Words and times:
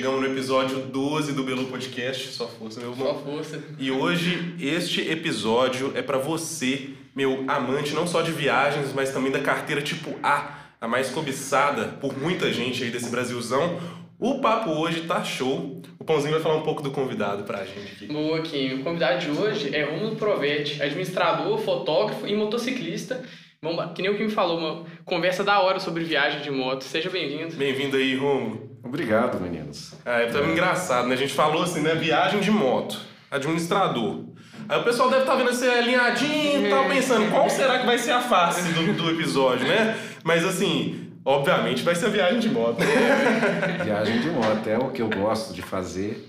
Chegamos 0.00 0.22
no 0.22 0.26
episódio 0.28 0.78
12 0.78 1.34
do 1.34 1.42
Belo 1.44 1.66
Podcast, 1.66 2.28
só 2.28 2.48
força, 2.48 2.80
meu 2.80 2.92
irmão. 2.92 3.06
Só 3.06 3.14
força. 3.18 3.62
E 3.78 3.90
hoje 3.90 4.54
este 4.58 5.02
episódio 5.02 5.92
é 5.94 6.00
para 6.00 6.16
você, 6.16 6.88
meu 7.14 7.44
amante, 7.46 7.92
não 7.92 8.06
só 8.06 8.22
de 8.22 8.32
viagens, 8.32 8.94
mas 8.94 9.12
também 9.12 9.30
da 9.30 9.40
carteira 9.40 9.82
tipo 9.82 10.18
A, 10.22 10.58
a 10.80 10.88
mais 10.88 11.10
cobiçada 11.10 11.98
por 12.00 12.18
muita 12.18 12.50
gente 12.50 12.82
aí 12.82 12.88
desse 12.88 13.10
Brasilzão. 13.10 13.78
O 14.18 14.40
papo 14.40 14.70
hoje 14.70 15.02
tá 15.02 15.22
show. 15.22 15.82
O 15.98 16.04
Pãozinho 16.04 16.32
vai 16.32 16.40
falar 16.40 16.56
um 16.56 16.62
pouco 16.62 16.82
do 16.82 16.90
convidado 16.90 17.42
pra 17.42 17.66
gente 17.66 17.92
aqui. 17.92 18.06
Boa, 18.06 18.40
Kim. 18.40 18.80
O 18.80 18.82
convidado 18.82 19.18
de 19.18 19.30
hoje 19.38 19.76
é 19.76 19.84
Romulo 19.84 20.16
Provete, 20.16 20.82
administrador, 20.82 21.58
fotógrafo 21.58 22.26
e 22.26 22.34
motociclista. 22.34 23.22
Vamos, 23.62 23.92
que 23.92 24.00
nem 24.00 24.10
o 24.10 24.16
que 24.16 24.24
me 24.24 24.30
falou, 24.30 24.58
uma 24.58 24.86
conversa 25.04 25.44
da 25.44 25.60
hora 25.60 25.78
sobre 25.78 26.02
viagem 26.02 26.40
de 26.40 26.50
moto. 26.50 26.82
Seja 26.82 27.10
bem-vindo. 27.10 27.54
Bem-vindo 27.56 27.96
aí, 27.96 28.16
Romulo. 28.16 28.70
Obrigado, 28.82 29.38
meninos. 29.38 29.94
Ah, 30.04 30.20
é 30.20 30.26
tão 30.26 30.50
engraçado, 30.50 31.08
né? 31.08 31.14
A 31.14 31.18
gente 31.18 31.34
falou 31.34 31.62
assim, 31.62 31.82
né? 31.82 31.94
Viagem 31.94 32.40
de 32.40 32.50
moto, 32.50 32.98
administrador. 33.30 34.24
Aí 34.66 34.80
o 34.80 34.84
pessoal 34.84 35.10
deve 35.10 35.22
estar 35.22 35.34
vendo 35.36 35.50
esse 35.50 35.68
alinhadinho 35.68 36.66
e 36.66 36.70
tal, 36.70 36.88
pensando 36.88 37.30
qual 37.30 37.50
será 37.50 37.80
que 37.80 37.86
vai 37.86 37.98
ser 37.98 38.12
a 38.12 38.20
face 38.22 38.72
do, 38.72 38.94
do 38.94 39.10
episódio, 39.10 39.66
né? 39.66 39.98
Mas 40.24 40.44
assim, 40.44 41.10
Obviamente 41.24 41.82
vai 41.82 41.94
ser 41.94 42.06
a 42.06 42.08
viagem 42.08 42.40
de 42.40 42.48
moto. 42.48 42.78
viagem 43.84 44.20
de 44.20 44.30
moto 44.30 44.66
é 44.66 44.78
o 44.78 44.90
que 44.90 45.02
eu 45.02 45.10
gosto 45.10 45.52
de 45.52 45.60
fazer. 45.60 46.26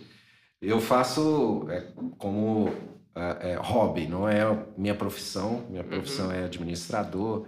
Eu 0.61 0.81
faço 0.81 1.65
é, 1.69 1.83
como 2.17 2.73
é, 3.15 3.51
é, 3.51 3.55
hobby, 3.55 4.07
não 4.07 4.27
é 4.27 4.43
minha 4.77 4.95
profissão. 4.95 5.65
Minha 5.69 5.83
profissão 5.83 6.27
uhum. 6.27 6.33
é 6.33 6.45
administrador. 6.45 7.45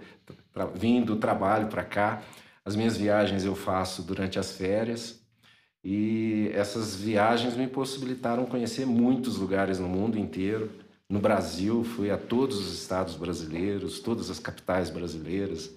Pra, 0.51 0.65
vim 0.65 1.01
do 1.01 1.15
trabalho 1.15 1.67
para 1.67 1.83
cá. 1.83 2.21
As 2.65 2.75
minhas 2.75 2.95
viagens 2.97 3.43
eu 3.43 3.55
faço 3.55 4.03
durante 4.03 4.39
as 4.39 4.51
férias. 4.51 5.21
E 5.83 6.49
essas 6.53 6.95
viagens 6.95 7.57
me 7.57 7.67
possibilitaram 7.67 8.45
conhecer 8.45 8.85
muitos 8.85 9.37
lugares 9.37 9.79
no 9.79 9.87
mundo 9.87 10.17
inteiro. 10.17 10.69
No 11.09 11.19
Brasil, 11.19 11.83
fui 11.83 12.09
a 12.09 12.17
todos 12.17 12.57
os 12.57 12.73
estados 12.73 13.15
brasileiros, 13.15 13.99
todas 13.99 14.29
as 14.29 14.39
capitais 14.39 14.89
brasileiras. 14.89 15.71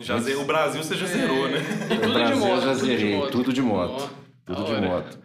Já 0.00 0.14
Mas... 0.14 0.26
O 0.36 0.44
Brasil 0.44 0.82
você 0.82 0.96
já 0.96 1.06
zerou, 1.06 1.48
né? 1.48 1.58
E 1.90 1.98
tudo 1.98 2.14
Brasil 2.14 2.34
de 2.34 2.40
moto. 2.40 2.54
Eu 2.54 2.60
já 2.62 2.74
zerei, 2.74 3.30
tudo 3.30 3.52
de 3.52 3.62
moto. 3.62 4.10
Tudo 4.44 4.64
de 4.64 4.80
moto. 4.80 5.18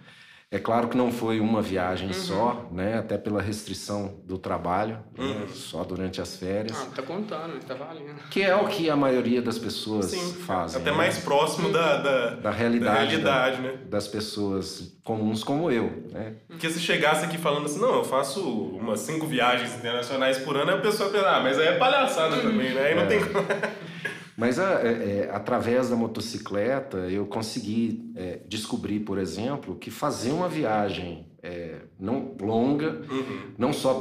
É 0.49 0.57
claro 0.57 0.87
que 0.87 0.95
não 0.95 1.11
foi 1.11 1.41
uma 1.41 1.61
viagem 1.61 2.07
uhum. 2.07 2.13
só, 2.13 2.69
né? 2.71 2.97
Até 2.97 3.17
pela 3.17 3.41
restrição 3.41 4.21
do 4.23 4.37
trabalho, 4.37 4.97
né? 5.17 5.25
uhum. 5.25 5.39
né? 5.41 5.47
só 5.53 5.83
durante 5.83 6.21
as 6.21 6.37
férias. 6.37 6.77
Ah, 6.79 6.87
tá 6.95 7.01
contando, 7.01 7.59
tá 7.65 7.73
valendo. 7.73 8.15
Que 8.29 8.43
é 8.43 8.55
o 8.55 8.65
que 8.65 8.89
a 8.89 8.95
maioria 8.95 9.41
das 9.41 9.59
pessoas 9.59 10.05
Sim, 10.05 10.33
fazem. 10.43 10.79
Até 10.79 10.91
né? 10.91 10.95
mais 10.95 11.17
próximo 11.17 11.69
da, 11.69 11.97
da, 11.97 12.29
da 12.35 12.51
realidade, 12.51 12.95
da 12.95 13.03
realidade 13.03 13.57
da, 13.57 13.61
né? 13.63 13.79
das 13.89 14.07
pessoas 14.07 14.97
comuns 15.03 15.43
como 15.43 15.69
eu, 15.69 16.05
né? 16.13 16.35
Porque 16.47 16.69
se 16.69 16.79
chegasse 16.79 17.25
aqui 17.25 17.37
falando 17.37 17.65
assim, 17.65 17.81
não, 17.81 17.95
eu 17.95 18.05
faço 18.05 18.41
umas 18.41 19.01
cinco 19.01 19.27
viagens 19.27 19.75
internacionais 19.75 20.37
por 20.37 20.55
ano, 20.55 20.71
a 20.71 20.77
pessoa 20.77 21.09
pensa, 21.09 21.29
ah, 21.29 21.39
mas 21.41 21.59
aí 21.59 21.67
é 21.67 21.77
palhaçada 21.77 22.37
também, 22.37 22.73
né? 22.73 22.85
Aí 22.85 22.95
não 22.95 23.03
é. 23.03 23.05
tem 23.05 23.19
Mas 24.37 24.59
a, 24.59 24.83
é, 24.83 25.21
é, 25.25 25.29
através 25.33 25.89
da 25.89 25.95
motocicleta 25.95 26.97
eu 27.09 27.25
consegui 27.25 28.13
é, 28.15 28.39
descobrir, 28.47 28.99
por 28.99 29.17
exemplo, 29.17 29.75
que 29.75 29.89
fazer 29.89 30.31
uma 30.31 30.47
viagem 30.47 31.25
é, 31.41 31.79
não 31.99 32.35
longa, 32.39 33.01
uhum. 33.09 33.53
não 33.57 33.73
só 33.73 33.99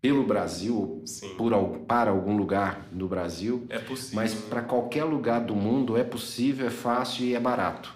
pelo 0.00 0.24
Brasil, 0.24 1.02
por, 1.36 1.52
para 1.88 2.12
algum 2.12 2.36
lugar 2.36 2.86
no 2.92 3.08
Brasil, 3.08 3.66
é 3.68 3.82
mas 4.12 4.32
para 4.32 4.62
qualquer 4.62 5.02
lugar 5.02 5.40
do 5.40 5.56
mundo 5.56 5.96
é 5.96 6.04
possível, 6.04 6.68
é 6.68 6.70
fácil 6.70 7.24
e 7.24 7.34
é 7.34 7.40
barato. 7.40 7.92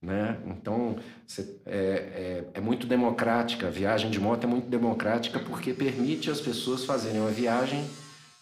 Né? 0.00 0.38
Então 0.46 0.96
cê, 1.26 1.58
é, 1.66 1.76
é, 1.76 2.44
é 2.54 2.60
muito 2.60 2.86
democrática, 2.86 3.66
a 3.66 3.70
viagem 3.70 4.10
de 4.10 4.18
moto 4.18 4.44
é 4.44 4.46
muito 4.46 4.68
democrática 4.68 5.38
porque 5.38 5.74
permite 5.74 6.30
as 6.30 6.40
pessoas 6.40 6.86
fazerem 6.86 7.20
uma 7.20 7.30
viagem 7.30 7.84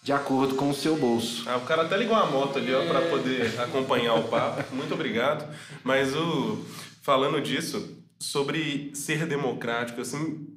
de 0.02 0.12
acordo 0.12 0.56
com 0.56 0.68
o 0.68 0.74
seu 0.74 0.96
bolso. 0.96 1.48
Ah, 1.48 1.56
o 1.56 1.60
cara 1.60 1.82
até 1.82 1.96
ligou 1.96 2.16
a 2.16 2.26
moto 2.26 2.58
ali, 2.58 2.74
ó, 2.74 2.84
para 2.86 3.02
poder 3.02 3.60
acompanhar 3.60 4.14
o 4.14 4.24
papo. 4.24 4.74
Muito 4.74 4.94
obrigado. 4.94 5.48
Mas 5.84 6.14
o 6.14 6.58
falando 7.02 7.40
disso, 7.40 7.96
sobre 8.18 8.90
ser 8.94 9.26
democrático, 9.26 10.00
assim, 10.00 10.48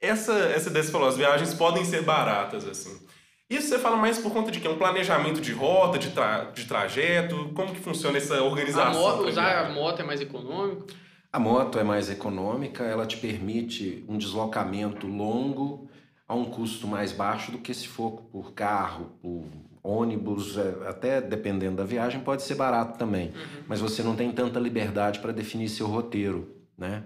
essa 0.00 0.34
essa 0.34 0.68
ideia 0.68 0.84
falou, 0.84 1.08
as 1.08 1.16
viagens 1.16 1.54
podem 1.54 1.84
ser 1.84 2.02
baratas, 2.02 2.66
assim. 2.68 3.00
Isso 3.48 3.68
você 3.68 3.78
fala 3.78 3.96
mais 3.96 4.18
por 4.18 4.32
conta 4.32 4.50
de 4.50 4.60
que 4.60 4.66
é 4.66 4.70
um 4.70 4.76
planejamento 4.76 5.40
de 5.40 5.52
rota, 5.52 5.98
de, 5.98 6.10
tra 6.10 6.50
de 6.52 6.64
trajeto, 6.64 7.52
como 7.54 7.72
que 7.72 7.80
funciona 7.80 8.18
essa 8.18 8.42
organização? 8.42 8.90
A 8.90 9.16
moto, 9.16 9.28
usar 9.28 9.66
a 9.66 9.68
moto 9.70 10.00
é 10.00 10.04
mais 10.04 10.20
econômico? 10.20 10.86
A 11.32 11.38
moto 11.38 11.78
é 11.78 11.84
mais 11.84 12.10
econômica, 12.10 12.82
ela 12.82 13.06
te 13.06 13.16
permite 13.16 14.04
um 14.08 14.18
deslocamento 14.18 15.06
longo 15.06 15.85
a 16.28 16.34
um 16.34 16.44
custo 16.44 16.86
mais 16.86 17.12
baixo 17.12 17.52
do 17.52 17.58
que 17.58 17.72
se 17.72 17.86
for 17.86 18.22
por 18.32 18.52
carro, 18.52 19.12
por 19.22 19.44
ônibus, 19.82 20.56
é, 20.58 20.88
até 20.88 21.20
dependendo 21.20 21.76
da 21.76 21.84
viagem, 21.84 22.20
pode 22.20 22.42
ser 22.42 22.56
barato 22.56 22.98
também. 22.98 23.28
Uhum. 23.28 23.62
Mas 23.68 23.80
você 23.80 24.02
não 24.02 24.16
tem 24.16 24.32
tanta 24.32 24.58
liberdade 24.58 25.20
para 25.20 25.32
definir 25.32 25.68
seu 25.68 25.86
roteiro, 25.86 26.50
né? 26.76 27.04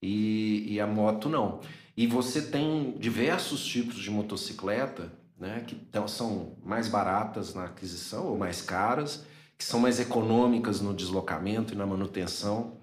E, 0.00 0.74
e, 0.74 0.80
a 0.80 0.86
moto 0.86 1.28
não. 1.28 1.60
E 1.96 2.06
você 2.06 2.42
tem 2.42 2.96
diversos 2.98 3.64
tipos 3.64 3.96
de 3.96 4.10
motocicleta, 4.10 5.12
né? 5.38 5.64
Que 5.66 5.76
são 6.08 6.56
mais 6.64 6.88
baratas 6.88 7.54
na 7.54 7.64
aquisição 7.64 8.26
ou 8.26 8.38
mais 8.38 8.62
caras, 8.62 9.24
que 9.58 9.64
são 9.64 9.80
mais 9.80 10.00
econômicas 10.00 10.80
no 10.80 10.94
deslocamento 10.94 11.74
e 11.74 11.76
na 11.76 11.86
manutenção, 11.86 12.76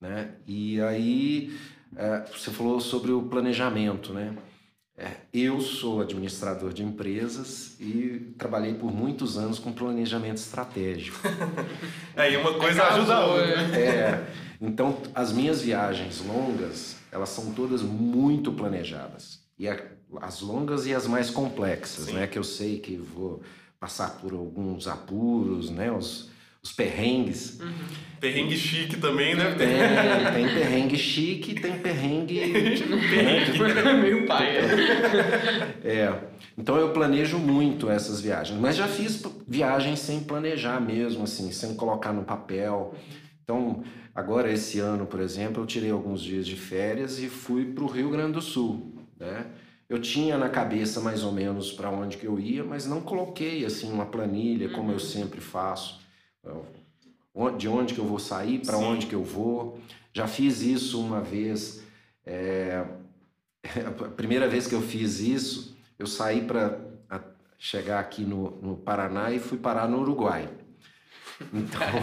né? 0.00 0.34
E 0.46 0.80
aí 0.80 1.56
é, 1.96 2.24
você 2.32 2.50
falou 2.50 2.80
sobre 2.80 3.12
o 3.12 3.22
planejamento, 3.22 4.12
né? 4.12 4.36
É, 4.98 5.10
eu 5.30 5.60
sou 5.60 6.00
administrador 6.00 6.72
de 6.72 6.82
empresas 6.82 7.76
e 7.78 8.32
trabalhei 8.38 8.72
por 8.72 8.90
muitos 8.90 9.36
anos 9.36 9.58
com 9.58 9.70
planejamento 9.70 10.38
estratégico. 10.38 11.18
Aí 12.16 12.34
uma 12.36 12.54
coisa 12.54 12.82
é 12.82 12.88
ajuda 12.88 13.14
a 13.14 13.26
outra. 13.26 13.68
Né? 13.68 13.78
É, 13.78 14.26
então, 14.58 14.96
as 15.14 15.32
minhas 15.32 15.60
viagens 15.60 16.24
longas, 16.24 16.96
elas 17.12 17.28
são 17.28 17.52
todas 17.52 17.82
muito 17.82 18.52
planejadas. 18.52 19.40
E 19.58 19.68
a, 19.68 19.78
as 20.22 20.40
longas 20.40 20.86
e 20.86 20.94
as 20.94 21.06
mais 21.06 21.28
complexas, 21.28 22.06
Sim. 22.06 22.14
né? 22.14 22.26
Que 22.26 22.38
eu 22.38 22.44
sei 22.44 22.78
que 22.78 22.96
vou 22.96 23.42
passar 23.78 24.18
por 24.18 24.32
alguns 24.32 24.88
apuros, 24.88 25.68
né? 25.68 25.92
Os, 25.92 26.30
os 26.66 26.72
perrengues. 26.72 27.60
Uhum. 27.60 28.06
Perrengue 28.20 28.56
chique 28.56 28.96
também, 28.96 29.34
né? 29.36 29.54
Tem, 29.54 29.68
tem 30.32 30.54
perrengue 30.54 30.96
chique, 30.98 31.54
tem 31.54 31.78
perrengue. 31.78 32.40
perrengue 33.10 34.02
meio 34.02 34.26
pai. 34.26 34.56
É. 35.84 36.12
Então 36.58 36.76
eu 36.76 36.90
planejo 36.90 37.38
muito 37.38 37.88
essas 37.88 38.20
viagens, 38.20 38.58
mas 38.58 38.76
já 38.76 38.88
fiz 38.88 39.22
viagens 39.46 40.00
sem 40.00 40.20
planejar 40.20 40.80
mesmo, 40.80 41.24
assim, 41.24 41.52
sem 41.52 41.74
colocar 41.74 42.12
no 42.12 42.24
papel. 42.24 42.94
Então, 43.44 43.84
agora 44.14 44.50
esse 44.50 44.80
ano, 44.80 45.06
por 45.06 45.20
exemplo, 45.20 45.62
eu 45.62 45.66
tirei 45.66 45.90
alguns 45.90 46.22
dias 46.22 46.46
de 46.46 46.56
férias 46.56 47.20
e 47.20 47.28
fui 47.28 47.66
para 47.66 47.84
o 47.84 47.86
Rio 47.86 48.10
Grande 48.10 48.32
do 48.32 48.40
Sul, 48.40 48.94
né? 49.20 49.46
Eu 49.88 50.00
tinha 50.00 50.36
na 50.36 50.48
cabeça 50.48 51.00
mais 51.00 51.22
ou 51.22 51.30
menos 51.30 51.70
para 51.70 51.90
onde 51.90 52.16
que 52.16 52.26
eu 52.26 52.40
ia, 52.40 52.64
mas 52.64 52.86
não 52.86 53.00
coloquei 53.00 53.64
assim 53.64 53.92
uma 53.92 54.06
planilha 54.06 54.70
como 54.70 54.88
eu 54.88 54.94
uhum. 54.94 54.98
sempre 54.98 55.40
faço 55.40 56.05
de 57.58 57.68
onde 57.68 57.94
que 57.94 58.00
eu 58.00 58.04
vou 58.04 58.18
sair, 58.18 58.60
para 58.60 58.78
onde 58.78 59.06
que 59.06 59.14
eu 59.14 59.22
vou. 59.22 59.78
Já 60.12 60.26
fiz 60.26 60.62
isso 60.62 61.00
uma 61.00 61.20
vez. 61.20 61.82
É... 62.24 62.84
A 63.84 64.08
primeira 64.08 64.48
vez 64.48 64.66
que 64.66 64.74
eu 64.74 64.80
fiz 64.80 65.20
isso, 65.20 65.76
eu 65.98 66.06
saí 66.06 66.42
para 66.42 66.80
chegar 67.58 68.00
aqui 68.00 68.22
no, 68.22 68.50
no 68.60 68.76
Paraná 68.76 69.30
e 69.32 69.38
fui 69.38 69.58
parar 69.58 69.88
no 69.88 70.00
Uruguai. 70.00 70.48
Então. 71.52 72.02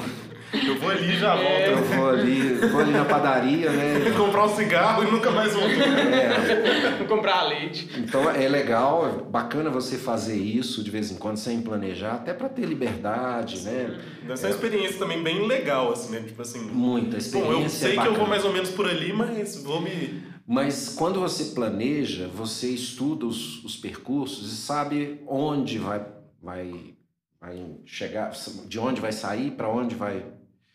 Eu 0.53 0.79
vou 0.79 0.89
ali 0.89 1.13
e 1.13 1.17
já 1.17 1.35
volto. 1.35 1.47
É. 1.47 1.73
Eu 1.73 1.83
vou 1.83 2.09
ali, 2.09 2.53
vou 2.67 2.81
ali 2.81 2.91
na 2.91 3.05
padaria, 3.05 3.71
né? 3.71 4.11
comprar 4.15 4.45
um 4.45 4.55
cigarro 4.55 5.03
e 5.03 5.11
nunca 5.11 5.31
mais 5.31 5.53
volto. 5.53 5.69
É. 5.69 6.95
Vou 6.97 7.07
comprar 7.07 7.43
leite. 7.43 7.89
Então 7.97 8.29
é 8.29 8.47
legal, 8.47 9.07
é 9.07 9.31
bacana 9.31 9.71
você 9.71 9.97
fazer 9.97 10.37
isso 10.37 10.83
de 10.83 10.91
vez 10.91 11.11
em 11.11 11.15
quando 11.15 11.37
sem 11.37 11.61
planejar, 11.61 12.13
até 12.13 12.33
para 12.33 12.49
ter 12.49 12.65
liberdade, 12.65 13.57
Sim. 13.57 13.65
né? 13.65 13.99
Deve 14.21 14.37
ser 14.37 14.45
uma 14.45 14.51
experiência 14.51 14.99
também 14.99 15.23
bem 15.23 15.47
legal, 15.47 15.91
assim, 15.91 16.11
né? 16.11 16.21
Tipo 16.21 16.41
assim. 16.43 16.61
Muita 16.61 17.17
experiência. 17.17 17.53
Bom, 17.55 17.63
eu 17.63 17.69
sei 17.69 17.97
que 17.97 18.07
eu 18.07 18.13
vou 18.13 18.27
mais 18.27 18.45
ou 18.45 18.53
menos 18.53 18.69
por 18.69 18.87
ali, 18.87 19.11
mas 19.11 19.63
vou 19.63 19.81
me. 19.81 20.21
Mas 20.45 20.89
quando 20.89 21.19
você 21.19 21.45
planeja, 21.55 22.27
você 22.27 22.69
estuda 22.69 23.25
os, 23.25 23.63
os 23.63 23.75
percursos 23.77 24.51
e 24.51 24.57
sabe 24.57 25.21
onde 25.25 25.79
vai, 25.79 26.05
vai 26.41 26.93
vai 27.43 27.75
chegar, 27.85 28.31
de 28.67 28.79
onde 28.79 29.01
vai 29.01 29.11
sair, 29.11 29.51
para 29.51 29.67
onde 29.67 29.95
vai 29.95 30.25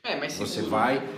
é, 0.02 0.16
mais 0.16 0.34
você 0.34 0.56
seguro. 0.56 0.70
vai. 0.70 1.08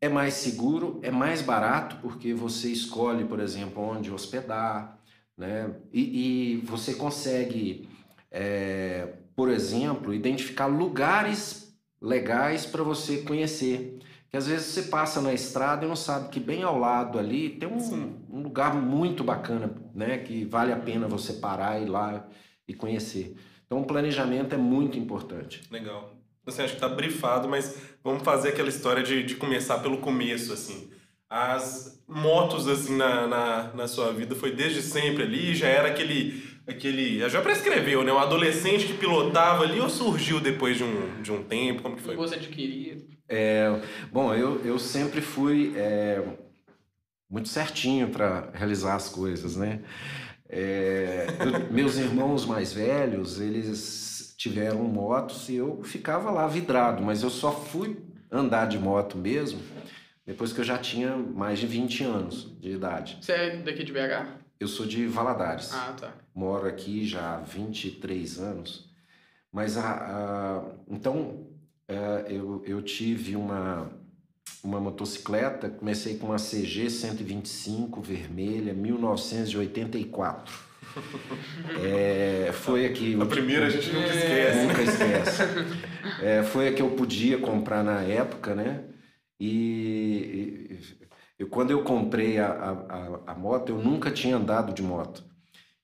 É 0.00 0.08
mais 0.08 0.34
seguro, 0.34 1.00
é 1.02 1.10
mais 1.10 1.42
barato 1.42 1.96
porque 2.00 2.32
você 2.32 2.68
escolhe, 2.68 3.24
por 3.24 3.40
exemplo, 3.40 3.82
onde 3.82 4.12
hospedar, 4.12 5.00
né? 5.36 5.74
E, 5.92 6.52
e 6.52 6.56
você 6.58 6.94
consegue, 6.94 7.88
é, 8.30 9.14
por 9.34 9.50
exemplo, 9.50 10.14
identificar 10.14 10.66
lugares 10.66 11.74
legais 12.00 12.64
para 12.66 12.82
você 12.82 13.22
conhecer. 13.22 13.98
que 14.30 14.36
às 14.36 14.46
vezes 14.46 14.66
você 14.66 14.82
passa 14.82 15.20
na 15.20 15.32
estrada 15.32 15.86
e 15.86 15.88
não 15.88 15.96
sabe 15.96 16.28
que 16.28 16.38
bem 16.38 16.62
ao 16.62 16.78
lado 16.78 17.18
ali 17.18 17.50
tem 17.50 17.68
um, 17.68 18.20
um 18.30 18.42
lugar 18.42 18.74
muito 18.74 19.24
bacana, 19.24 19.74
né? 19.94 20.18
Que 20.18 20.44
vale 20.44 20.70
a 20.72 20.76
pena 20.76 21.08
você 21.08 21.32
parar 21.34 21.80
e 21.80 21.84
ir 21.84 21.88
lá 21.88 22.28
e 22.68 22.74
conhecer. 22.74 23.36
Então, 23.66 23.80
o 23.80 23.86
planejamento 23.86 24.54
é 24.54 24.58
muito 24.58 24.98
importante. 24.98 25.62
Legal. 25.70 26.14
Você 26.44 26.62
acha 26.62 26.74
que 26.74 26.80
tá 26.80 26.88
brifado, 26.88 27.48
mas 27.48 27.76
vamos 28.02 28.22
fazer 28.22 28.50
aquela 28.50 28.68
história 28.68 29.02
de, 29.02 29.22
de 29.22 29.34
começar 29.36 29.78
pelo 29.78 29.98
começo, 29.98 30.52
assim. 30.52 30.90
As 31.28 32.02
motos, 32.06 32.68
assim, 32.68 32.96
na, 32.96 33.26
na, 33.26 33.72
na 33.74 33.88
sua 33.88 34.12
vida 34.12 34.34
foi 34.34 34.52
desde 34.52 34.82
sempre 34.82 35.22
ali? 35.22 35.54
Já 35.54 35.68
era 35.68 35.88
aquele 35.88 36.54
aquele. 36.66 37.28
Já 37.28 37.40
prescreveu, 37.40 38.02
né? 38.02 38.12
Um 38.12 38.18
adolescente 38.18 38.86
que 38.86 38.94
pilotava 38.94 39.64
ali 39.64 39.80
ou 39.80 39.88
surgiu 39.88 40.40
depois 40.40 40.76
de 40.76 40.84
um, 40.84 41.22
de 41.22 41.32
um 41.32 41.42
tempo? 41.42 41.82
Como 41.82 41.96
que 41.96 42.02
foi? 42.02 42.16
Gosto 42.16 42.34
adquirido. 42.34 43.04
É, 43.28 43.80
bom, 44.12 44.34
eu, 44.34 44.64
eu 44.64 44.78
sempre 44.78 45.20
fui 45.20 45.72
é, 45.76 46.22
muito 47.30 47.48
certinho 47.48 48.08
para 48.08 48.50
realizar 48.52 48.94
as 48.94 49.08
coisas, 49.08 49.56
né? 49.56 49.80
É, 50.56 51.26
eu, 51.40 51.72
meus 51.72 51.96
irmãos 51.96 52.46
mais 52.46 52.72
velhos, 52.72 53.40
eles 53.40 54.34
tiveram 54.38 54.84
motos 54.84 55.48
e 55.48 55.56
eu 55.56 55.82
ficava 55.82 56.30
lá 56.30 56.46
vidrado, 56.46 57.02
mas 57.02 57.24
eu 57.24 57.30
só 57.30 57.50
fui 57.50 57.98
andar 58.30 58.68
de 58.68 58.78
moto 58.78 59.18
mesmo 59.18 59.60
depois 60.24 60.52
que 60.52 60.60
eu 60.60 60.64
já 60.64 60.78
tinha 60.78 61.16
mais 61.16 61.58
de 61.58 61.66
20 61.66 62.04
anos 62.04 62.56
de 62.60 62.70
idade. 62.70 63.18
Você 63.20 63.32
é 63.32 63.56
daqui 63.56 63.82
de 63.82 63.92
BH? 63.92 64.26
Eu 64.60 64.68
sou 64.68 64.86
de 64.86 65.06
Valadares. 65.06 65.72
Ah, 65.74 65.92
tá. 65.98 66.12
Moro 66.32 66.68
aqui 66.68 67.04
já 67.04 67.34
há 67.34 67.40
23 67.40 68.38
anos. 68.38 68.88
Mas 69.52 69.76
a, 69.76 69.90
a 69.90 70.64
então 70.88 71.48
é, 71.88 72.26
eu, 72.28 72.62
eu 72.64 72.80
tive 72.80 73.34
uma, 73.34 73.90
uma 74.62 74.80
motocicleta, 74.80 75.68
comecei 75.68 76.16
com 76.16 76.28
uma 76.28 76.36
CG 76.36 76.88
125 76.88 78.00
vermelha, 78.00 78.72
1984. 78.72 80.72
É, 81.82 82.52
foi 82.52 82.86
aqui. 82.86 83.20
A 83.20 83.26
primeira 83.26 83.66
a 83.66 83.70
gente 83.70 83.92
nunca 83.92 84.14
esquece. 84.14 84.66
Nunca 84.66 84.82
esquece. 84.82 85.42
É, 86.22 86.42
foi 86.44 86.68
a 86.68 86.72
que 86.72 86.80
eu 86.80 86.90
podia 86.92 87.38
comprar 87.38 87.82
na 87.82 88.00
época, 88.02 88.54
né? 88.54 88.84
E, 89.40 90.78
e 91.38 91.44
quando 91.44 91.72
eu 91.72 91.82
comprei 91.82 92.38
a, 92.38 92.46
a, 92.46 93.32
a 93.32 93.34
moto, 93.34 93.70
eu 93.70 93.78
nunca 93.78 94.10
tinha 94.10 94.36
andado 94.36 94.72
de 94.72 94.82
moto. 94.82 95.24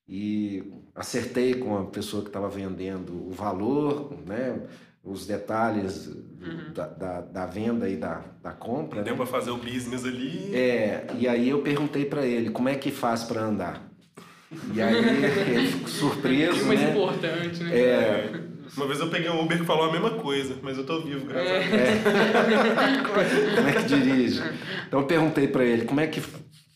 E 0.06 0.62
acertei 1.00 1.54
com 1.54 1.78
a 1.78 1.84
pessoa 1.84 2.22
que 2.22 2.28
estava 2.28 2.48
vendendo 2.48 3.12
o 3.12 3.30
valor, 3.30 4.12
né? 4.26 4.60
os 5.02 5.26
detalhes 5.26 6.06
uhum. 6.06 6.72
da, 6.74 6.86
da, 6.86 7.20
da, 7.22 7.46
venda 7.46 7.88
e 7.88 7.96
da, 7.96 8.22
da 8.42 8.52
compra. 8.52 9.02
Deu 9.02 9.14
né? 9.14 9.16
para 9.16 9.26
fazer 9.26 9.50
o 9.50 9.56
business 9.56 10.04
ali. 10.04 10.54
É, 10.54 11.06
e 11.18 11.26
aí 11.26 11.48
eu 11.48 11.62
perguntei 11.62 12.04
para 12.04 12.26
ele 12.26 12.50
como 12.50 12.68
é 12.68 12.74
que 12.74 12.90
faz 12.90 13.24
para 13.24 13.40
andar. 13.40 13.90
E 14.74 14.82
aí 14.82 14.94
ele 15.56 15.68
ficou 15.68 15.88
surpreso. 15.88 16.58
Que 16.58 16.64
mais 16.66 16.80
né? 16.80 16.90
importante, 16.90 17.62
né? 17.62 17.78
É. 17.78 18.50
Uma 18.76 18.86
vez 18.86 19.00
eu 19.00 19.08
peguei 19.08 19.30
um 19.30 19.42
Uber 19.42 19.58
que 19.58 19.64
falou 19.64 19.88
a 19.88 19.92
mesma 19.92 20.10
coisa, 20.10 20.54
mas 20.62 20.76
eu 20.76 20.84
tô 20.84 21.00
vivo, 21.00 21.26
graças 21.26 21.48
é. 21.50 21.56
a 21.56 21.66
Deus. 21.66 22.60
É. 22.76 23.56
como 23.56 23.68
é 23.68 23.72
que 23.72 23.82
dirige? 23.84 24.42
Então 24.86 25.00
eu 25.00 25.06
perguntei 25.06 25.48
para 25.48 25.64
ele 25.64 25.86
como 25.86 25.98
é 25.98 26.06
que 26.06 26.22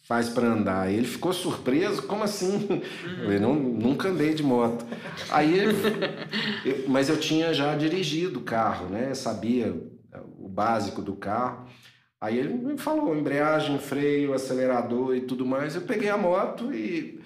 faz 0.04 0.28
para 0.28 0.46
andar. 0.46 0.90
E 0.90 0.96
ele 0.96 1.06
ficou 1.06 1.32
surpreso, 1.32 2.02
como 2.02 2.22
assim? 2.22 2.68
Uhum. 2.70 3.32
Eu 3.32 3.40
não, 3.40 3.54
nunca 3.54 4.08
andei 4.08 4.34
de 4.34 4.42
moto. 4.42 4.84
Aí, 5.30 5.58
eu, 6.64 6.88
mas 6.88 7.08
eu 7.08 7.18
tinha 7.18 7.52
já 7.52 7.74
dirigido 7.74 8.38
o 8.38 8.42
carro, 8.42 8.88
né? 8.88 9.14
Sabia 9.14 9.74
o 10.38 10.48
básico 10.48 11.02
do 11.02 11.16
carro. 11.16 11.66
Aí 12.20 12.38
ele 12.38 12.54
me 12.54 12.78
falou 12.78 13.16
embreagem, 13.16 13.78
freio, 13.78 14.32
acelerador 14.32 15.16
e 15.16 15.22
tudo 15.22 15.44
mais. 15.44 15.74
Eu 15.74 15.82
peguei 15.82 16.08
a 16.08 16.16
moto 16.16 16.72
e 16.72 17.20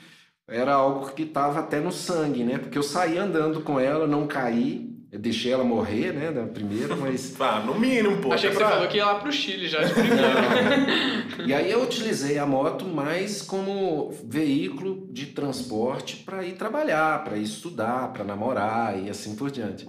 era 0.49 0.73
algo 0.73 1.13
que 1.13 1.23
estava 1.23 1.61
até 1.61 1.79
no 1.79 1.93
sangue, 1.93 2.43
né? 2.43 2.59
Porque 2.59 2.79
eu 2.79 2.83
saí 2.83 3.19
andando 3.19 3.61
com 3.61 3.79
ela, 3.79 4.07
não 4.07 4.27
caí, 4.27 4.88
eu 5.11 5.19
deixei 5.19 5.53
ela 5.53 5.65
morrer, 5.65 6.13
né, 6.13 6.31
da 6.31 6.45
primeira, 6.47 6.95
mas... 6.95 7.35
ah, 7.41 7.61
no 7.61 7.79
mínimo, 7.79 8.19
pô. 8.19 8.33
Achei 8.33 8.51
que 8.51 8.57
pra... 8.57 8.67
você 8.67 8.75
falou 8.75 8.89
que 8.89 8.97
ia 8.99 9.07
lá 9.07 9.15
pro 9.15 9.33
Chile 9.33 9.67
já 9.67 9.83
de 9.83 9.95
primeira. 9.95 11.47
e 11.47 11.55
aí 11.55 11.71
eu 11.71 11.83
utilizei 11.83 12.39
a 12.39 12.45
moto 12.45 12.85
mais 12.85 13.41
como 13.41 14.11
veículo 14.25 15.09
de 15.11 15.27
transporte 15.27 16.17
para 16.17 16.45
ir 16.45 16.57
trabalhar, 16.57 17.25
para 17.25 17.39
ir 17.39 17.45
estudar, 17.45 18.13
para 18.13 18.23
namorar 18.23 19.03
e 19.03 19.09
assim 19.09 19.35
por 19.35 19.51
diante. 19.51 19.89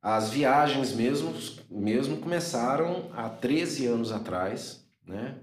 As 0.00 0.30
viagens 0.30 0.94
mesmo, 0.94 1.34
mesmo 1.68 2.16
começaram 2.18 3.10
há 3.12 3.28
13 3.28 3.86
anos 3.86 4.12
atrás, 4.12 4.86
né? 5.06 5.34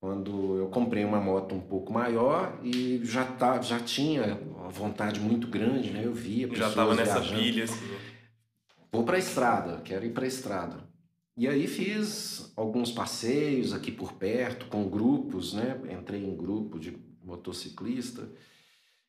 Quando 0.00 0.58
eu 0.58 0.66
comprei 0.66 1.04
uma 1.04 1.20
moto 1.20 1.54
um 1.54 1.60
pouco 1.60 1.92
maior 1.92 2.58
e 2.62 3.00
já, 3.04 3.24
tá, 3.24 3.60
já 3.62 3.78
tinha 3.78 4.38
uma 4.54 4.68
vontade 4.68 5.20
muito 5.20 5.46
grande, 5.46 5.90
né? 5.90 6.02
Eu 6.04 6.12
via 6.12 6.48
Já 6.54 6.68
estava 6.68 6.94
nessa 6.94 7.20
pilha, 7.20 7.64
assim. 7.64 7.88
Vou 8.94 9.02
para 9.02 9.16
a 9.16 9.18
estrada, 9.18 9.80
quero 9.84 10.06
ir 10.06 10.12
para 10.12 10.24
a 10.24 10.28
estrada. 10.28 10.76
E 11.36 11.48
aí 11.48 11.66
fiz 11.66 12.52
alguns 12.54 12.92
passeios 12.92 13.72
aqui 13.72 13.90
por 13.90 14.12
perto, 14.12 14.66
com 14.66 14.88
grupos, 14.88 15.52
né? 15.52 15.80
Entrei 15.90 16.24
em 16.24 16.36
grupo 16.36 16.78
de 16.78 16.96
motociclista. 17.24 18.28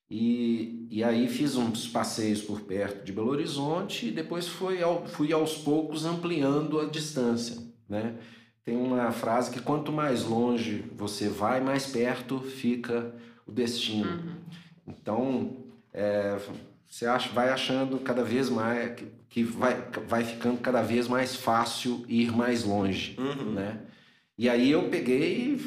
E, 0.10 0.88
e 0.90 1.04
aí 1.04 1.28
fiz 1.28 1.56
uns 1.56 1.88
passeios 1.88 2.42
por 2.42 2.62
perto 2.62 3.06
de 3.06 3.14
Belo 3.14 3.30
Horizonte 3.30 4.08
e 4.08 4.12
depois 4.12 4.48
fui, 4.48 4.82
ao, 4.82 5.06
fui 5.06 5.32
aos 5.32 5.56
poucos 5.56 6.04
ampliando 6.04 6.80
a 6.80 6.86
distância, 6.86 7.56
né? 7.88 8.18
Tem 8.64 8.76
uma 8.76 9.12
frase 9.12 9.52
que 9.52 9.62
quanto 9.62 9.92
mais 9.92 10.24
longe 10.24 10.84
você 10.96 11.30
vai, 11.30 11.62
mais 11.62 11.86
perto 11.86 12.40
fica 12.40 13.14
o 13.46 13.52
destino. 13.52 14.10
Uhum. 14.10 14.36
Então, 14.88 15.58
é, 15.94 16.40
você 16.90 17.06
acha, 17.06 17.30
vai 17.30 17.50
achando 17.50 18.00
cada 18.00 18.24
vez 18.24 18.50
mais 18.50 19.00
que, 19.30 19.44
vai, 19.44 19.76
vai 20.08 20.24
ficando 20.24 20.60
cada 20.60 20.82
vez 20.82 21.08
mais 21.08 21.36
fácil 21.36 22.06
ir 22.08 22.32
mais 22.32 22.64
longe, 22.64 23.16
uhum. 23.18 23.52
né? 23.52 23.80
E 24.38 24.50
aí 24.50 24.72
eu 24.72 24.90
peguei 24.90 25.54
e 25.54 25.58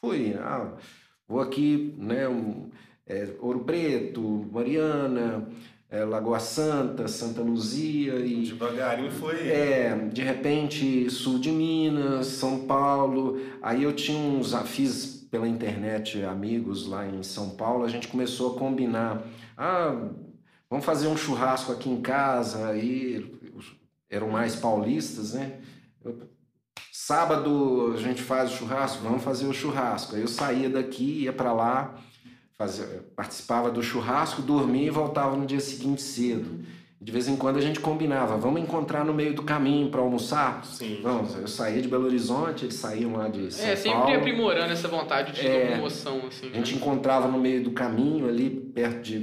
fui, 0.00 0.34
ah, 0.38 0.72
vou 1.28 1.40
aqui, 1.40 1.94
né, 1.98 2.26
um, 2.26 2.70
é, 3.06 3.28
Ouro 3.40 3.60
Preto, 3.60 4.48
Mariana, 4.50 5.48
é, 5.90 6.04
Lagoa 6.04 6.38
Santa, 6.38 7.08
Santa 7.08 7.42
Luzia 7.42 8.14
e 8.14 8.46
devagarinho 8.46 9.10
foi. 9.10 9.48
É, 9.48 10.08
de 10.12 10.22
repente 10.22 11.10
sul 11.10 11.38
de 11.38 11.50
Minas, 11.50 12.28
São 12.28 12.60
Paulo. 12.60 13.40
Aí 13.60 13.82
eu 13.82 13.92
tinha 13.92 14.16
uns, 14.16 14.54
fiz 14.68 15.26
pela 15.30 15.48
internet 15.48 16.22
amigos 16.22 16.86
lá 16.86 17.06
em 17.06 17.22
São 17.22 17.50
Paulo. 17.50 17.84
A 17.84 17.88
gente 17.88 18.06
começou 18.06 18.54
a 18.54 18.58
combinar. 18.58 19.22
Ah, 19.58 20.08
vamos 20.70 20.86
fazer 20.86 21.08
um 21.08 21.16
churrasco 21.16 21.72
aqui 21.72 21.90
em 21.90 22.00
casa, 22.00 22.68
aí 22.68 23.38
eram 24.08 24.30
mais 24.30 24.54
paulistas, 24.54 25.34
né? 25.34 25.60
Eu, 26.02 26.30
sábado 26.92 27.92
a 27.94 27.98
gente 27.98 28.22
faz 28.22 28.52
o 28.52 28.56
churrasco, 28.56 29.02
vamos 29.02 29.22
fazer 29.22 29.46
o 29.46 29.52
churrasco. 29.52 30.14
Aí 30.14 30.22
eu 30.22 30.28
saía 30.28 30.70
daqui, 30.70 31.24
ia 31.24 31.32
para 31.32 31.52
lá, 31.52 31.98
fazia, 32.56 33.04
participava 33.16 33.70
do 33.70 33.82
churrasco, 33.82 34.42
dormia 34.42 34.86
e 34.86 34.90
voltava 34.90 35.36
no 35.36 35.44
dia 35.44 35.60
seguinte 35.60 36.02
cedo. 36.02 36.64
De 37.02 37.10
vez 37.10 37.26
em 37.26 37.34
quando 37.34 37.56
a 37.56 37.62
gente 37.62 37.80
combinava, 37.80 38.36
vamos 38.36 38.60
encontrar 38.60 39.06
no 39.06 39.14
meio 39.14 39.32
do 39.32 39.42
caminho 39.42 39.88
para 39.88 40.02
almoçar? 40.02 40.62
Sim. 40.66 41.00
Vamos, 41.02 41.34
eu 41.34 41.48
saía 41.48 41.80
de 41.80 41.88
Belo 41.88 42.04
Horizonte, 42.04 42.66
eles 42.66 42.74
saíam 42.74 43.12
lá 43.16 43.26
de 43.26 43.50
São 43.50 43.66
É, 43.66 43.74
sempre 43.74 43.98
Paulo. 44.00 44.16
aprimorando 44.16 44.70
essa 44.70 44.86
vontade 44.86 45.32
de 45.32 45.46
é, 45.46 45.70
locomoção, 45.70 46.20
assim. 46.28 46.50
A 46.52 46.56
gente 46.56 46.74
né? 46.74 46.78
encontrava 46.78 47.26
no 47.26 47.38
meio 47.38 47.64
do 47.64 47.70
caminho, 47.70 48.28
ali 48.28 48.50
perto 48.50 49.00
de 49.00 49.20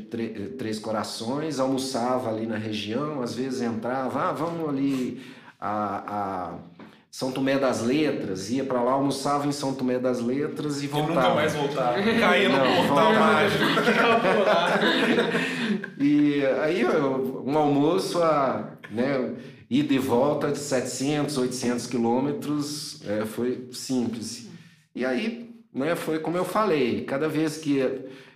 Três 0.57 0.79
Corações, 0.79 1.59
almoçava 1.59 2.29
ali 2.31 2.47
na 2.47 2.57
região, 2.57 3.21
às 3.21 3.35
vezes 3.35 3.61
entrava, 3.61 4.29
ah, 4.29 4.31
vamos 4.31 4.67
ali 4.67 5.21
a, 5.61 6.03
a 6.47 6.76
São 7.11 7.31
Tomé 7.31 7.57
das 7.57 7.81
Letras, 7.81 8.49
ia 8.49 8.63
para 8.63 8.81
lá, 8.81 8.91
almoçava 8.91 9.47
em 9.47 9.51
São 9.51 9.73
Tomé 9.73 9.97
das 9.97 10.19
Letras 10.19 10.83
e 10.83 10.87
voltava. 10.87 11.11
E 11.11 11.15
nunca 11.15 11.33
mais 11.33 11.53
voltava. 11.53 11.93
Caía 12.19 12.49
no 12.49 12.57
portal 12.57 13.13
mágico. 13.13 13.63
E 15.99 16.45
aí 16.61 16.85
um 16.85 17.57
almoço 17.57 18.21
a 18.21 18.77
né, 18.91 19.33
ida 19.69 19.93
e 19.93 19.97
volta 19.97 20.51
de 20.51 20.59
700, 20.59 21.37
800 21.37 21.87
quilômetros 21.87 23.01
é, 23.05 23.25
foi 23.25 23.67
simples. 23.71 24.47
E 24.93 25.03
aí 25.03 25.49
né, 25.73 25.95
foi 25.95 26.19
como 26.19 26.37
eu 26.37 26.45
falei, 26.45 27.03
cada 27.03 27.27
vez 27.27 27.57
que 27.57 27.79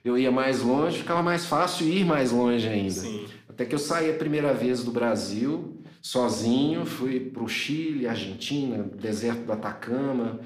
eu 0.03 0.17
ia 0.17 0.31
mais 0.31 0.61
longe, 0.61 0.97
ficava 0.99 1.21
mais 1.21 1.45
fácil 1.45 1.87
ir 1.87 2.03
mais 2.03 2.31
longe 2.31 2.67
ainda. 2.67 2.91
Sim. 2.91 3.25
Até 3.47 3.65
que 3.65 3.75
eu 3.75 3.79
saí 3.79 4.09
a 4.09 4.13
primeira 4.13 4.53
vez 4.53 4.83
do 4.83 4.91
Brasil, 4.91 5.80
sozinho, 6.01 6.86
fui 6.86 7.20
para 7.20 7.43
o 7.43 7.48
Chile, 7.48 8.08
Argentina, 8.08 8.84
deserto 9.00 9.43
do 9.43 9.53
Atacama. 9.53 10.39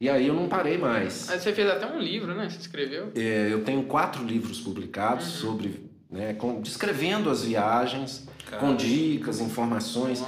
E 0.00 0.08
aí 0.08 0.26
eu 0.26 0.34
não 0.34 0.48
parei 0.48 0.78
mais. 0.78 1.12
Você 1.14 1.52
fez 1.52 1.68
até 1.68 1.86
um 1.86 1.98
livro, 1.98 2.34
né? 2.34 2.48
Você 2.48 2.58
escreveu? 2.58 3.12
É, 3.14 3.48
eu 3.50 3.62
tenho 3.64 3.82
quatro 3.84 4.24
livros 4.24 4.60
publicados 4.60 5.26
uhum. 5.26 5.48
sobre 5.48 5.90
né, 6.10 6.34
com, 6.34 6.60
descrevendo 6.60 7.30
as 7.30 7.44
viagens, 7.44 8.26
com 8.58 8.74
dicas, 8.74 9.40
informações. 9.40 10.24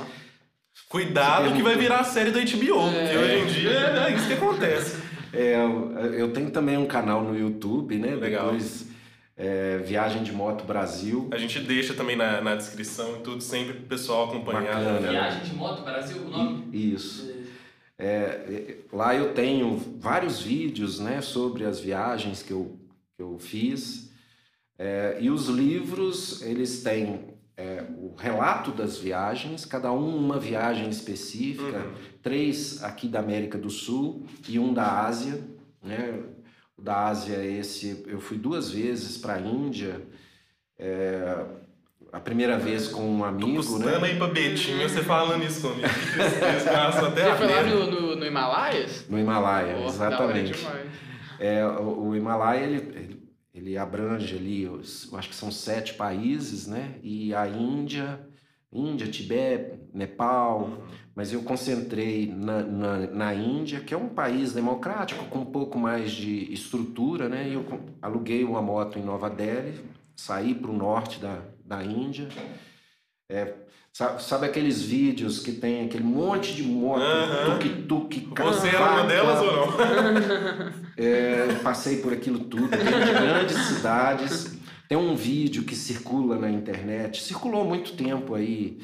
Cuidado 0.89 1.55
que 1.55 1.63
vai 1.63 1.77
virar 1.77 2.01
a 2.01 2.05
série 2.05 2.31
da 2.31 2.41
HBO, 2.41 2.89
é. 2.89 3.03
porque 3.03 3.19
hoje 3.19 3.37
em 3.37 3.47
dia 3.47 3.71
é, 3.71 4.11
é 4.11 4.15
isso 4.15 4.27
que 4.27 4.33
acontece. 4.33 4.97
É, 5.33 5.57
eu 6.17 6.33
tenho 6.33 6.51
também 6.51 6.79
um 6.79 6.87
canal 6.87 7.23
no 7.23 7.39
YouTube, 7.39 7.97
né? 7.97 8.15
Legal. 8.15 8.47
Depois 8.47 8.88
é, 9.39 9.79
Viagem 9.79 10.25
de 10.25 10.33
Moto 10.33 10.65
Brasil. 10.65 11.29
A 11.31 11.39
gente 11.39 11.61
deixa 11.61 11.95
também 11.95 12.17
na, 12.17 12.41
na 12.41 12.57
descrição 12.57 13.17
e 13.17 13.21
tudo, 13.21 13.41
sempre 13.41 13.75
pro 13.75 13.87
pessoal 13.87 14.29
acompanhar. 14.29 14.75
Bacana. 14.75 15.09
Viagem 15.09 15.45
de 15.45 15.55
Moto 15.55 15.83
Brasil, 15.85 16.19
o 16.23 16.29
nome? 16.29 16.69
Isso. 16.73 17.33
É, 17.97 18.79
lá 18.93 19.15
eu 19.15 19.33
tenho 19.33 19.77
vários 20.01 20.41
vídeos 20.41 20.99
né, 20.99 21.21
sobre 21.21 21.65
as 21.65 21.79
viagens 21.79 22.43
que 22.43 22.53
eu, 22.53 22.77
que 23.17 23.23
eu 23.23 23.39
fiz. 23.39 24.11
É, 24.77 25.19
e 25.21 25.31
os 25.31 25.47
livros, 25.47 26.43
eles 26.43 26.83
têm 26.83 27.37
é, 27.57 27.85
o 27.97 28.15
relato 28.17 28.73
das 28.73 28.99
viagens, 28.99 29.65
cada 29.65 29.93
um 29.93 30.17
uma 30.17 30.39
viagem 30.39 30.89
específica, 30.89 31.79
uhum. 31.79 31.95
três 32.23 32.83
aqui 32.83 33.09
da 33.09 33.21
América 33.21 33.57
do 33.57 33.71
Sul 33.71 34.27
e 34.49 34.59
um 34.59 34.73
da 34.73 35.05
Ásia. 35.07 35.41
Né? 35.83 36.23
Da 36.79 37.09
Ásia, 37.09 37.45
esse, 37.45 38.05
eu 38.07 38.21
fui 38.21 38.39
duas 38.39 38.71
vezes 38.71 39.17
para 39.19 39.35
a 39.35 39.41
Índia. 39.41 40.01
É, 40.79 41.45
a 42.13 42.21
primeira 42.21 42.57
vez 42.57 42.89
com 42.89 43.03
um 43.03 43.25
amigo, 43.25 43.63
Tô 43.63 43.79
né? 43.79 43.97
aí 44.01 44.17
pra 44.17 44.29
Betinho, 44.29 44.89
você 44.89 45.03
falando 45.03 45.45
isso 45.45 45.61
comigo. 45.61 45.87
Até 45.87 47.31
Você 47.31 47.37
foi 47.37 47.47
lá 47.47 47.63
no, 47.65 47.91
no, 47.91 48.17
no 48.17 48.25
Himalaias? 48.25 49.07
No 49.09 49.19
Himalaia, 49.19 49.77
oh, 49.83 49.89
exatamente. 49.89 50.67
É, 51.41 51.67
o, 51.67 52.09
o 52.09 52.17
Himalaia, 52.17 52.65
ele, 52.65 52.77
ele 52.77 53.19
ele 53.59 53.77
abrange 53.77 54.37
ali, 54.37 54.63
eu 54.63 54.81
acho 55.15 55.29
que 55.29 55.35
são 55.35 55.51
sete 55.51 55.95
países, 55.95 56.67
né? 56.69 56.95
E 57.03 57.35
a 57.35 57.49
Índia, 57.49 58.21
Índia, 58.73 59.07
Tibete, 59.07 59.79
Nepal, 59.95 60.83
mas 61.15 61.33
eu 61.33 61.43
concentrei 61.43 62.33
na, 62.33 62.63
na, 62.63 62.99
na, 62.99 63.35
Índia, 63.35 63.81
que 63.81 63.95
é 63.95 63.97
um 63.97 64.09
país 64.09 64.53
democrático 64.53 65.25
com 65.27 65.41
um 65.41 65.47
pouco 65.47 65.79
mais 65.79 66.13
de 66.13 66.53
estrutura, 66.53 67.29
né? 67.29 67.49
E 67.49 67.55
eu 67.55 67.65
aluguei 68.03 68.45
uma 68.45 68.61
moto 68.61 68.99
em 68.99 69.03
Nova 69.03 69.31
Delhi, 69.31 69.81
saí 70.15 70.55
para 70.55 70.71
o 70.71 70.77
norte 70.77 71.19
da, 71.19 71.43
da 71.65 71.83
Índia, 71.83 72.29
é, 73.31 73.55
Sabe, 73.99 74.23
sabe, 74.23 74.47
aqueles 74.47 74.81
vídeos 74.81 75.41
que 75.41 75.51
tem 75.51 75.85
aquele 75.85 76.05
monte 76.05 76.55
de 76.55 76.63
moto, 76.63 77.03
uhum. 77.03 77.59
tuk-tuk, 77.59 78.29
Você 78.45 78.69
era 78.69 78.93
uma 78.93 79.05
delas 79.05 79.41
ou 79.41 79.57
não? 79.57 79.79
é, 80.97 81.59
passei 81.65 81.97
por 81.97 82.13
aquilo 82.13 82.39
tudo, 82.41 82.69
de 82.69 82.77
grandes 82.77 83.57
cidades. 83.57 84.57
Tem 84.89 84.97
um 84.97 85.15
vídeo 85.15 85.65
que 85.65 85.77
circula 85.77 86.39
na 86.39 86.51
internet, 86.51 87.23
circulou 87.23 87.65
muito 87.65 87.93
tempo 87.93 88.35
aí 88.35 88.79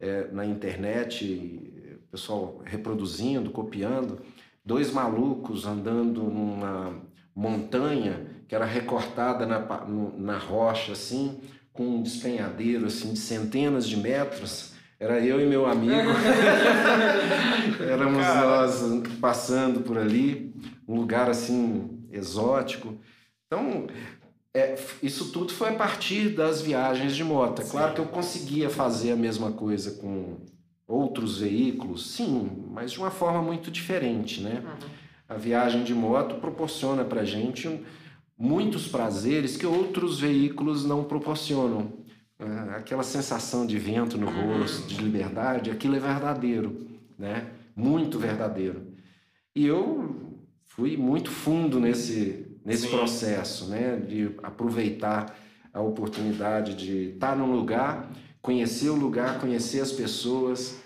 é, 0.00 0.28
na 0.32 0.46
internet, 0.46 1.98
o 2.08 2.10
pessoal 2.10 2.62
reproduzindo, 2.64 3.50
copiando, 3.50 4.22
dois 4.64 4.90
malucos 4.90 5.66
andando 5.66 6.22
numa 6.22 7.02
montanha 7.34 8.26
que 8.48 8.54
era 8.54 8.64
recortada 8.64 9.46
na, 9.46 9.60
na 10.16 10.38
rocha 10.38 10.92
assim, 10.92 11.38
com 11.72 11.84
um 11.84 12.02
despenhadeiro 12.02 12.86
assim 12.86 13.12
de 13.12 13.18
centenas 13.18 13.86
de 13.86 13.96
metros. 13.96 14.72
Era 14.98 15.20
eu 15.20 15.40
e 15.40 15.46
meu 15.46 15.66
amigo. 15.66 16.10
Éramos 17.80 18.22
Cara. 18.22 18.46
nós 18.46 19.02
passando 19.20 19.80
por 19.80 19.96
ali, 19.96 20.54
um 20.86 20.96
lugar 20.96 21.30
assim 21.30 22.06
exótico. 22.10 22.98
Então, 23.46 23.86
é, 24.54 24.76
isso 25.02 25.30
tudo 25.30 25.52
foi 25.52 25.70
a 25.70 25.74
partir 25.74 26.30
das 26.30 26.60
viagens 26.60 27.14
de 27.14 27.22
moto. 27.22 27.62
É 27.62 27.64
claro 27.64 27.94
que 27.94 28.00
eu 28.00 28.06
conseguia 28.06 28.68
fazer 28.68 29.12
a 29.12 29.16
mesma 29.16 29.52
coisa 29.52 29.92
com 29.92 30.38
outros 30.86 31.38
veículos, 31.38 32.10
sim, 32.10 32.66
mas 32.68 32.90
de 32.90 32.98
uma 32.98 33.10
forma 33.10 33.40
muito 33.40 33.70
diferente, 33.70 34.40
né? 34.40 34.62
Uhum. 34.64 34.88
A 35.28 35.34
viagem 35.36 35.84
de 35.84 35.94
moto 35.94 36.40
proporciona 36.40 37.04
para 37.04 37.24
gente 37.24 37.68
um, 37.68 37.80
muitos 38.36 38.88
prazeres 38.88 39.56
que 39.56 39.64
outros 39.64 40.18
veículos 40.18 40.84
não 40.84 41.04
proporcionam. 41.04 41.92
É, 42.36 42.74
aquela 42.74 43.04
sensação 43.04 43.64
de 43.64 43.78
vento 43.78 44.18
no 44.18 44.28
rosto, 44.28 44.88
de 44.88 45.00
liberdade, 45.00 45.70
aquilo 45.70 45.94
é 45.94 46.00
verdadeiro, 46.00 46.88
né? 47.16 47.50
Muito 47.76 48.18
verdadeiro. 48.18 48.94
E 49.54 49.64
eu 49.64 50.36
fui 50.66 50.96
muito 50.96 51.30
fundo 51.30 51.78
nesse, 51.78 52.49
nesse 52.70 52.88
processo, 52.88 53.66
né? 53.66 53.96
De 53.96 54.34
aproveitar 54.42 55.36
a 55.72 55.80
oportunidade 55.80 56.74
de 56.74 57.10
estar 57.10 57.36
num 57.36 57.52
lugar, 57.52 58.10
conhecer 58.40 58.88
o 58.90 58.94
lugar, 58.94 59.40
conhecer 59.40 59.80
as 59.80 59.92
pessoas. 59.92 60.80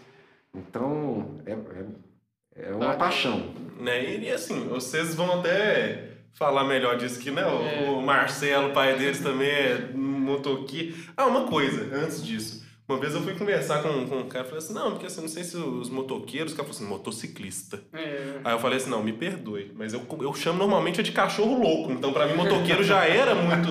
Então, 0.55 1.41
é, 1.47 1.53
é, 1.53 2.69
é 2.71 2.75
uma 2.75 2.93
ah, 2.93 2.97
paixão. 2.97 3.55
Né? 3.81 4.19
E 4.19 4.31
assim, 4.31 4.67
vocês 4.69 5.15
vão 5.15 5.41
até 5.41 6.11
falar 6.33 6.65
melhor 6.65 6.97
disso 6.97 7.21
que 7.21 7.31
não. 7.31 7.67
É. 7.67 7.91
O 7.91 8.01
Marcelo, 8.01 8.73
pai 8.73 8.97
deles, 8.97 9.21
também 9.21 9.49
é 9.49 9.91
motoqueiro. 9.95 10.95
Ah, 11.17 11.27
uma 11.27 11.47
coisa, 11.47 11.95
antes 11.95 12.25
disso. 12.25 12.64
Uma 12.87 12.99
vez 12.99 13.15
eu 13.15 13.23
fui 13.23 13.33
conversar 13.33 13.83
com, 13.83 14.07
com 14.07 14.19
um 14.19 14.29
cara 14.29 14.45
e 14.45 14.49
falei 14.49 14.63
assim, 14.63 14.75
não, 14.75 14.91
porque 14.91 15.07
assim, 15.07 15.23
não 15.23 15.29
sei 15.29 15.43
se 15.43 15.57
os 15.57 15.89
motoqueiros, 15.89 16.53
o 16.53 16.57
cara 16.57 16.69
falou 16.69 16.79
assim, 16.79 16.91
motociclista. 16.91 17.83
É. 17.95 18.41
Aí 18.45 18.53
eu 18.53 18.59
falei 18.59 18.77
assim, 18.77 18.91
não, 18.91 19.03
me 19.03 19.15
perdoe, 19.15 19.73
mas 19.75 19.95
eu, 19.95 20.03
eu 20.21 20.35
chamo 20.35 20.59
normalmente 20.59 21.03
de 21.03 21.11
cachorro 21.11 21.59
louco, 21.59 21.93
então 21.93 22.13
para 22.13 22.27
mim 22.27 22.35
motoqueiro 22.35 22.85
já 22.85 23.07
era 23.07 23.35
muito, 23.35 23.71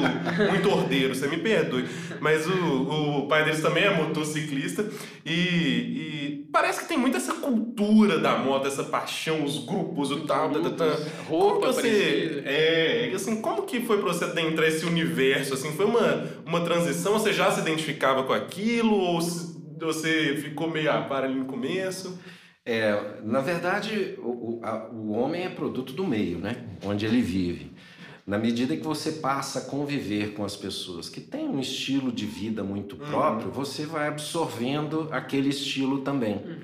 muito 0.49 0.67
ordeiro, 0.67 1.13
você 1.13 1.27
me 1.27 1.37
perdoe. 1.37 1.87
Mas 2.19 2.47
o, 2.47 3.19
o 3.19 3.27
pai 3.27 3.45
deles 3.45 3.61
também 3.61 3.83
é 3.83 3.95
motociclista 3.95 4.83
e, 5.23 5.31
e 5.31 6.49
parece 6.51 6.81
que 6.81 6.87
tem 6.87 6.97
muito 6.97 7.15
essa 7.15 7.33
cultura 7.33 8.17
da 8.17 8.35
moto, 8.39 8.65
essa 8.65 8.83
paixão, 8.83 9.43
os 9.43 9.63
grupos, 9.63 10.09
o 10.09 10.21
tal, 10.21 10.49
grupos, 10.49 10.71
tá, 10.71 10.87
tá, 10.87 10.95
tá. 10.95 11.09
roupa 11.27 11.67
você, 11.67 12.41
É, 12.45 13.11
assim, 13.13 13.39
como 13.41 13.61
que 13.61 13.81
foi 13.81 13.99
pra 13.99 14.11
você 14.11 14.25
adentrar 14.25 14.67
esse 14.67 14.87
universo, 14.87 15.53
assim, 15.53 15.71
foi 15.73 15.85
uma, 15.85 16.27
uma 16.47 16.61
transição, 16.61 17.13
você 17.13 17.31
já 17.31 17.51
se 17.51 17.59
identificava 17.59 18.23
com 18.23 18.33
aquilo 18.33 19.02
ou 19.03 19.21
você 19.79 20.35
ficou 20.37 20.69
meio 20.69 20.91
a 20.91 21.01
par 21.01 21.23
ali 21.23 21.35
no 21.35 21.45
começo? 21.45 22.19
É, 22.65 23.19
na 23.23 23.41
verdade, 23.41 24.15
o, 24.19 24.59
a, 24.63 24.87
o 24.89 25.11
homem 25.11 25.43
é 25.43 25.49
produto 25.49 25.93
do 25.93 26.05
meio, 26.05 26.39
né? 26.39 26.55
Onde 26.85 27.05
ele 27.05 27.21
vive. 27.21 27.73
Na 28.25 28.37
medida 28.37 28.75
que 28.77 28.83
você 28.83 29.11
passa 29.13 29.59
a 29.59 29.61
conviver 29.63 30.33
com 30.33 30.45
as 30.45 30.55
pessoas 30.55 31.09
que 31.09 31.19
têm 31.19 31.49
um 31.49 31.59
estilo 31.59 32.09
de 32.09 32.25
vida 32.25 32.63
muito 32.63 32.95
uhum. 32.95 33.09
próprio, 33.09 33.47
uhum. 33.47 33.53
você 33.53 33.85
vai 33.85 34.07
absorvendo 34.07 35.09
aquele 35.11 35.49
estilo 35.49 36.01
também. 36.01 36.35
Uhum. 36.35 36.59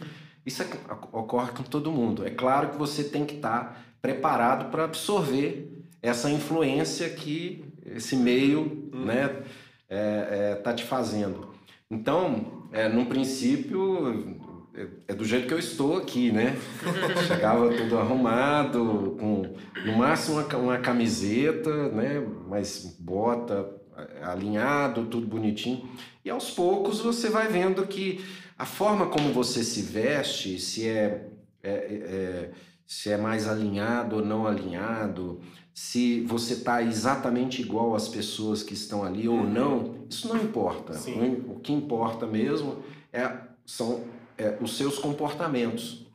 Isso 0.45 0.63
ocorre 1.11 1.51
com 1.51 1.63
todo 1.63 1.91
mundo. 1.91 2.25
É 2.25 2.29
claro 2.29 2.69
que 2.69 2.77
você 2.77 3.03
tem 3.03 3.25
que 3.25 3.35
estar 3.35 3.83
preparado 4.01 4.71
para 4.71 4.85
absorver 4.85 5.69
essa 6.01 6.31
influência 6.31 7.09
que 7.09 7.65
esse 7.85 8.15
meio 8.15 8.89
uhum. 8.93 9.03
né, 9.03 9.43
é, 9.89 10.51
é, 10.51 10.55
tá 10.55 10.73
te 10.73 10.85
fazendo. 10.85 11.48
Então, 11.91 12.67
é, 12.71 12.87
num 12.87 13.05
princípio, 13.05 14.37
é, 14.75 14.87
é 15.07 15.15
do 15.15 15.25
jeito 15.25 15.47
que 15.47 15.53
eu 15.53 15.59
estou 15.59 15.97
aqui, 15.97 16.31
né? 16.31 16.55
Chegava 17.27 17.73
tudo 17.73 17.97
arrumado, 17.97 19.17
com 19.19 19.55
no 19.85 19.97
máximo 19.97 20.39
uma, 20.39 20.57
uma 20.57 20.77
camiseta, 20.77 21.89
né? 21.89 22.23
Mas 22.47 22.95
bota 22.99 23.79
alinhado, 24.21 25.05
tudo 25.05 25.27
bonitinho. 25.27 25.89
E 26.23 26.29
aos 26.29 26.51
poucos 26.51 26.99
você 26.99 27.29
vai 27.29 27.47
vendo 27.47 27.85
que 27.87 28.23
a 28.57 28.65
forma 28.65 29.07
como 29.07 29.33
você 29.33 29.63
se 29.63 29.81
veste, 29.81 30.59
se 30.59 30.87
é, 30.87 31.27
é, 31.63 31.71
é 31.71 32.51
se 32.89 33.11
é 33.11 33.17
mais 33.17 33.47
alinhado 33.47 34.15
ou 34.15 34.25
não 34.25 34.47
alinhado, 34.47 35.39
se 35.71 36.21
você 36.21 36.55
está 36.55 36.81
exatamente 36.81 37.61
igual 37.61 37.93
às 37.93 38.09
pessoas 38.09 38.63
que 38.63 38.73
estão 38.73 39.03
ali 39.03 39.29
ou 39.29 39.37
uhum. 39.37 39.47
não, 39.47 39.95
isso 40.09 40.27
não 40.27 40.35
importa. 40.35 40.93
Sim. 40.93 41.45
O 41.47 41.59
que 41.59 41.71
importa 41.71 42.25
mesmo 42.25 42.83
é, 43.13 43.31
são 43.63 44.03
é, 44.35 44.57
os 44.59 44.75
seus 44.75 44.97
comportamentos, 44.97 46.07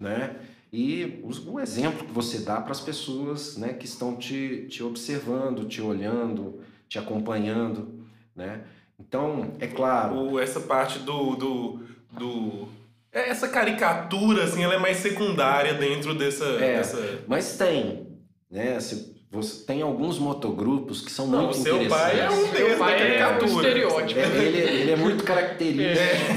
né? 0.00 0.34
E 0.72 1.22
o, 1.22 1.52
o 1.52 1.60
exemplo 1.60 2.04
que 2.04 2.12
você 2.12 2.40
dá 2.40 2.60
para 2.60 2.72
as 2.72 2.80
pessoas 2.80 3.56
né, 3.56 3.72
que 3.72 3.86
estão 3.86 4.16
te, 4.16 4.66
te 4.68 4.82
observando, 4.82 5.68
te 5.68 5.80
olhando, 5.80 6.60
te 6.88 6.98
acompanhando, 6.98 8.04
né? 8.34 8.64
Então, 8.98 9.52
é 9.60 9.68
claro... 9.68 10.32
O, 10.32 10.40
essa 10.40 10.58
parte 10.58 10.98
do, 10.98 11.36
do, 11.36 11.80
do... 12.10 12.68
É, 13.16 13.30
essa 13.30 13.48
caricatura, 13.48 14.44
assim, 14.44 14.62
ela 14.62 14.74
é 14.74 14.78
mais 14.78 14.98
secundária 14.98 15.72
dentro 15.72 16.14
dessa... 16.14 16.44
É, 16.44 16.76
dessa... 16.76 17.24
mas 17.26 17.56
tem, 17.56 18.06
né? 18.50 18.78
Se 18.78 19.15
você 19.36 19.64
tem 19.64 19.82
alguns 19.82 20.18
motogrupos 20.18 21.00
que 21.00 21.10
são 21.12 21.26
Não, 21.26 21.42
muito 21.44 21.52
o 21.52 21.62
seu 21.62 21.76
interessantes. 21.82 22.12
pai 22.12 22.20
é 22.20 22.30
um 22.30 22.46
Seu 22.56 22.76
pai 22.78 22.92
é 22.92 22.96
um 22.96 22.98
caricatura. 22.98 23.68
estereótipo. 23.68 24.20
É, 24.20 24.24
ele, 24.44 24.58
ele 24.58 24.90
é 24.92 24.96
muito 24.96 25.22
característico 25.24 26.32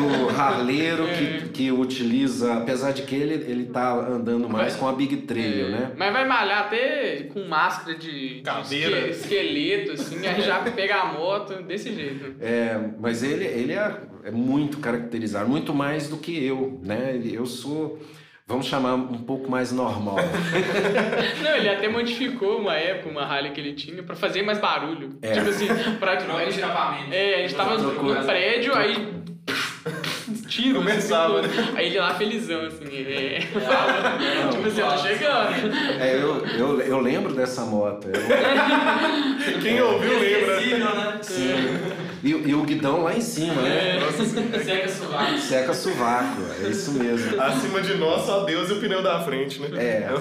do 0.00 0.40
harleiro 0.40 1.04
que, 1.08 1.48
que 1.50 1.72
utiliza, 1.72 2.54
apesar 2.54 2.92
de 2.92 3.02
que 3.02 3.14
ele, 3.14 3.34
ele 3.50 3.64
tá 3.66 3.92
andando 3.94 4.48
mais 4.48 4.72
Vai- 4.72 4.80
com 4.80 4.88
a 4.88 4.92
Big 4.92 5.16
Trail, 5.18 5.66
É, 5.66 5.70
né? 5.70 5.92
Mas 5.96 6.12
vai 6.12 6.26
malhar 6.26 6.60
até 6.66 7.24
com 7.32 7.44
máscara 7.44 7.96
de, 7.96 8.36
de 8.36 8.40
Caveira. 8.42 9.08
esqueleto, 9.08 9.92
assim, 9.92 10.26
aí 10.26 10.40
já 10.42 10.58
pega 10.60 10.96
a 10.96 11.12
moto 11.12 11.62
desse 11.62 11.92
jeito. 11.94 12.34
É, 12.40 12.78
mas 12.98 13.22
ele, 13.22 13.44
ele 13.44 13.72
é, 13.72 13.96
é 14.24 14.30
muito 14.30 14.78
caracterizado, 14.78 15.48
muito 15.48 15.74
mais 15.74 16.08
do 16.08 16.16
que 16.16 16.42
eu, 16.44 16.78
né? 16.82 17.20
Eu 17.24 17.46
sou, 17.46 17.98
vamos 18.50 18.66
chamar 18.66 18.94
um 18.94 19.18
pouco 19.18 19.48
mais 19.48 19.70
normal. 19.70 20.16
Não, 21.42 21.56
ele 21.56 21.68
até 21.68 21.88
modificou 21.88 22.58
uma 22.58 22.74
época, 22.74 23.08
uma 23.08 23.22
Harley 23.22 23.52
que 23.52 23.60
ele 23.60 23.74
tinha, 23.74 24.02
pra 24.02 24.16
fazer 24.16 24.42
mais 24.42 24.58
barulho. 24.58 25.18
É. 25.22 25.32
Tipo 25.32 25.48
assim, 25.48 25.68
pra... 26.00 26.16
Troca 26.16 26.44
de 26.44 26.50
escapamento. 26.50 27.12
É, 27.12 27.36
a 27.36 27.38
gente 27.42 27.54
tava 27.54 27.78
no 27.78 28.24
prédio, 28.26 28.76
aí... 28.76 29.20
Tiro, 30.48 30.78
Começava, 30.78 31.40
assim, 31.40 31.48
aí 31.76 31.86
ele 31.86 31.98
lá 31.98 32.14
felizão, 32.14 32.60
assim, 32.66 32.84
é, 33.06 33.40
falando, 33.52 34.50
tipo 34.52 34.68
assim, 34.68 34.80
ó, 34.82 34.92
tô 34.92 34.98
chegando. 35.02 35.74
É, 36.00 36.14
eu, 36.14 36.46
eu, 36.46 36.80
eu 36.80 37.00
lembro 37.00 37.34
dessa 37.34 37.62
moto. 37.64 38.06
eu- 38.08 38.12
Quem 39.62 39.80
ouviu 39.82 40.18
lembra. 40.18 40.60
Né? 40.60 41.18
sim. 41.22 41.54
E, 42.22 42.34
o- 42.34 42.48
e 42.48 42.54
o 42.54 42.62
guidão 42.62 43.02
lá 43.02 43.14
em 43.16 43.20
cima, 43.20 43.62
né? 43.62 43.98
Nossa 44.00 44.24
Senhora. 44.24 44.62
Seca 44.64 44.88
suave. 44.88 45.38
Seca 45.40 45.74
sovaco, 45.74 46.42
é 46.64 46.68
isso 46.68 46.92
mesmo. 46.92 47.40
Acima 47.40 47.80
de 47.80 47.94
nós, 47.94 48.26
só 48.26 48.44
Deus 48.44 48.68
e 48.68 48.74
o 48.74 48.80
pneu 48.80 49.02
da 49.02 49.20
frente, 49.20 49.58
né? 49.60 49.68
É. 49.82 50.14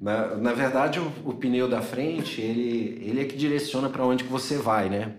Na, 0.00 0.34
na 0.36 0.52
verdade, 0.52 0.98
o, 1.00 1.12
o 1.24 1.34
pneu 1.34 1.68
da 1.68 1.80
frente, 1.82 2.40
ele, 2.40 2.98
ele 3.06 3.20
é 3.20 3.24
que 3.24 3.36
direciona 3.36 3.88
para 3.88 4.04
onde 4.04 4.24
que 4.24 4.30
você 4.30 4.56
vai, 4.56 4.88
né? 4.88 5.12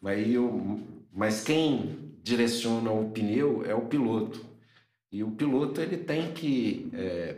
Mas, 0.00 0.26
o- 0.36 0.80
mas 1.14 1.42
quem 1.42 2.07
direciona 2.28 2.90
o 2.90 3.10
pneu 3.10 3.64
é 3.64 3.74
o 3.74 3.82
piloto. 3.82 4.44
E 5.10 5.24
o 5.24 5.30
piloto, 5.30 5.80
ele 5.80 5.96
tem 5.96 6.32
que 6.32 6.90
é, 6.92 7.36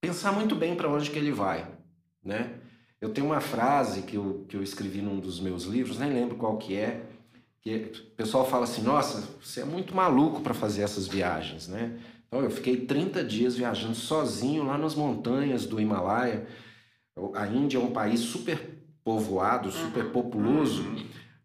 pensar 0.00 0.32
muito 0.32 0.56
bem 0.56 0.74
para 0.74 0.88
onde 0.88 1.10
que 1.10 1.18
ele 1.18 1.30
vai, 1.30 1.68
né? 2.24 2.54
Eu 2.98 3.10
tenho 3.10 3.26
uma 3.26 3.40
frase 3.40 4.02
que 4.02 4.16
eu, 4.16 4.46
que 4.48 4.56
eu 4.56 4.62
escrevi 4.62 5.02
num 5.02 5.20
dos 5.20 5.38
meus 5.38 5.64
livros, 5.64 5.98
nem 5.98 6.10
lembro 6.10 6.36
qual 6.36 6.56
que 6.56 6.74
é, 6.76 7.02
que 7.60 7.92
o 7.94 8.16
pessoal 8.16 8.48
fala 8.48 8.64
assim, 8.64 8.82
nossa, 8.82 9.28
você 9.40 9.60
é 9.60 9.64
muito 9.64 9.94
maluco 9.94 10.40
para 10.40 10.54
fazer 10.54 10.82
essas 10.82 11.06
viagens, 11.06 11.68
né? 11.68 11.98
Então, 12.26 12.40
eu 12.40 12.50
fiquei 12.50 12.86
30 12.86 13.22
dias 13.22 13.56
viajando 13.56 13.94
sozinho 13.94 14.64
lá 14.64 14.78
nas 14.78 14.94
montanhas 14.94 15.66
do 15.66 15.78
Himalaia. 15.78 16.46
A 17.34 17.46
Índia 17.46 17.76
é 17.76 17.80
um 17.80 17.90
país 17.90 18.20
super 18.20 18.58
povoado, 19.04 19.70
super 19.70 20.06
populoso, 20.06 20.82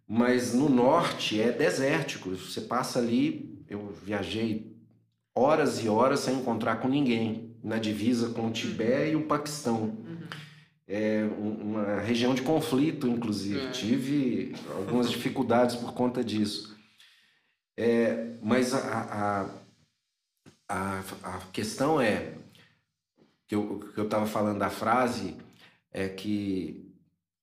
mas 0.07 0.53
no 0.53 0.69
norte 0.69 1.39
é 1.41 1.51
desértico. 1.51 2.29
Você 2.35 2.61
passa 2.61 2.99
ali, 2.99 3.61
eu 3.69 3.91
viajei 4.03 4.75
horas 5.35 5.83
e 5.83 5.89
horas 5.89 6.21
sem 6.21 6.35
encontrar 6.35 6.77
com 6.77 6.87
ninguém, 6.87 7.55
na 7.63 7.77
divisa 7.77 8.29
com 8.29 8.47
o 8.47 8.51
Tibete 8.51 9.11
e 9.11 9.15
o 9.15 9.27
Paquistão. 9.27 9.97
É 10.87 11.25
um- 11.37 11.71
uma 11.73 11.99
região 11.99 12.33
de 12.33 12.41
conflito, 12.41 13.07
inclusive. 13.07 13.59
É. 13.59 13.71
Tive 13.71 14.55
algumas 14.77 15.09
dificuldades 15.09 15.75
por 15.75 15.93
conta 15.93 16.23
disso. 16.23 16.77
É, 17.75 18.37
mas 18.41 18.73
a, 18.73 19.49
a, 20.69 20.73
a, 20.73 20.99
a 21.23 21.39
questão 21.51 21.99
é 22.01 22.33
que 23.47 23.53
eu 23.55 23.79
que 23.93 23.99
eu 23.99 24.05
estava 24.05 24.25
falando 24.25 24.59
da 24.59 24.69
frase 24.69 25.35
é 25.91 26.07
que 26.09 26.86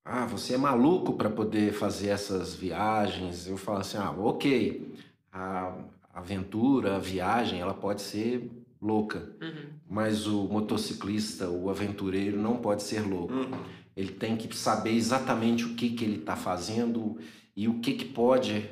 ah 0.04 0.26
você 0.26 0.54
é 0.54 0.58
maluco 0.58 1.14
para 1.14 1.30
poder 1.30 1.73
fazer 1.73 2.08
essas 2.08 2.54
viagens 2.54 3.46
eu 3.46 3.56
falo 3.56 3.78
assim 3.78 3.96
ah 3.99 4.11
ok 4.11 4.94
a 5.32 5.75
aventura 6.12 6.97
a 6.97 6.99
viagem 6.99 7.60
ela 7.60 7.75
pode 7.75 8.02
ser 8.02 8.50
louca 8.80 9.30
Uhum. 9.40 9.67
mas 9.88 10.26
o 10.26 10.45
motociclista 10.45 11.49
o 11.49 11.71
aventureiro 11.71 12.38
não 12.38 12.56
pode 12.58 12.82
ser 12.82 13.00
louco 13.00 13.32
Uhum. 13.34 13.50
ele 13.97 14.12
tem 14.12 14.36
que 14.36 14.54
saber 14.56 14.93
exatamente 14.93 15.64
o 15.64 15.75
que, 15.75 15.90
que 15.90 16.04
ele 16.04 16.17
está 16.19 16.36
fazendo 16.36 17.17
e 17.56 17.69
o 17.69 17.78
que, 17.78 17.93
que 17.95 18.04
pode, 18.06 18.69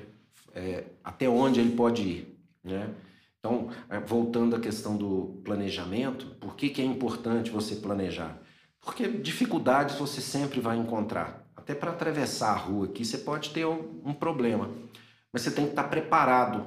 é, 0.54 0.84
até 1.04 1.28
onde 1.28 1.60
ele 1.60 1.76
pode 1.76 2.02
ir. 2.02 2.36
Né? 2.64 2.90
Então, 3.38 3.68
é, 3.88 4.00
voltando 4.00 4.56
à 4.56 4.58
questão 4.60 4.96
do 4.96 5.40
planejamento, 5.44 6.26
por 6.40 6.56
que, 6.56 6.68
que 6.68 6.82
é 6.82 6.84
importante 6.84 7.48
você 7.48 7.76
planejar? 7.76 8.36
Porque 8.82 9.08
dificuldades 9.08 9.96
você 9.96 10.20
sempre 10.20 10.60
vai 10.60 10.76
encontrar. 10.76 11.48
Até 11.56 11.74
para 11.74 11.92
atravessar 11.92 12.50
a 12.50 12.56
rua 12.56 12.86
aqui, 12.86 13.04
você 13.04 13.16
pode 13.16 13.50
ter 13.50 13.64
um, 13.64 14.12
problema, 14.12 14.70
mas 15.32 15.42
você 15.42 15.50
tem 15.50 15.64
que 15.64 15.70
estar 15.70 15.84
preparado. 15.84 16.66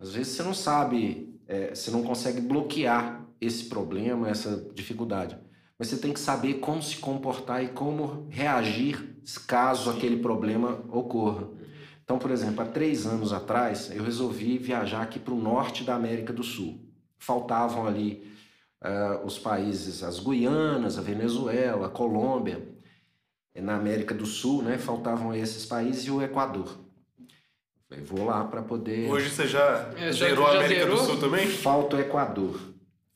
Às 0.00 0.14
vezes 0.14 0.34
você 0.34 0.42
não 0.42 0.54
sabe, 0.54 1.38
é, 1.46 1.72
você 1.74 1.90
não 1.92 2.02
consegue 2.02 2.40
bloquear 2.40 3.24
esse 3.40 3.66
problema, 3.66 4.28
essa 4.28 4.68
dificuldade 4.74 5.38
mas 5.78 5.88
você 5.88 5.96
tem 5.96 6.12
que 6.12 6.20
saber 6.20 6.54
como 6.54 6.82
se 6.82 6.98
comportar 6.98 7.62
e 7.62 7.68
como 7.68 8.26
reagir 8.30 9.12
caso 9.46 9.90
aquele 9.90 10.18
problema 10.18 10.84
ocorra. 10.88 11.48
Então, 12.04 12.18
por 12.18 12.30
exemplo, 12.30 12.62
há 12.62 12.66
três 12.66 13.06
anos 13.06 13.32
atrás, 13.32 13.90
eu 13.90 14.04
resolvi 14.04 14.58
viajar 14.58 15.02
aqui 15.02 15.18
para 15.18 15.32
o 15.32 15.40
norte 15.40 15.82
da 15.82 15.94
América 15.94 16.32
do 16.32 16.42
Sul. 16.42 16.80
Faltavam 17.18 17.86
ali 17.86 18.33
ah, 18.84 19.20
os 19.24 19.38
países, 19.38 20.02
as 20.02 20.20
Guianas, 20.20 20.98
a 20.98 21.02
Venezuela, 21.02 21.86
a 21.86 21.90
Colômbia, 21.90 22.68
eh, 23.54 23.60
na 23.62 23.74
América 23.76 24.14
do 24.14 24.26
Sul, 24.26 24.62
né? 24.62 24.76
Faltavam 24.78 25.34
esses 25.34 25.64
países 25.64 26.04
e 26.04 26.10
o 26.10 26.20
Equador. 26.22 26.78
Falei, 27.88 28.04
vou 28.04 28.24
lá 28.26 28.44
para 28.44 28.62
poder. 28.62 29.10
Hoje 29.10 29.30
você 29.30 29.46
já 29.46 29.90
É, 29.96 30.12
já- 30.12 30.26
zerou 30.28 30.46
a 30.46 30.50
América 30.56 30.86
do 30.86 30.96
zerou? 30.96 31.04
Sul 31.06 31.18
também? 31.20 31.46
Falta 31.48 31.96
o 31.96 32.00
Equador. 32.00 32.60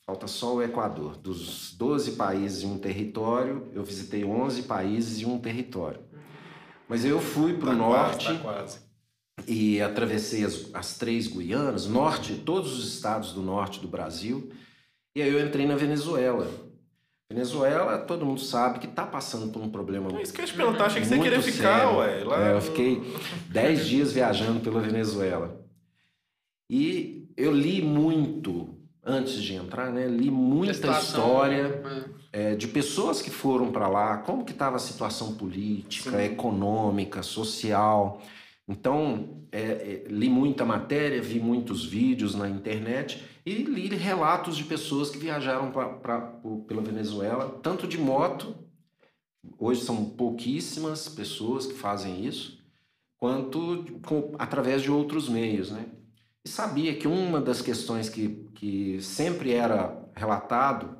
Falta 0.07 0.27
só 0.27 0.55
o 0.57 0.63
Equador. 0.63 1.17
Dos 1.19 1.75
12 1.77 2.13
países 2.13 2.63
e 2.63 2.67
um 2.67 2.79
território, 2.79 3.69
eu 3.75 3.85
visitei 3.85 4.25
11 4.25 4.63
países 4.63 5.21
e 5.21 5.27
um 5.27 5.39
território. 5.39 6.01
Mas 6.89 7.05
eu 7.05 7.21
fui 7.21 7.53
para 7.59 7.69
o 7.69 7.73
Tá 7.73 7.77
norte 7.77 8.25
Quase, 8.25 8.39
tá 8.39 8.43
quase. 8.43 8.79
e 9.47 9.83
atravessei 9.83 10.45
as, 10.47 10.71
as 10.73 10.97
três 10.97 11.27
Guianas, 11.27 11.87
norte, 11.87 12.35
todos 12.37 12.79
os 12.79 12.95
estados 12.95 13.33
do 13.35 13.43
norte 13.43 13.81
do 13.81 13.89
Brasil. 13.89 14.51
E 15.19 15.23
aí 15.23 15.33
eu 15.33 15.45
entrei 15.45 15.67
na 15.67 15.75
Venezuela. 15.75 16.49
Venezuela, 17.29 17.99
todo 17.99 18.25
mundo 18.25 18.41
sabe 18.41 18.79
que 18.79 18.87
está 18.87 19.05
passando 19.05 19.53
por 19.53 19.61
um 19.61 19.69
problema 19.69 20.23
isso 20.23 20.33
que 20.33 20.41
eu 20.41 20.45
ia 20.45 20.53
te 20.53 20.57
perguntar, 20.57 20.87
achei 20.87 21.03
que 21.03 21.09
você 21.09 21.17
muito 21.17 21.29
queria 21.29 21.43
ficar, 21.43 21.81
sério. 21.81 21.99
ué. 21.99 22.23
Lá... 22.23 22.49
É, 22.49 22.53
eu 22.55 22.61
fiquei 22.61 23.03
10 23.49 23.87
dias 23.89 24.13
viajando 24.13 24.61
pela 24.61 24.81
Venezuela. 24.81 25.61
E 26.71 27.29
eu 27.37 27.51
li 27.51 27.83
muito, 27.83 28.79
antes 29.05 29.43
de 29.43 29.55
entrar, 29.55 29.91
né? 29.91 30.07
Li 30.07 30.31
muita 30.31 30.71
Estação, 30.71 31.01
história 31.03 31.83
é. 32.33 32.53
é, 32.53 32.55
de 32.55 32.69
pessoas 32.69 33.21
que 33.21 33.31
foram 33.31 33.73
para 33.73 33.89
lá, 33.89 34.19
como 34.19 34.45
que 34.45 34.53
estava 34.53 34.77
a 34.77 34.81
situação 34.81 35.35
política, 35.35 36.13
Sim. 36.13 36.25
econômica, 36.27 37.25
social. 37.25 38.23
Então, 38.69 39.47
é, 39.51 39.61
é, 39.61 40.05
li 40.09 40.29
muita 40.29 40.65
matéria, 40.65 41.23
vi 41.23 41.41
muitos 41.41 41.85
vídeos 41.87 42.35
na 42.35 42.49
internet 42.49 43.25
e 43.47 43.55
li 43.55 43.89
relatos 43.97 44.57
de 44.57 44.65
pessoas 44.65 45.09
que 45.11 45.17
viajaram 45.19 45.71
pra, 45.73 45.89
pra, 45.89 46.21
pela 46.67 46.83
Venezuela, 46.83 47.59
tanto 47.63 47.87
de 47.87 47.97
moto, 47.97 48.55
hoje 49.59 49.81
são 49.81 50.05
pouquíssimas 50.05 51.09
pessoas 51.09 51.67
que 51.67 51.73
fazem 51.73 52.27
isso, 52.27 52.63
quanto 53.17 53.87
com- 54.07 54.35
através 54.39 54.83
de 54.83 54.91
outros 54.91 55.29
meios, 55.29 55.71
né? 55.71 55.87
E 56.45 56.49
sabia 56.49 56.95
que 56.95 57.09
uma 57.09 57.41
das 57.41 57.63
questões 57.63 58.09
que, 58.11 58.49
que 58.55 59.01
sempre 59.01 59.53
era 59.53 60.07
relatado 60.15 60.99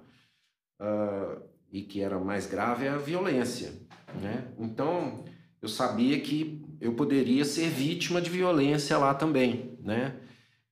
ah, 0.81 1.37
e 1.71 1.83
que 1.83 2.01
era 2.01 2.19
mais 2.19 2.47
grave 2.47 2.87
é 2.87 2.89
a 2.89 2.97
violência, 2.97 3.73
né? 4.21 4.49
Então, 4.59 5.25
eu 5.61 5.69
sabia 5.69 6.19
que 6.21 6.58
eu 6.81 6.93
poderia 6.95 7.45
ser 7.45 7.69
vítima 7.69 8.21
de 8.21 8.31
violência 8.31 8.97
lá 8.99 9.14
também, 9.14 9.77
né? 9.83 10.17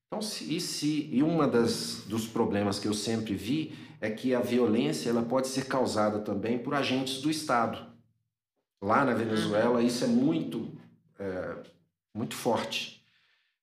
Então, 0.07 0.23
se, 0.23 0.55
e, 0.57 0.61
se, 0.61 1.09
e 1.13 1.23
uma 1.23 1.49
das, 1.49 2.05
dos 2.07 2.27
problemas 2.27 2.79
que 2.79 2.87
eu 2.87 2.95
sempre 2.95 3.35
vi 3.35 3.75
é 4.01 4.09
que 4.11 4.35
a 4.35 4.41
violência 4.41 5.11
ela 5.11 5.23
pode 5.23 5.49
ser 5.49 5.67
causada 5.67 6.21
também 6.21 6.59
por 6.59 6.75
agentes 6.75 7.21
do 7.21 7.31
Estado. 7.31 7.85
Lá 8.81 9.05
na 9.05 9.15
Venezuela, 9.15 9.83
isso 9.83 10.05
é 10.05 10.07
muito, 10.07 10.71
é, 11.19 11.57
muito 12.15 12.35
forte. 12.35 13.03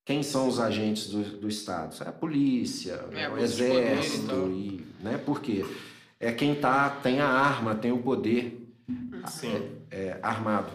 Quem 0.05 0.21
são 0.21 0.49
os 0.49 0.59
agentes 0.59 1.07
do, 1.07 1.23
do 1.39 1.47
Estado? 1.47 1.95
É 2.03 2.09
a 2.09 2.11
polícia, 2.11 2.93
É, 3.13 3.29
o 3.29 3.33
abuso 3.35 3.55
de 3.55 3.63
poder 3.63 3.73
e 3.73 3.91
exército, 3.93 4.27
tal. 4.27 4.49
e, 4.51 4.85
né? 4.99 5.17
Por 5.17 5.39
quê? 5.39 5.65
É 6.19 6.31
quem 6.31 6.55
tá, 6.55 6.89
tem 6.89 7.21
a 7.21 7.27
arma, 7.27 7.73
tem 7.75 7.91
o 7.91 7.99
poder 7.99 8.67
Sim. 9.27 9.77
é, 9.89 10.19
armado. 10.21 10.71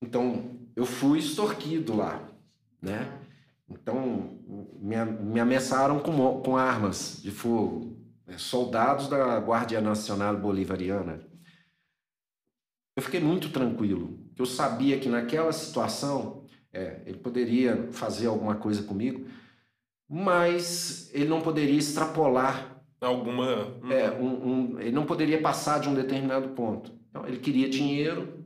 Então, 0.00 0.57
eu 0.78 0.86
fui 0.86 1.18
extorquido 1.18 1.96
lá, 1.96 2.22
né? 2.80 3.18
Então, 3.68 4.38
me, 4.80 4.94
me 5.04 5.40
ameaçaram 5.40 5.98
com, 5.98 6.40
com 6.40 6.56
armas 6.56 7.20
de 7.20 7.32
fogo. 7.32 7.98
né? 8.24 8.38
Soldados 8.38 9.08
da 9.08 9.38
Guardia 9.38 9.80
Nacional 9.80 10.36
Bolivariana. 10.36 11.20
eu 12.96 13.02
fiquei 13.02 13.18
muito 13.18 13.50
tranquilo. 13.50 14.20
Eu 14.36 14.46
sabia 14.46 15.00
que 15.00 15.08
naquela 15.08 15.50
situação 15.52 16.46
é, 16.72 17.02
ele 17.04 17.18
poderia 17.18 17.88
fazer 17.90 18.28
alguma 18.28 18.54
coisa 18.54 18.84
comigo, 18.84 19.26
mas 20.08 21.10
ele 21.12 21.28
não 21.28 21.40
poderia 21.40 21.76
extrapolar 21.76 22.84
alguma. 23.00 23.80
É, 23.90 24.12
um, 24.12 24.48
um, 24.48 24.80
ele 24.80 24.92
não 24.92 25.04
poderia 25.04 25.42
passar 25.42 25.80
de 25.80 25.88
um 25.88 25.94
determinado 25.94 26.50
ponto. 26.50 26.92
Então, 27.10 27.26
ele 27.26 27.38
queria 27.38 27.68
dinheiro. 27.68 28.37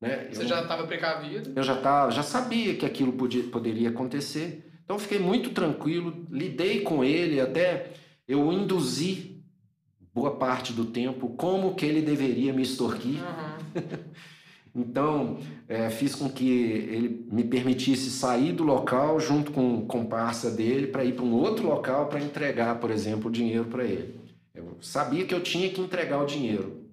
Né? 0.00 0.28
Você 0.30 0.42
eu, 0.42 0.48
já 0.48 0.62
estava 0.62 0.86
precavido? 0.86 1.52
Eu 1.54 1.62
já, 1.62 1.76
tava, 1.76 2.10
já 2.10 2.22
sabia 2.22 2.74
que 2.76 2.86
aquilo 2.86 3.12
podia, 3.12 3.42
poderia 3.44 3.88
acontecer. 3.88 4.70
Então, 4.84 4.98
fiquei 4.98 5.18
muito 5.18 5.50
tranquilo, 5.50 6.26
lidei 6.30 6.80
com 6.80 7.04
ele, 7.04 7.40
até 7.40 7.90
eu 8.26 8.52
induzi 8.52 9.38
boa 10.14 10.36
parte 10.36 10.72
do 10.72 10.84
tempo 10.84 11.28
como 11.30 11.74
que 11.74 11.86
ele 11.86 12.02
deveria 12.02 12.52
me 12.52 12.62
extorquir. 12.62 13.20
Uhum. 13.22 13.82
então, 14.74 15.38
é, 15.68 15.90
fiz 15.90 16.14
com 16.14 16.28
que 16.28 16.48
ele 16.48 17.26
me 17.30 17.44
permitisse 17.44 18.10
sair 18.10 18.52
do 18.52 18.64
local 18.64 19.20
junto 19.20 19.52
com 19.52 19.76
o 19.78 19.86
comparsa 19.86 20.50
dele 20.50 20.86
para 20.86 21.04
ir 21.04 21.14
para 21.14 21.24
um 21.24 21.34
outro 21.34 21.66
local 21.66 22.06
para 22.06 22.20
entregar, 22.20 22.80
por 22.80 22.90
exemplo, 22.90 23.28
o 23.28 23.32
dinheiro 23.32 23.66
para 23.66 23.84
ele. 23.84 24.18
Eu 24.54 24.76
sabia 24.80 25.24
que 25.24 25.34
eu 25.34 25.40
tinha 25.40 25.68
que 25.70 25.80
entregar 25.80 26.20
o 26.20 26.26
dinheiro, 26.26 26.84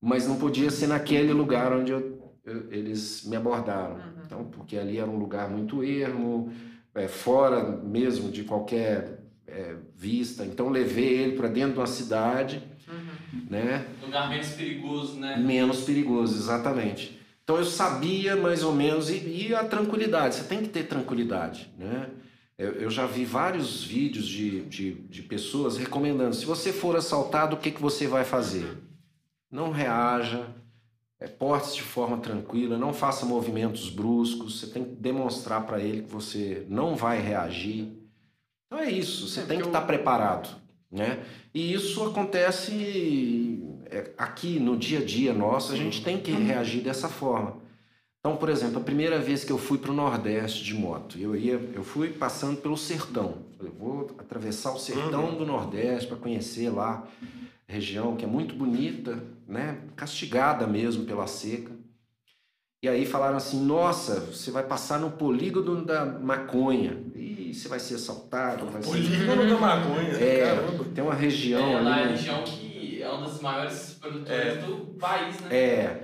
mas 0.00 0.28
não 0.28 0.36
podia 0.36 0.70
ser 0.70 0.86
naquele 0.86 1.32
lugar 1.32 1.72
onde 1.72 1.90
eu, 1.90 2.15
eu, 2.46 2.70
eles 2.70 3.24
me 3.26 3.36
abordaram. 3.36 3.96
Uhum. 3.96 4.22
Então, 4.24 4.44
porque 4.44 4.78
ali 4.78 4.98
era 4.98 5.10
um 5.10 5.18
lugar 5.18 5.50
muito 5.50 5.82
ermo, 5.82 6.52
é, 6.94 7.08
fora 7.08 7.62
mesmo 7.62 8.30
de 8.30 8.44
qualquer 8.44 9.20
é, 9.46 9.74
vista. 9.96 10.44
Então, 10.44 10.68
levei 10.68 11.18
ele 11.18 11.36
para 11.36 11.48
dentro 11.48 11.74
de 11.74 11.80
uma 11.80 11.86
cidade, 11.86 12.62
uhum. 12.88 13.46
né? 13.50 13.86
Lugar 14.00 14.30
menos 14.30 14.48
perigoso, 14.50 15.18
né? 15.18 15.36
Menos 15.36 15.82
perigoso, 15.82 16.36
exatamente. 16.36 17.20
Então, 17.42 17.56
eu 17.56 17.64
sabia 17.64 18.34
mais 18.36 18.62
ou 18.62 18.72
menos, 18.72 19.10
e, 19.10 19.48
e 19.48 19.54
a 19.54 19.64
tranquilidade, 19.64 20.36
você 20.36 20.44
tem 20.44 20.62
que 20.62 20.68
ter 20.68 20.84
tranquilidade, 20.84 21.70
né? 21.78 22.08
Eu, 22.58 22.72
eu 22.72 22.90
já 22.90 23.06
vi 23.06 23.24
vários 23.24 23.84
vídeos 23.84 24.26
de, 24.26 24.62
de, 24.62 24.94
de 24.94 25.22
pessoas 25.22 25.76
recomendando, 25.76 26.34
se 26.34 26.46
você 26.46 26.72
for 26.72 26.96
assaltado, 26.96 27.54
o 27.54 27.58
que, 27.58 27.70
que 27.70 27.82
você 27.82 28.06
vai 28.06 28.24
fazer? 28.24 28.66
Não 29.50 29.70
reaja, 29.70 30.46
é, 31.26 31.28
porte 31.28 31.74
de 31.74 31.82
forma 31.82 32.18
tranquila, 32.18 32.78
não 32.78 32.92
faça 32.92 33.26
movimentos 33.26 33.90
bruscos, 33.90 34.60
você 34.60 34.68
tem 34.68 34.84
que 34.84 34.94
demonstrar 34.94 35.66
para 35.66 35.80
ele 35.80 36.02
que 36.02 36.12
você 36.12 36.64
não 36.68 36.94
vai 36.94 37.20
reagir. 37.20 37.88
Então 38.66 38.78
é 38.78 38.90
isso, 38.90 39.28
você 39.28 39.40
é, 39.40 39.44
tem 39.44 39.58
que 39.58 39.66
estar 39.66 39.80
tá 39.80 39.86
preparado, 39.86 40.48
né? 40.90 41.24
E 41.52 41.72
isso 41.72 42.04
acontece 42.04 43.60
é, 43.86 44.10
aqui 44.16 44.60
no 44.60 44.76
dia 44.76 45.00
a 45.00 45.04
dia 45.04 45.32
nosso, 45.32 45.72
a 45.72 45.76
gente 45.76 46.02
tem 46.02 46.18
que 46.18 46.30
reagir 46.30 46.82
dessa 46.82 47.08
forma. 47.08 47.56
Então, 48.20 48.36
por 48.36 48.48
exemplo, 48.48 48.78
a 48.78 48.82
primeira 48.82 49.20
vez 49.20 49.44
que 49.44 49.52
eu 49.52 49.58
fui 49.58 49.78
para 49.78 49.92
o 49.92 49.94
Nordeste 49.94 50.64
de 50.64 50.74
moto, 50.74 51.16
eu 51.18 51.36
ia, 51.36 51.60
eu 51.74 51.84
fui 51.84 52.10
passando 52.10 52.60
pelo 52.60 52.76
sertão. 52.76 53.46
Eu 53.60 53.72
vou 53.72 54.10
atravessar 54.18 54.72
o 54.72 54.78
sertão 54.78 55.26
uhum. 55.26 55.38
do 55.38 55.46
Nordeste 55.46 56.08
para 56.08 56.16
conhecer 56.16 56.68
lá 56.70 57.06
região 57.68 58.16
que 58.16 58.24
é 58.24 58.28
muito 58.28 58.54
bonita, 58.54 59.22
né? 59.46 59.78
castigada 59.94 60.66
mesmo 60.66 61.04
pela 61.04 61.26
seca. 61.26 61.72
E 62.82 62.88
aí 62.88 63.06
falaram 63.06 63.36
assim: 63.36 63.64
nossa, 63.64 64.20
você 64.20 64.50
vai 64.50 64.62
passar 64.62 65.00
no 65.00 65.10
polígono 65.10 65.84
da 65.84 66.04
maconha. 66.04 67.02
E 67.14 67.54
você 67.54 67.68
vai 67.68 67.80
ser 67.80 67.94
assaltado. 67.94 68.66
Vai 68.66 68.82
polígono 68.82 69.42
ser... 69.42 69.48
da 69.48 69.56
maconha? 69.56 70.10
É, 70.10 70.44
Caramba. 70.44 70.84
tem 70.94 71.02
uma 71.02 71.14
região 71.14 71.68
é, 71.68 71.76
ali. 71.76 71.84
Lá 71.84 72.00
é 72.00 72.04
a 72.04 72.08
região 72.08 72.44
que 72.44 73.02
é 73.02 73.08
uma 73.08 73.26
das 73.26 73.40
maiores 73.40 73.96
produtoras 74.00 74.58
é. 74.58 74.62
do 74.62 74.76
país, 74.98 75.40
né? 75.40 75.56
É. 75.56 76.02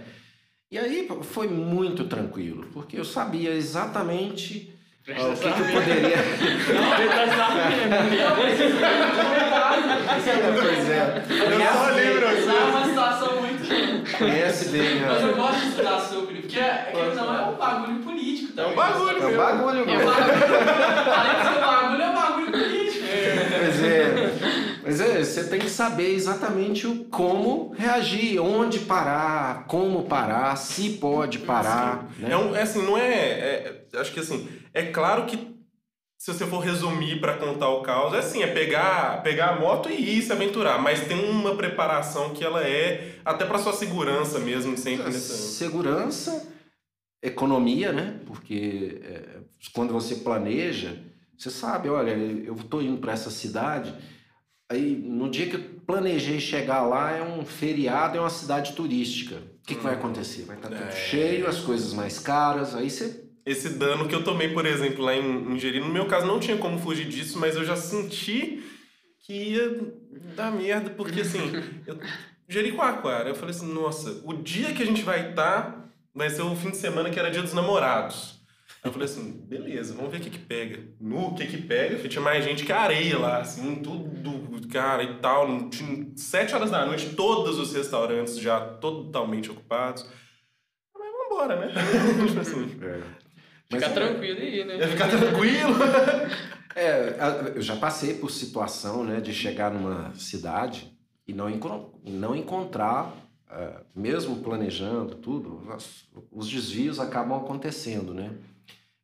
E 0.70 0.78
aí 0.78 1.06
foi 1.22 1.48
muito 1.48 2.04
tranquilo, 2.04 2.66
porque 2.72 2.98
eu 2.98 3.04
sabia 3.04 3.50
exatamente 3.50 4.72
Presta 5.04 5.28
o 5.28 5.36
que, 5.36 5.52
que 5.52 5.58
eu 5.60 5.66
poderia. 5.66 6.16
pois 10.62 10.90
é. 10.90 11.24
Eu 11.28 11.72
só 11.72 11.90
lembro 11.90 12.28
É. 13.70 14.18
Conhece 14.18 14.68
bem, 14.70 15.00
né? 15.00 15.06
Mas 15.08 15.22
eu 15.22 15.34
gosto 15.34 15.60
de 15.60 15.68
estudar 15.68 16.00
sobre, 16.00 16.34
porque 16.42 16.58
aquilo 16.58 17.14
não 17.14 17.34
é 17.34 17.46
um 17.46 17.56
bagulho 17.56 17.98
político 18.00 18.52
também. 18.52 18.70
É 18.70 18.74
um 18.74 18.76
bagulho, 18.76 19.22
É 19.22 19.26
um 19.26 19.36
bagulho 19.36 19.86
mesmo. 19.86 20.10
Além 20.10 21.36
de 21.36 21.42
ser 21.42 21.58
um 21.58 21.60
bagulho, 21.60 22.02
é 22.02 22.10
um 22.10 22.14
bagulho 22.14 22.52
político. 22.52 23.04
Pois 23.58 23.82
é. 23.84 24.32
Mas 24.84 25.00
é, 25.00 25.22
você 25.22 25.44
tem 25.44 25.60
que 25.60 25.70
saber 25.70 26.12
exatamente 26.12 26.86
o 26.86 27.04
como 27.04 27.72
reagir, 27.78 28.40
onde 28.40 28.80
parar, 28.80 29.64
como 29.68 30.02
parar, 30.04 30.56
se 30.56 30.90
pode 31.00 31.38
parar. 31.38 32.08
Né? 32.18 32.32
É, 32.32 32.36
um, 32.36 32.56
é 32.56 32.62
assim, 32.62 32.84
não 32.84 32.98
é, 32.98 33.12
é. 33.12 33.82
Acho 33.94 34.12
que 34.12 34.20
assim 34.20 34.48
é 34.74 34.84
claro 34.84 35.26
que 35.26 35.51
se 36.22 36.32
você 36.32 36.46
for 36.46 36.60
resumir 36.60 37.18
para 37.18 37.36
contar 37.36 37.68
o 37.68 37.82
caos, 37.82 38.14
é 38.14 38.18
assim, 38.18 38.44
é 38.44 38.46
pegar, 38.46 39.24
pegar 39.24 39.48
a 39.48 39.58
moto 39.58 39.90
e 39.90 40.18
ir 40.18 40.22
se 40.22 40.30
aventurar, 40.30 40.80
mas 40.80 41.00
tem 41.00 41.18
uma 41.18 41.56
preparação 41.56 42.32
que 42.32 42.44
ela 42.44 42.62
é 42.62 43.16
até 43.24 43.44
para 43.44 43.58
sua 43.58 43.72
segurança 43.72 44.38
mesmo, 44.38 44.78
sempre 44.78 45.02
nessa... 45.02 45.34
Segurança, 45.34 46.48
economia, 47.20 47.92
né? 47.92 48.20
Porque 48.24 49.00
é, 49.02 49.40
quando 49.72 49.92
você 49.92 50.14
planeja, 50.14 50.96
você 51.36 51.50
sabe, 51.50 51.88
olha, 51.88 52.12
eu 52.12 52.54
estou 52.54 52.80
indo 52.80 52.98
para 52.98 53.14
essa 53.14 53.28
cidade, 53.28 53.92
aí 54.70 54.94
no 54.94 55.28
dia 55.28 55.48
que 55.48 55.56
eu 55.56 55.64
planejei 55.84 56.38
chegar 56.38 56.82
lá 56.82 57.10
é 57.10 57.20
um 57.24 57.44
feriado, 57.44 58.16
é 58.16 58.20
uma 58.20 58.30
cidade 58.30 58.74
turística. 58.74 59.34
O 59.34 59.66
que, 59.66 59.74
hum. 59.74 59.76
que 59.78 59.82
vai 59.82 59.94
uhum. 59.94 59.98
acontecer? 59.98 60.42
Vai 60.42 60.54
estar 60.54 60.68
tá 60.68 60.76
tudo 60.76 60.88
é... 60.88 60.92
cheio, 60.92 61.48
as 61.48 61.58
coisas 61.58 61.92
mais 61.92 62.20
caras, 62.20 62.76
aí 62.76 62.88
você 62.88 63.21
esse 63.44 63.70
dano 63.70 64.08
que 64.08 64.14
eu 64.14 64.22
tomei, 64.22 64.48
por 64.48 64.66
exemplo, 64.66 65.04
lá 65.04 65.14
em, 65.14 65.20
em. 65.20 65.80
No 65.80 65.88
meu 65.88 66.06
caso, 66.06 66.26
não 66.26 66.38
tinha 66.38 66.56
como 66.56 66.78
fugir 66.78 67.08
disso, 67.08 67.38
mas 67.38 67.56
eu 67.56 67.64
já 67.64 67.76
senti 67.76 68.62
que 69.20 69.32
ia 69.32 69.92
dar 70.36 70.50
merda, 70.50 70.90
porque 70.90 71.20
assim, 71.20 71.52
eu, 71.86 71.98
Jericoacoara, 72.48 73.28
eu 73.28 73.34
falei 73.34 73.54
assim, 73.54 73.72
nossa, 73.72 74.20
o 74.24 74.34
dia 74.34 74.72
que 74.72 74.82
a 74.82 74.86
gente 74.86 75.02
vai 75.02 75.30
estar 75.30 75.62
tá, 75.62 75.84
vai 76.14 76.28
ser 76.28 76.42
o 76.42 76.54
fim 76.56 76.70
de 76.70 76.76
semana 76.76 77.10
que 77.10 77.18
era 77.18 77.30
dia 77.30 77.42
dos 77.42 77.54
namorados. 77.54 78.40
Aí 78.82 78.88
eu 78.88 78.92
falei 78.92 79.06
assim, 79.06 79.44
beleza, 79.46 79.94
vamos 79.94 80.10
ver 80.10 80.18
o 80.18 80.20
que 80.20 80.30
que 80.30 80.38
pega. 80.40 80.82
No 81.00 81.34
que 81.34 81.46
que 81.46 81.56
pega, 81.56 82.08
tinha 82.08 82.20
mais 82.20 82.44
gente 82.44 82.64
que 82.64 82.72
areia 82.72 83.16
lá, 83.16 83.38
assim, 83.38 83.76
tudo, 83.76 84.68
cara, 84.68 85.04
e 85.04 85.18
tal. 85.18 85.68
Tinha 85.70 86.08
sete 86.16 86.54
horas 86.54 86.70
da 86.70 86.84
noite, 86.84 87.14
todos 87.14 87.58
os 87.58 87.72
restaurantes 87.72 88.38
já 88.38 88.60
totalmente 88.60 89.50
ocupados. 89.50 90.04
Mas 90.98 91.12
vambora, 91.12 91.60
né? 91.60 91.72
tipo 92.26 92.40
assim. 92.40 92.78
É. 92.82 93.21
Ficar 93.76 93.90
é, 93.90 93.94
tranquilo 93.94 94.40
aí, 94.40 94.64
né? 94.64 94.76
É 94.76 94.86
ficar 94.86 95.08
tranquilo. 95.08 95.74
é, 96.76 97.16
eu 97.54 97.62
já 97.62 97.76
passei 97.76 98.14
por 98.14 98.30
situação, 98.30 99.04
né, 99.04 99.20
de 99.20 99.32
chegar 99.32 99.70
numa 99.70 100.14
cidade 100.14 100.92
e 101.26 101.32
não, 101.32 101.48
não 102.04 102.36
encontrar, 102.36 103.14
é, 103.50 103.80
mesmo 103.94 104.36
planejando 104.36 105.14
tudo, 105.16 105.62
os 106.30 106.48
desvios 106.48 106.98
acabam 106.98 107.38
acontecendo, 107.38 108.12
né? 108.12 108.30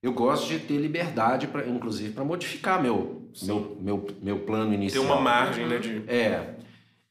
Eu 0.01 0.13
gosto 0.13 0.47
de 0.47 0.61
ter 0.61 0.79
liberdade, 0.79 1.49
pra, 1.49 1.67
inclusive, 1.67 2.13
para 2.13 2.25
modificar 2.25 2.81
meu, 2.81 3.29
meu, 3.43 3.77
meu, 3.81 4.07
meu 4.23 4.39
plano 4.41 4.73
inicial. 4.73 5.05
Ter 5.05 5.11
uma 5.11 5.21
margem, 5.21 5.67
né? 5.67 5.79
De... 5.79 6.05
É. 6.09 6.55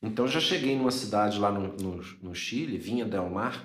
Então, 0.01 0.27
já 0.27 0.39
cheguei 0.39 0.75
numa 0.77 0.91
cidade 0.91 1.37
lá 1.37 1.51
no, 1.51 1.75
no, 1.75 2.01
no 2.21 2.35
Chile, 2.35 2.77
Vinha 2.77 3.03
Del 3.03 3.29
Mar, 3.29 3.61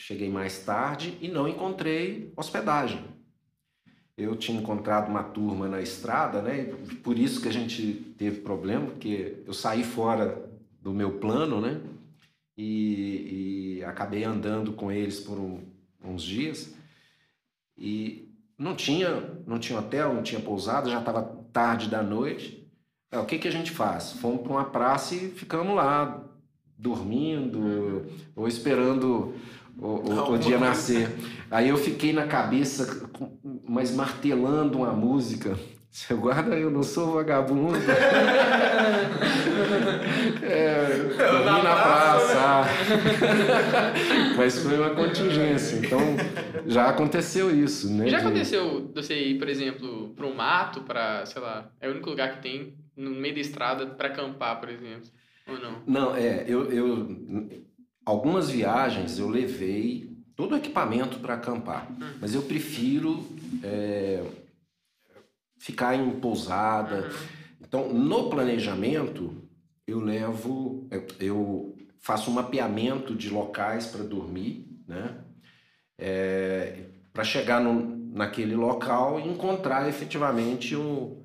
Cheguei 0.00 0.30
mais 0.30 0.64
tarde 0.64 1.18
e 1.20 1.28
não 1.28 1.46
encontrei 1.46 2.32
hospedagem. 2.34 3.04
Eu 4.16 4.34
tinha 4.34 4.58
encontrado 4.58 5.10
uma 5.10 5.22
turma 5.22 5.68
na 5.68 5.82
estrada, 5.82 6.40
né? 6.40 6.74
Por 7.02 7.18
isso 7.18 7.40
que 7.40 7.48
a 7.48 7.52
gente 7.52 8.14
teve 8.16 8.40
problema, 8.40 8.86
porque 8.86 9.42
eu 9.46 9.52
saí 9.52 9.84
fora 9.84 10.50
do 10.80 10.94
meu 10.94 11.18
plano, 11.18 11.60
né? 11.60 11.82
E, 12.56 13.76
e 13.78 13.84
acabei 13.84 14.24
andando 14.24 14.72
com 14.72 14.90
eles 14.90 15.20
por 15.20 15.38
um, 15.38 15.60
uns 16.02 16.22
dias 16.22 16.74
e 17.76 18.34
não 18.56 18.74
tinha, 18.74 19.38
não 19.46 19.58
tinha 19.58 19.78
hotel, 19.78 20.14
não 20.14 20.22
tinha 20.22 20.40
pousada, 20.40 20.88
já 20.88 21.00
estava 21.00 21.22
tarde 21.52 21.90
da 21.90 22.02
noite. 22.02 22.66
É, 23.12 23.18
o 23.18 23.26
que, 23.26 23.38
que 23.38 23.48
a 23.48 23.52
gente 23.52 23.70
faz? 23.70 24.12
Fomos 24.12 24.40
para 24.40 24.52
uma 24.52 24.64
praça 24.64 25.14
e 25.14 25.30
ficamos 25.30 25.76
lá, 25.76 26.24
dormindo 26.78 27.58
uhum. 27.58 28.06
ou 28.34 28.48
esperando 28.48 29.34
o, 29.78 29.86
o, 29.86 30.32
o 30.32 30.38
dia 30.38 30.58
nascer. 30.58 31.08
Aí 31.50 31.68
eu 31.68 31.76
fiquei 31.76 32.12
na 32.12 32.26
cabeça, 32.26 33.10
mas 33.68 33.94
martelando 33.94 34.78
uma 34.78 34.92
música. 34.92 35.58
Você 35.90 36.14
guarda, 36.14 36.56
eu 36.56 36.70
não 36.70 36.84
sou 36.84 37.14
vagabundo. 37.14 37.76
é, 40.40 40.86
dormi 41.16 41.62
na 41.62 41.74
praça. 41.74 42.62
Mas 44.38 44.58
foi 44.60 44.78
uma 44.78 44.90
contingência. 44.90 45.78
Então, 45.84 45.98
já 46.66 46.90
aconteceu 46.90 47.50
isso, 47.52 47.92
né? 47.92 48.08
Já 48.08 48.18
aconteceu 48.18 48.88
você 48.94 49.14
ir, 49.18 49.38
por 49.40 49.48
exemplo, 49.48 50.14
para 50.14 50.26
um 50.26 50.34
mato, 50.34 50.82
para, 50.82 51.26
sei 51.26 51.42
lá, 51.42 51.68
é 51.80 51.88
o 51.88 51.90
único 51.90 52.08
lugar 52.08 52.36
que 52.36 52.42
tem 52.42 52.76
no 52.96 53.10
meio 53.10 53.34
da 53.34 53.40
estrada 53.40 53.86
para 53.86 54.06
acampar, 54.08 54.60
por 54.60 54.68
exemplo? 54.68 55.10
Ou 55.48 55.58
não? 55.58 55.82
Não, 55.88 56.14
é, 56.14 56.44
eu, 56.46 56.70
eu 56.70 57.08
algumas 58.10 58.50
viagens 58.50 59.18
eu 59.18 59.28
levei 59.28 60.16
todo 60.34 60.52
o 60.52 60.56
equipamento 60.56 61.20
para 61.20 61.34
acampar, 61.34 61.88
mas 62.20 62.34
eu 62.34 62.42
prefiro 62.42 63.24
é, 63.62 64.24
ficar 65.58 65.94
em 65.94 66.18
pousada. 66.18 67.08
Então, 67.60 67.92
no 67.92 68.28
planejamento, 68.28 69.48
eu 69.86 70.00
levo, 70.00 70.88
eu, 71.20 71.76
faço 72.00 72.30
um 72.30 72.34
mapeamento 72.34 73.14
de 73.14 73.28
locais 73.28 73.86
para 73.86 74.02
dormir, 74.02 74.82
né? 74.88 75.18
É, 75.98 76.86
para 77.12 77.22
chegar 77.22 77.60
no, 77.60 77.96
naquele 78.12 78.56
local 78.56 79.20
e 79.20 79.28
encontrar 79.28 79.88
efetivamente 79.88 80.74
um, 80.74 81.19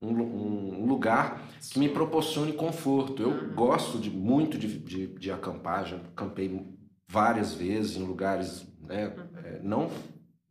um, 0.00 0.12
um, 0.12 0.86
lugar 0.86 1.48
que 1.72 1.78
me 1.78 1.88
proporcione 1.88 2.52
conforto. 2.52 3.22
Eu 3.22 3.52
gosto 3.54 3.98
de, 3.98 4.10
muito 4.10 4.56
de, 4.58 4.78
de, 4.78 5.06
de 5.06 5.30
acampar, 5.30 5.86
já 5.86 5.96
acampei 5.96 6.66
várias 7.08 7.54
vezes 7.54 7.96
em 7.96 8.04
lugares, 8.04 8.66
né, 8.80 9.14
é, 9.44 9.60
não 9.62 9.90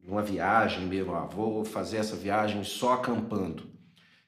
numa 0.02 0.24
viagem 0.24 0.88
mesmo, 0.88 1.14
ah, 1.14 1.26
vou 1.26 1.64
fazer 1.64 1.98
essa 1.98 2.16
viagem 2.16 2.64
só 2.64 2.94
acampando. 2.94 3.70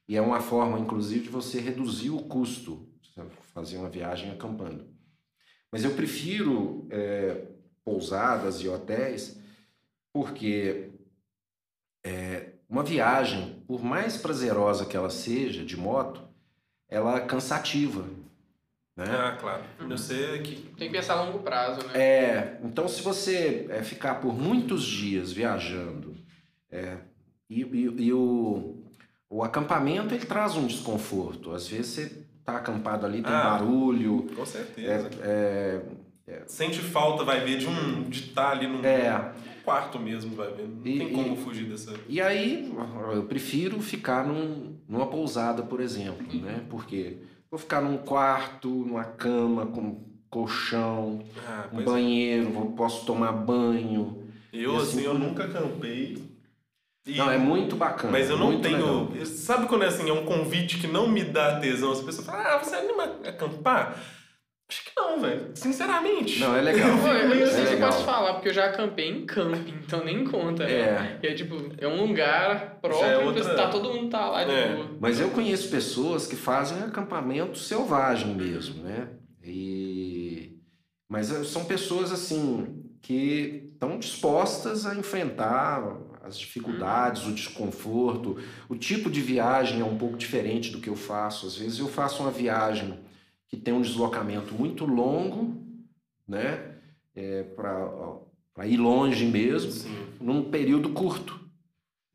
E 0.08 0.16
é 0.16 0.22
uma 0.22 0.42
forma, 0.42 0.78
inclusive, 0.80 1.24
de 1.24 1.30
você 1.30 1.60
reduzir 1.60 2.10
o 2.10 2.24
custo, 2.24 2.88
fazer 3.54 3.78
uma 3.78 3.90
viagem 3.90 4.30
acampando. 4.30 4.86
Mas 5.72 5.84
eu 5.84 5.92
prefiro 5.92 6.88
é, 6.92 7.48
pousadas 7.84 8.58
e 8.62 8.68
hotéis 8.68 9.40
porque 10.14 10.92
é, 12.04 12.54
uma 12.70 12.84
viagem, 12.84 13.61
por 13.72 13.82
mais 13.82 14.18
prazerosa 14.18 14.86
que 14.86 14.98
ela 14.98 15.10
seja 15.10 15.64
de 15.64 15.78
moto, 15.78 16.22
ela 16.90 17.16
é 17.16 17.22
cansativa. 17.22 18.04
Né? 18.98 19.06
Ah, 19.10 19.38
claro. 19.40 19.64
Sei 19.98 20.42
que. 20.42 20.58
Tem 20.76 20.90
que 20.90 20.98
pensar 20.98 21.14
a 21.14 21.24
longo 21.24 21.40
prazo, 21.40 21.88
né? 21.88 21.98
É, 21.98 22.60
então 22.66 22.86
se 22.90 23.02
você 23.02 23.68
é, 23.70 23.82
ficar 23.82 24.16
por 24.16 24.34
muitos 24.34 24.84
dias 24.84 25.32
viajando 25.32 26.18
é, 26.70 26.98
e, 27.50 27.62
e, 27.62 28.08
e, 28.08 28.14
o, 28.14 28.84
o 29.30 29.42
acampamento 29.42 30.14
ele 30.14 30.26
traz 30.26 30.58
um 30.58 30.68
desconforto. 30.68 31.54
Às 31.54 31.66
vezes 31.66 31.88
você 31.94 32.26
tá 32.44 32.58
acampado 32.58 33.06
ali, 33.06 33.24
tem 33.24 33.32
ah, 33.32 33.52
barulho. 33.52 34.28
Com 34.36 34.46
certeza. 34.46 35.10
É, 35.22 35.82
é, 36.28 36.44
Sente 36.46 36.80
falta, 36.80 37.24
vai 37.24 37.40
ver, 37.40 37.58
de 37.58 37.68
um 37.68 38.04
de 38.04 38.20
estar 38.20 38.48
tá 38.48 38.52
ali 38.52 38.68
no 38.68 38.86
é, 38.86 39.32
quarto 39.64 40.00
mesmo, 40.00 40.36
vai 40.36 40.52
ver. 40.52 40.68
Não 40.68 40.86
e, 40.86 40.98
tem 40.98 41.12
como 41.12 41.36
fugir 41.38 41.66
dessa. 41.66 41.94
E 42.08 42.22
aí 42.22 42.74
eu 43.14 43.24
prefiro 43.24 43.82
ficar 43.82 44.26
num, 44.26 44.76
numa 44.88 45.08
pousada, 45.08 45.64
por 45.64 45.80
exemplo, 45.80 46.26
né? 46.40 46.64
Porque 46.70 47.18
Vou 47.52 47.60
ficar 47.60 47.82
num 47.82 47.98
quarto, 47.98 48.70
numa 48.70 49.04
cama, 49.04 49.66
com 49.66 50.06
colchão, 50.30 51.20
ah, 51.46 51.68
um 51.74 51.82
é. 51.82 51.84
banheiro, 51.84 52.48
é. 52.48 52.52
vou, 52.52 52.72
posso 52.72 53.06
tomar 53.06 53.34
banho. 53.34 54.26
Eu, 54.54 54.78
assim, 54.78 55.00
assim, 55.00 55.04
eu 55.04 55.14
nunca 55.16 55.46
campei. 55.50 56.18
E... 57.06 57.18
Não, 57.18 57.30
é 57.30 57.38
muito 57.38 57.76
bacana. 57.76 58.14
Mas 58.14 58.30
eu 58.30 58.38
não 58.38 58.62
tenho. 58.62 59.10
Legal. 59.10 59.26
Sabe 59.26 59.68
quando 59.68 59.84
é 59.84 59.88
assim, 59.88 60.10
é 60.10 60.14
um 60.14 60.24
convite 60.24 60.78
que 60.78 60.88
não 60.88 61.10
me 61.10 61.26
dá 61.26 61.60
tesão? 61.60 61.92
As 61.92 62.00
pessoas 62.00 62.26
falam, 62.26 62.42
ah, 62.42 62.58
você 62.58 62.74
anima 62.74 63.18
a 63.26 63.30
acampar? 63.30 64.02
Acho 64.72 64.86
que 64.86 64.92
não, 64.96 65.20
velho. 65.20 65.52
Sinceramente. 65.54 66.40
Não, 66.40 66.56
é 66.56 66.62
legal. 66.62 66.90
Pô, 67.04 67.08
eu 67.08 67.28
não 67.28 67.48
sei 67.48 67.64
é 67.64 67.66
se 67.66 67.74
eu 67.74 67.80
posso 67.80 68.06
falar, 68.06 68.36
porque 68.36 68.48
eu 68.48 68.54
já 68.54 68.68
acampei 68.68 69.10
em 69.10 69.26
camping, 69.26 69.74
então 69.86 70.06
nem 70.06 70.24
conta. 70.24 70.64
Né? 70.64 70.72
É. 70.72 70.92
Né? 70.94 71.20
é 71.24 71.34
tipo, 71.34 71.58
é 71.78 71.86
um 71.90 72.08
lugar 72.08 72.80
próprio, 72.82 73.06
é 73.06 73.18
outra... 73.18 73.54
tá, 73.54 73.68
todo 73.68 73.94
mundo 73.94 74.10
tá 74.10 74.30
lá 74.30 74.46
de 74.46 74.52
é. 74.52 74.76
boa. 74.76 74.98
Mas 74.98 75.20
eu 75.20 75.30
conheço 75.32 75.70
pessoas 75.70 76.26
que 76.26 76.38
fazem 76.38 76.82
acampamento 76.84 77.58
selvagem 77.58 78.34
mesmo, 78.34 78.82
né? 78.82 79.10
E... 79.44 80.58
Mas 81.10 81.30
eh, 81.30 81.44
são 81.44 81.66
pessoas, 81.66 82.14
assim, 82.14 82.82
que 83.02 83.72
estão 83.74 84.00
dispostas 84.00 84.86
a 84.86 84.96
enfrentar 84.96 85.98
as 86.24 86.40
dificuldades, 86.40 87.28
o 87.28 87.34
desconforto. 87.34 88.38
O 88.70 88.78
tipo 88.78 89.10
de 89.10 89.20
viagem 89.20 89.82
é 89.82 89.84
um 89.84 89.98
pouco 89.98 90.16
diferente 90.16 90.72
do 90.72 90.80
que 90.80 90.88
eu 90.88 90.96
faço. 90.96 91.46
Às 91.46 91.58
vezes 91.58 91.80
eu 91.80 91.90
faço 91.90 92.24
uma 92.24 92.32
viagem 92.32 93.11
que 93.52 93.58
tem 93.58 93.74
um 93.74 93.82
deslocamento 93.82 94.56
muito 94.56 94.86
longo, 94.86 95.62
né? 96.26 96.72
É, 97.14 97.44
para 97.44 98.66
ir 98.66 98.78
longe 98.78 99.26
mesmo, 99.26 99.72
Sim. 99.74 100.08
num 100.22 100.50
período 100.50 100.92
curto, 100.92 101.38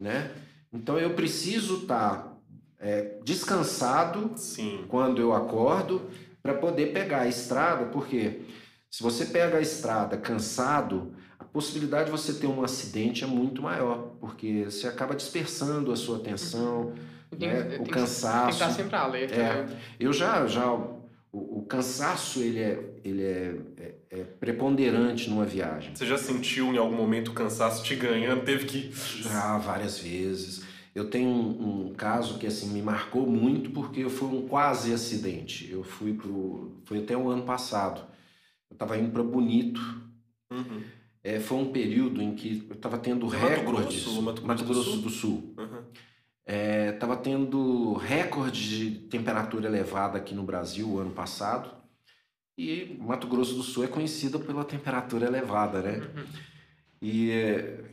né? 0.00 0.32
Então 0.72 0.98
eu 0.98 1.10
preciso 1.10 1.82
estar 1.82 2.18
tá, 2.18 2.36
é, 2.80 3.18
descansado 3.22 4.32
Sim. 4.36 4.86
quando 4.88 5.20
eu 5.20 5.34
acordo 5.34 6.08
para 6.42 6.54
poder 6.54 6.94
pegar 6.94 7.22
a 7.22 7.28
estrada, 7.28 7.84
porque 7.86 8.40
se 8.90 9.02
você 9.02 9.26
pega 9.26 9.58
a 9.58 9.60
estrada 9.60 10.16
cansado, 10.16 11.14
a 11.38 11.44
possibilidade 11.44 12.06
de 12.06 12.12
você 12.12 12.32
ter 12.32 12.46
um 12.46 12.64
acidente 12.64 13.24
é 13.24 13.26
muito 13.26 13.60
maior, 13.60 14.14
porque 14.18 14.64
você 14.64 14.86
acaba 14.86 15.14
dispersando 15.14 15.92
a 15.92 15.96
sua 15.96 16.16
atenção, 16.16 16.86
uhum. 16.86 16.94
né? 17.38 17.62
tem, 17.62 17.80
o 17.80 17.84
tem 17.84 17.92
cansaço. 17.92 18.36
Tem 18.38 18.46
que 18.46 18.52
estar 18.52 18.70
sempre 18.70 18.96
alerta. 18.96 19.34
É, 19.34 19.66
né? 19.66 19.80
Eu 20.00 20.14
já, 20.14 20.46
já 20.46 20.95
o, 21.36 21.58
o, 21.58 21.62
cansaço 21.66 22.40
ele 22.40 22.60
é, 22.60 22.94
ele 23.04 23.22
é, 23.22 23.56
é, 23.76 23.94
é, 24.10 24.24
preponderante 24.24 25.28
numa 25.28 25.44
viagem. 25.44 25.94
Você 25.94 26.06
já 26.06 26.16
sentiu 26.16 26.72
em 26.72 26.78
algum 26.78 26.96
momento 26.96 27.28
o 27.28 27.34
cansaço 27.34 27.84
te 27.84 27.94
ganhando? 27.94 28.42
Teve 28.42 28.64
que. 28.64 28.90
Já, 29.22 29.58
várias 29.58 29.98
vezes. 29.98 30.64
Eu 30.94 31.10
tenho 31.10 31.28
um, 31.28 31.88
um, 31.88 31.94
caso 31.94 32.38
que 32.38 32.46
assim 32.46 32.70
me 32.70 32.80
marcou 32.80 33.26
muito 33.26 33.68
porque 33.70 34.08
foi 34.08 34.28
um 34.28 34.48
quase 34.48 34.94
acidente. 34.94 35.70
Eu 35.70 35.84
fui 35.84 36.14
pro. 36.14 36.80
Foi 36.86 37.00
até 37.00 37.14
o 37.14 37.28
ano 37.28 37.42
passado. 37.42 38.00
Eu 38.70 38.74
estava 38.74 38.96
indo 38.96 39.10
para 39.10 39.22
Bonito. 39.22 39.80
Uhum. 40.50 40.82
É, 41.22 41.38
foi 41.38 41.58
um 41.58 41.70
período 41.70 42.22
em 42.22 42.34
que 42.34 42.64
eu 42.70 42.76
estava 42.76 42.96
tendo 42.96 43.26
recordes. 43.26 43.60
Mato 43.60 43.64
Grosso, 43.64 44.22
Mato 44.22 44.42
Grosso, 44.42 44.46
Mato 44.46 44.64
Grosso 44.64 44.90
do 44.90 44.92
Sul. 44.92 45.02
Do 45.02 45.10
Sul. 45.10 45.54
Uhum 45.58 45.65
estava 46.46 47.14
é, 47.14 47.16
tendo 47.16 47.94
recorde 47.94 48.90
de 48.90 48.98
temperatura 49.08 49.66
elevada 49.66 50.18
aqui 50.18 50.34
no 50.34 50.44
Brasil 50.44 50.88
o 50.88 50.98
ano 50.98 51.10
passado. 51.10 51.70
E 52.56 52.96
Mato 53.00 53.26
Grosso 53.26 53.54
do 53.54 53.62
Sul 53.62 53.84
é 53.84 53.88
conhecido 53.88 54.38
pela 54.40 54.64
temperatura 54.64 55.26
elevada, 55.26 55.82
né? 55.82 55.98
Uhum. 55.98 56.24
E, 57.02 57.30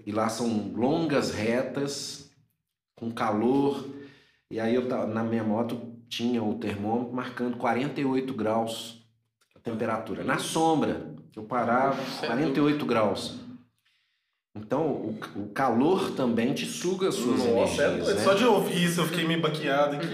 e 0.05 0.11
lá 0.11 0.29
são 0.29 0.71
longas 0.73 1.31
retas, 1.31 2.31
com 2.95 3.11
calor. 3.11 3.85
E 4.49 4.59
aí 4.59 4.75
eu 4.75 4.87
na 5.07 5.23
minha 5.23 5.43
moto 5.43 5.93
tinha 6.07 6.41
o 6.41 6.53
termômetro 6.55 7.13
marcando 7.13 7.57
48 7.57 8.33
graus 8.33 9.03
a 9.55 9.59
temperatura. 9.59 10.23
Na 10.23 10.37
sombra, 10.37 11.13
eu 11.35 11.43
parava, 11.43 12.01
48 12.25 12.85
graus. 12.85 13.42
Então, 14.55 14.85
o, 14.85 15.19
o, 15.35 15.47
calor 15.47 16.11
também 16.11 16.53
te 16.53 16.67
suga 16.67 17.09
as 17.09 17.15
suas 17.15 17.43
Nossa, 17.43 17.81
é 17.81 17.85
energias. 17.87 18.09
É, 18.09 18.13
né? 18.13 18.21
Só 18.21 18.35
de 18.35 18.45
ouvir 18.45 18.83
isso 18.83 19.01
eu 19.01 19.05
fiquei 19.07 19.25
meio 19.25 19.41
baqueado 19.41 19.95
aqui. 19.95 20.07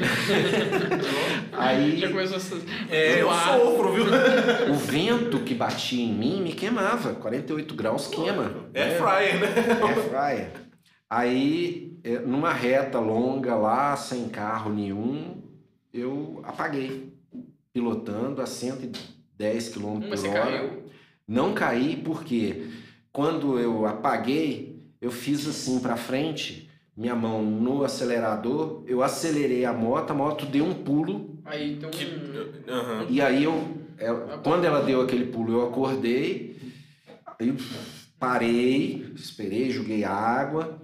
Aí. 1.52 2.00
Já 2.00 2.08
começou 2.08 2.38
a 2.38 2.94
É, 2.96 3.22
eu 3.22 3.30
sofro, 3.30 3.92
viu? 3.92 4.06
o 4.72 4.76
vento 4.76 5.40
que 5.40 5.54
batia 5.54 6.02
em 6.02 6.14
mim 6.14 6.42
me 6.42 6.54
queimava. 6.54 7.14
48 7.16 7.76
graus 7.76 8.08
queima. 8.08 8.70
É 8.74 8.86
né? 8.86 8.96
fryer, 8.96 9.40
né? 9.42 9.48
É 9.58 10.10
fryer. 10.10 10.52
Aí, 11.10 12.00
é, 12.02 12.20
numa 12.20 12.54
reta 12.54 12.98
longa 12.98 13.56
lá, 13.56 13.98
sem 13.98 14.30
carro 14.30 14.72
nenhum, 14.72 15.44
eu 15.94 16.40
apaguei. 16.46 17.12
Pilotando 17.74 18.42
a 18.42 18.46
110 18.46 19.70
km 19.70 20.00
por 20.00 20.30
hora. 20.30 20.42
Caiu? 20.42 20.84
Não 21.28 21.54
caí 21.54 21.98
porque 21.98 22.68
quando 23.12 23.60
eu 23.60 23.86
apaguei, 23.86 24.80
eu 25.02 25.12
fiz 25.12 25.48
assim 25.48 25.80
para 25.80 25.96
frente, 25.96 26.70
minha 26.96 27.16
mão 27.16 27.42
no 27.44 27.84
acelerador, 27.84 28.84
eu 28.86 29.02
acelerei 29.02 29.66
a 29.66 29.74
moto, 29.74 30.12
a 30.12 30.14
moto 30.14 30.46
deu 30.46 30.66
um 30.66 30.74
pulo. 30.74 31.40
Aí 31.46 31.74
então, 31.74 31.90
que... 31.90 32.06
uhum. 32.06 33.08
E 33.10 33.22
aí 33.22 33.44
eu, 33.44 33.78
ela, 33.98 34.38
quando 34.40 34.66
ela 34.66 34.82
deu 34.82 35.02
aquele 35.02 35.26
pulo, 35.26 35.54
eu 35.54 35.68
acordei, 35.68 36.58
aí 37.40 37.56
parei, 38.20 39.14
esperei, 39.16 39.72
joguei 39.72 40.04
água, 40.04 40.78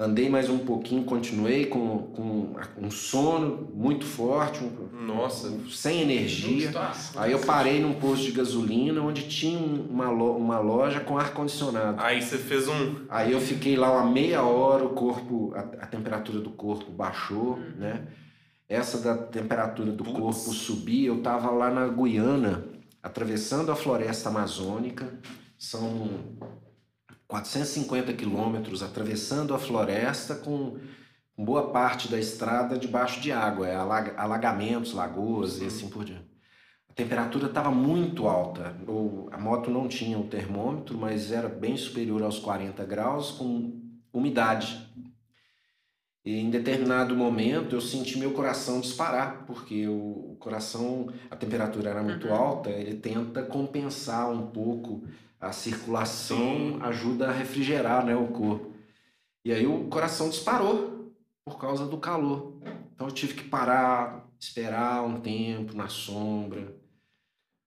Andei 0.00 0.30
mais 0.30 0.48
um 0.48 0.56
pouquinho, 0.60 1.04
continuei 1.04 1.66
com, 1.66 1.98
com 2.14 2.54
um 2.78 2.90
sono 2.90 3.68
muito 3.74 4.06
forte, 4.06 4.64
um, 4.64 5.04
Nossa. 5.04 5.54
sem 5.68 6.00
energia. 6.00 6.72
Aí 7.16 7.32
eu 7.32 7.38
parei 7.40 7.82
num 7.82 7.92
posto 7.92 8.24
de 8.24 8.32
gasolina 8.32 9.02
onde 9.02 9.28
tinha 9.28 9.58
uma, 9.58 10.08
lo, 10.08 10.38
uma 10.38 10.58
loja 10.58 11.00
com 11.00 11.18
ar-condicionado. 11.18 12.00
Aí 12.00 12.22
você 12.22 12.38
fez 12.38 12.66
um. 12.66 13.04
Aí 13.10 13.32
eu 13.32 13.40
fiquei 13.42 13.76
lá 13.76 13.92
uma 13.92 14.10
meia 14.10 14.42
hora, 14.42 14.86
o 14.86 14.94
corpo, 14.94 15.52
a, 15.54 15.84
a 15.84 15.86
temperatura 15.86 16.40
do 16.40 16.48
corpo 16.48 16.90
baixou, 16.90 17.58
uhum. 17.58 17.72
né? 17.76 18.06
Essa 18.66 18.96
da 18.96 19.14
temperatura 19.14 19.92
do 19.92 20.02
Putz. 20.02 20.18
corpo 20.18 20.54
subir, 20.54 21.04
eu 21.04 21.20
tava 21.20 21.50
lá 21.50 21.70
na 21.70 21.86
Guiana, 21.88 22.64
atravessando 23.02 23.70
a 23.70 23.76
floresta 23.76 24.30
amazônica. 24.30 25.12
São 25.58 26.08
450 27.30 28.12
quilômetros 28.12 28.82
atravessando 28.82 29.54
a 29.54 29.58
floresta 29.58 30.34
com 30.34 30.78
boa 31.38 31.70
parte 31.70 32.08
da 32.08 32.18
estrada 32.18 32.76
debaixo 32.76 33.20
de 33.20 33.30
água, 33.30 33.68
é 33.68 33.74
alagamentos, 33.74 34.92
lagoas 34.92 35.60
e 35.60 35.66
assim 35.66 35.88
por 35.88 36.04
diante. 36.04 36.28
A 36.88 36.92
temperatura 36.92 37.46
estava 37.46 37.70
muito 37.70 38.26
alta. 38.26 38.76
A 39.30 39.38
moto 39.38 39.70
não 39.70 39.86
tinha 39.86 40.18
o 40.18 40.26
termômetro, 40.26 40.98
mas 40.98 41.30
era 41.30 41.48
bem 41.48 41.76
superior 41.76 42.20
aos 42.22 42.40
40 42.40 42.84
graus, 42.84 43.30
com 43.30 43.80
umidade. 44.12 44.90
E 46.24 46.36
em 46.36 46.50
determinado 46.50 47.16
momento 47.16 47.76
eu 47.76 47.80
senti 47.80 48.18
meu 48.18 48.32
coração 48.32 48.80
disparar, 48.80 49.46
porque 49.46 49.86
o, 49.86 50.32
o 50.32 50.36
coração, 50.38 51.08
a 51.30 51.36
temperatura 51.36 51.90
era 51.90 52.02
muito 52.02 52.26
uhum. 52.26 52.34
alta, 52.34 52.70
ele 52.70 52.96
tenta 52.96 53.42
compensar 53.42 54.30
um 54.30 54.48
pouco 54.48 55.04
a 55.40 55.52
circulação, 55.52 56.78
ajuda 56.82 57.28
a 57.28 57.32
refrigerar 57.32 58.04
né, 58.04 58.14
o 58.14 58.26
corpo. 58.26 58.72
E 59.44 59.52
aí 59.52 59.66
o 59.66 59.84
coração 59.84 60.28
disparou 60.28 61.14
por 61.44 61.58
causa 61.58 61.86
do 61.86 61.96
calor. 61.96 62.58
Então 62.94 63.06
eu 63.08 63.12
tive 63.12 63.34
que 63.34 63.44
parar, 63.44 64.28
esperar 64.38 65.02
um 65.02 65.18
tempo 65.20 65.74
na 65.74 65.88
sombra. 65.88 66.76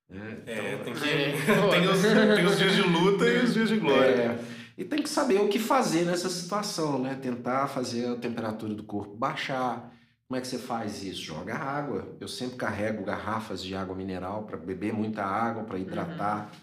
Né? 0.08 0.44
É, 0.46 0.74
então, 0.74 0.86
tem, 0.86 0.94
que, 0.94 1.10
é. 1.10 1.32
tem, 1.72 1.88
os, 1.90 2.02
tem 2.02 2.46
os 2.46 2.58
dias 2.60 2.76
de 2.76 2.82
luta 2.84 3.26
e 3.26 3.44
os 3.44 3.54
dias 3.54 3.70
de 3.70 3.78
glória. 3.78 4.14
É, 4.14 4.40
e 4.78 4.84
tem 4.84 5.02
que 5.02 5.10
saber 5.10 5.40
o 5.42 5.50
que 5.50 5.58
fazer 5.58 6.06
nessa 6.06 6.30
situação, 6.30 7.00
né? 7.00 7.16
Tentar 7.16 7.68
fazer 7.68 8.08
a 8.08 8.16
temperatura 8.16 8.74
do 8.74 8.84
corpo 8.84 9.16
baixar. 9.16 9.92
Como 10.28 10.38
é 10.38 10.42
que 10.42 10.48
você 10.48 10.58
faz 10.58 11.04
isso? 11.04 11.22
Joga 11.22 11.56
água. 11.56 12.16
Eu 12.20 12.28
sempre 12.28 12.58
carrego 12.58 13.04
garrafas 13.04 13.64
de 13.64 13.76
água 13.76 13.96
mineral 13.96 14.44
para 14.44 14.58
beber 14.58 14.94
muita 14.94 15.24
água, 15.24 15.64
para 15.64 15.78
hidratar. 15.78 16.52
Uhum. 16.52 16.63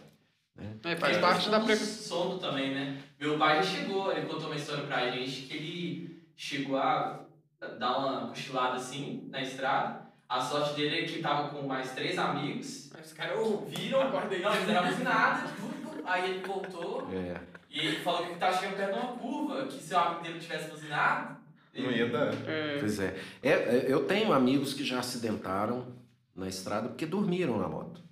Né? 0.61 0.77
É, 0.85 0.97
faz 0.97 1.17
é, 1.17 1.21
parte 1.21 1.49
da 1.49 1.61
prevenção. 1.61 1.87
sono 1.87 2.39
também, 2.39 2.75
né? 2.75 3.03
Meu 3.19 3.39
pai 3.39 3.57
já 3.57 3.63
chegou, 3.63 4.13
ele 4.13 4.27
contou 4.27 4.47
uma 4.47 4.57
história 4.57 4.85
pra 4.85 5.11
gente 5.11 5.43
que 5.43 5.57
ele 5.57 6.25
chegou 6.37 6.77
a 6.77 7.21
dar 7.79 7.99
uma 7.99 8.29
cochilada 8.29 8.77
assim 8.77 9.29
na 9.31 9.43
estrada. 9.43 10.09
A 10.29 10.41
sorte 10.41 10.75
dele 10.75 11.01
é 11.01 11.05
que 11.05 11.21
tava 11.21 11.49
com 11.49 11.67
mais 11.67 11.93
três 11.93 12.17
amigos. 12.19 12.91
Os 13.05 13.13
caras 13.13 13.39
ouviram, 13.39 14.01
acordei. 14.03 14.41
Não, 14.41 14.55
eles 14.55 15.03
nada. 15.03 15.51
Aí 16.05 16.31
ele 16.31 16.47
voltou. 16.47 17.09
É. 17.13 17.41
E 17.69 17.81
ele 17.81 17.97
falou 17.97 18.27
que 18.27 18.33
estava 18.33 18.57
chegando 18.57 18.77
perto 18.77 18.93
de 18.93 18.99
uma 18.99 19.13
curva, 19.15 19.67
que 19.67 19.83
se 19.83 19.95
o 19.95 19.99
amigo 19.99 20.23
dele 20.23 20.39
tivesse 20.39 20.71
buzinado. 20.71 21.37
Ele... 21.75 21.87
Não 21.87 21.93
ia 21.93 22.09
dar. 22.09 22.33
É. 22.49 22.79
Pois 22.79 22.99
é. 23.01 23.17
é. 23.43 23.51
é. 23.51 23.85
Eu 23.89 24.07
tenho 24.07 24.33
amigos 24.33 24.75
que 24.75 24.85
já 24.85 24.99
acidentaram 24.99 25.87
na 26.35 26.49
estrada 26.49 26.89
porque 26.89 27.07
dormiram 27.07 27.59
na 27.59 27.69
moto. 27.69 28.03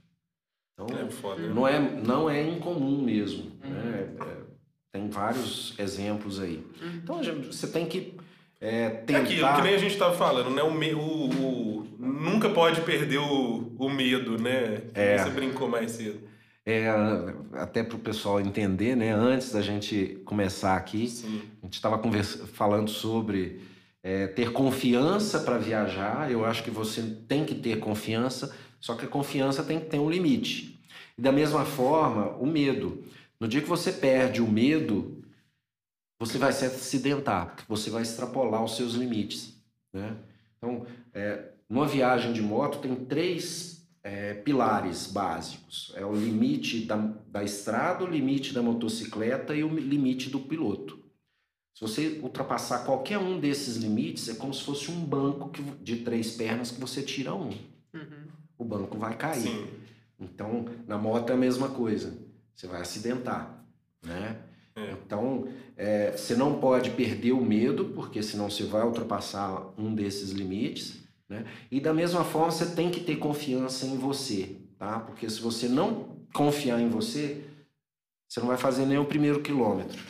Então, 0.79 0.87
é 0.97 1.11
foda, 1.11 1.43
né? 1.43 1.53
não, 1.53 1.67
é, 1.67 1.81
não 1.81 2.31
é 2.31 2.49
incomum 2.49 3.03
mesmo. 3.03 3.51
Uhum. 3.65 3.71
Né? 3.71 4.09
É, 4.21 4.37
tem 4.93 5.09
vários 5.09 5.75
exemplos 5.79 6.39
aí. 6.39 6.65
Uhum. 6.81 7.01
Então, 7.03 7.21
você 7.45 7.67
tem 7.67 7.87
que 7.87 8.15
é, 8.61 8.89
tentar... 8.89 9.19
É 9.19 9.23
aquilo, 9.23 9.55
que 9.55 9.63
nem 9.63 9.75
a 9.75 9.79
gente 9.79 9.93
estava 9.93 10.17
falando, 10.17 10.51
né? 10.51 10.63
O, 10.63 10.73
me, 10.73 10.95
o, 10.95 11.01
o, 11.01 11.87
nunca 11.99 12.49
pode 12.49 12.81
perder 12.83 13.19
o, 13.19 13.73
o 13.77 13.89
medo, 13.89 14.41
né? 14.41 14.83
É. 14.95 15.19
Você 15.19 15.31
brincou 15.31 15.69
mais 15.69 15.93
cedo. 15.93 16.21
É, 16.65 16.87
até 17.55 17.83
para 17.83 17.97
o 17.97 18.01
pessoal 18.01 18.41
entender, 18.41 18.95
né? 18.95 19.11
Antes 19.11 19.53
da 19.53 19.63
gente 19.63 20.21
começar 20.25 20.77
aqui, 20.77 21.09
Sim. 21.09 21.43
a 21.63 21.67
gente 21.67 21.75
estava 21.75 22.01
falando 22.53 22.91
sobre 22.91 23.61
é, 24.03 24.27
ter 24.27 24.53
confiança 24.53 25.41
para 25.41 25.57
viajar. 25.57 26.31
Eu 26.31 26.45
acho 26.45 26.63
que 26.63 26.71
você 26.71 27.03
tem 27.27 27.45
que 27.45 27.55
ter 27.55 27.79
confiança, 27.79 28.55
só 28.81 28.95
que 28.95 29.05
a 29.05 29.09
confiança 29.09 29.63
tem 29.63 29.81
que 29.81 29.87
ter 29.87 29.99
um 29.99 30.11
limite. 30.11 30.79
E 31.17 31.23
da 31.23 31.33
mesma 31.33 31.65
forma, 31.65 32.31
o 32.37 32.47
medo. 32.47 33.03
No 33.41 33.49
dia 33.49 33.61
que 33.61 33.69
você 33.69 33.93
perde 33.93 34.41
o 34.41 34.51
medo, 34.51 35.23
você 36.19 36.39
vai 36.39 36.53
se 36.53 36.65
acidentar, 36.65 37.47
porque 37.47 37.65
você 37.69 37.91
vai 37.91 38.03
extrapolar 38.03 38.63
os 38.63 38.77
seus 38.77 38.95
limites. 38.95 39.55
Né? 39.93 40.17
Então, 40.57 40.87
é, 41.15 41.51
numa 41.69 41.87
viagem 41.87 42.33
de 42.33 42.43
moto, 42.43 42.79
tem 42.79 42.95
três 42.95 43.87
é, 44.03 44.35
pilares 44.35 45.07
básicos. 45.07 45.93
É 45.95 46.05
o 46.05 46.15
limite 46.15 46.85
da, 46.85 46.97
da 46.97 47.45
estrada, 47.45 48.05
o 48.05 48.11
limite 48.11 48.53
da 48.53 48.63
motocicleta 48.63 49.55
e 49.55 49.63
o 49.63 49.69
limite 49.69 50.31
do 50.31 50.41
piloto. 50.41 50.99
Se 51.75 51.83
você 51.83 52.21
ultrapassar 52.23 52.85
qualquer 52.85 53.19
um 53.19 53.39
desses 53.39 53.77
limites, 53.77 54.29
é 54.29 54.35
como 54.35 54.53
se 54.53 54.65
fosse 54.65 54.91
um 54.91 55.05
banco 55.05 55.51
que, 55.51 55.63
de 55.63 55.99
três 55.99 56.33
pernas 56.33 56.73
que 56.73 56.81
você 56.81 57.03
tira 57.03 57.35
um. 57.35 57.51
Uhum. 57.95 58.28
O 58.59 58.65
banco 58.65 58.99
vai 58.99 59.17
cair. 59.17 59.43
Sim. 59.43 59.67
Então, 60.21 60.67
na 60.87 60.99
moto 60.99 61.31
é 61.31 61.35
a 61.35 61.39
mesma 61.39 61.69
coisa. 61.69 62.13
Você 62.55 62.67
vai 62.67 62.81
acidentar, 62.81 63.65
né? 64.03 64.37
É. 64.75 64.93
Então, 64.93 65.49
é, 65.77 66.13
você 66.13 66.35
não 66.35 66.59
pode 66.59 66.91
perder 66.91 67.33
o 67.33 67.41
medo, 67.41 67.87
porque 67.87 68.23
senão 68.23 68.51
você 68.51 68.65
vai 68.65 68.83
ultrapassar 68.83 69.73
um 69.79 69.95
desses 69.95 70.31
limites. 70.31 70.99
Né? 71.29 71.45
E 71.71 71.81
da 71.81 71.93
mesma 71.93 72.25
forma, 72.25 72.51
você 72.51 72.67
tem 72.67 72.91
que 72.91 73.01
ter 73.01 73.17
confiança 73.17 73.87
em 73.87 73.97
você, 73.97 74.57
tá? 74.79 75.01
Porque 75.01 75.29
se 75.29 75.41
você 75.41 75.69
não 75.69 76.17
confiar 76.33 76.81
em 76.81 76.89
você, 76.89 77.45
você 78.27 78.41
não 78.41 78.49
vai 78.49 78.57
fazer 78.57 78.87
nem 78.87 78.99
o 78.99 79.05
primeiro 79.05 79.41
quilômetro. 79.41 80.01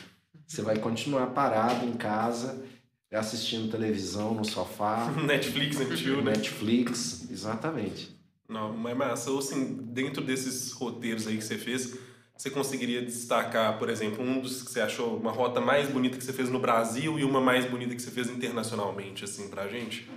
Você 0.47 0.61
vai 0.61 0.79
continuar 0.79 1.27
parado 1.27 1.85
em 1.85 1.93
casa, 1.93 2.65
assistindo 3.11 3.69
televisão 3.71 4.33
no 4.33 4.45
sofá. 4.45 5.11
Netflix 5.25 5.79
and 5.79 5.95
chill, 5.95 6.23
né? 6.23 6.31
Netflix, 6.31 7.29
exatamente. 7.29 8.18
Não, 8.49 8.75
mas 8.75 8.97
massa, 8.97 9.29
ou 9.31 9.39
assim, 9.39 9.77
dentro 9.93 10.23
desses 10.23 10.71
roteiros 10.71 11.27
aí 11.27 11.37
que 11.37 11.43
você 11.43 11.57
fez, 11.57 11.95
você 12.35 12.49
conseguiria 12.49 13.01
destacar, 13.01 13.77
por 13.77 13.89
exemplo, 13.89 14.23
um 14.23 14.39
dos 14.41 14.63
que 14.63 14.71
você 14.71 14.81
achou 14.81 15.17
uma 15.17 15.31
rota 15.31 15.61
mais 15.61 15.87
bonita 15.87 16.17
que 16.17 16.23
você 16.23 16.33
fez 16.33 16.49
no 16.49 16.57
Brasil 16.59 17.19
e 17.19 17.23
uma 17.23 17.39
mais 17.39 17.65
bonita 17.65 17.93
que 17.93 18.01
você 18.01 18.09
fez 18.09 18.27
internacionalmente, 18.29 19.23
assim, 19.23 19.49
pra 19.49 19.67
gente? 19.67 20.09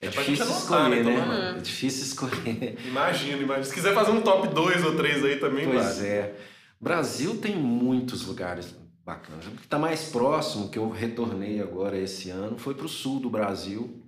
É, 0.00 0.06
é 0.06 0.10
difícil 0.10 0.46
escolher, 0.46 1.04
né? 1.04 1.26
né? 1.26 1.54
É 1.58 1.60
difícil 1.60 2.04
escolher. 2.04 2.78
Imagina, 2.86 3.38
imagina. 3.42 3.64
Se 3.64 3.74
quiser 3.74 3.94
fazer 3.94 4.10
um 4.12 4.20
top 4.20 4.48
2 4.48 4.84
ou 4.84 4.96
3 4.96 5.24
aí 5.24 5.36
também, 5.40 5.66
Pois 5.66 5.96
vale. 5.96 6.06
é. 6.06 6.36
Brasil 6.80 7.38
tem 7.38 7.56
muitos 7.56 8.26
lugares 8.26 8.74
bacanas. 9.04 9.46
O 9.46 9.50
que 9.52 9.64
está 9.64 9.78
mais 9.78 10.04
próximo, 10.10 10.68
que 10.68 10.78
eu 10.78 10.90
retornei 10.90 11.60
agora 11.60 11.98
esse 11.98 12.28
ano, 12.30 12.58
foi 12.58 12.74
para 12.74 12.86
o 12.86 12.88
sul 12.88 13.18
do 13.18 13.30
Brasil, 13.30 14.02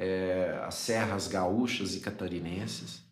é, 0.00 0.58
as 0.66 0.76
Serras 0.76 1.28
Gaúchas 1.28 1.94
e 1.94 2.00
Catarinenses. 2.00 3.04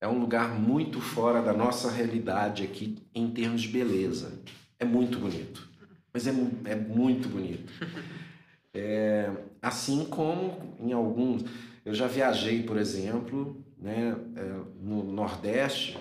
É 0.00 0.06
um 0.06 0.20
lugar 0.20 0.54
muito 0.54 1.00
fora 1.00 1.42
da 1.42 1.52
nossa 1.52 1.90
realidade 1.90 2.62
aqui 2.62 2.96
em 3.12 3.28
termos 3.32 3.62
de 3.62 3.68
beleza. 3.68 4.40
É 4.78 4.84
muito 4.84 5.18
bonito. 5.18 5.68
Mas 6.14 6.28
é, 6.28 6.30
é 6.66 6.76
muito 6.76 7.28
bonito. 7.28 7.72
É, 8.72 9.28
assim 9.60 10.04
como 10.04 10.76
em 10.78 10.92
alguns. 10.92 11.44
Eu 11.84 11.92
já 11.92 12.06
viajei, 12.06 12.62
por 12.62 12.76
exemplo, 12.76 13.66
né, 13.76 14.14
é, 14.36 14.42
no 14.80 15.02
Nordeste, 15.02 15.98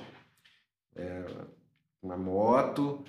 é, 0.96 1.26
uma 2.00 2.16
moto, 2.16 3.04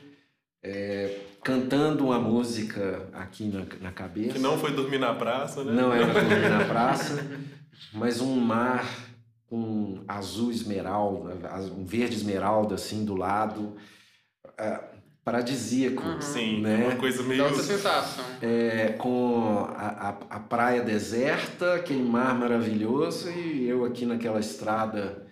é, 0.62 1.20
cantando 1.42 2.06
uma 2.06 2.18
música 2.18 3.08
aqui 3.12 3.44
na, 3.44 3.64
na 3.80 3.92
cabeça. 3.92 4.34
Que 4.34 4.38
não 4.38 4.58
foi 4.58 4.72
dormir 4.72 4.98
na 4.98 5.14
praça, 5.14 5.64
né? 5.64 5.72
Não 5.72 5.92
era 5.92 6.06
dormir 6.12 6.48
na 6.48 6.64
praça, 6.64 7.26
mas 7.92 8.20
um 8.20 8.36
mar 8.36 8.84
com 9.46 10.04
azul 10.06 10.50
esmeralda, 10.50 11.34
um 11.76 11.84
verde 11.84 12.14
esmeralda 12.14 12.74
assim 12.74 13.04
do 13.04 13.16
lado. 13.16 13.76
É, 14.56 14.80
paradisíaco. 15.24 16.02
Uhum. 16.02 16.20
Sim, 16.20 16.60
né? 16.60 16.86
uma 16.86 16.96
coisa 16.96 17.22
meio. 17.22 17.42
Dá 17.42 17.54
sensação. 17.54 18.24
É, 18.40 18.94
com 18.98 19.66
a, 19.76 20.08
a, 20.08 20.36
a, 20.36 20.40
praia 20.40 20.82
deserta, 20.82 21.74
aquele 21.74 22.02
mar 22.02 22.34
maravilhoso, 22.38 23.30
e 23.30 23.68
eu 23.68 23.84
aqui 23.84 24.06
naquela 24.06 24.40
estrada 24.40 25.26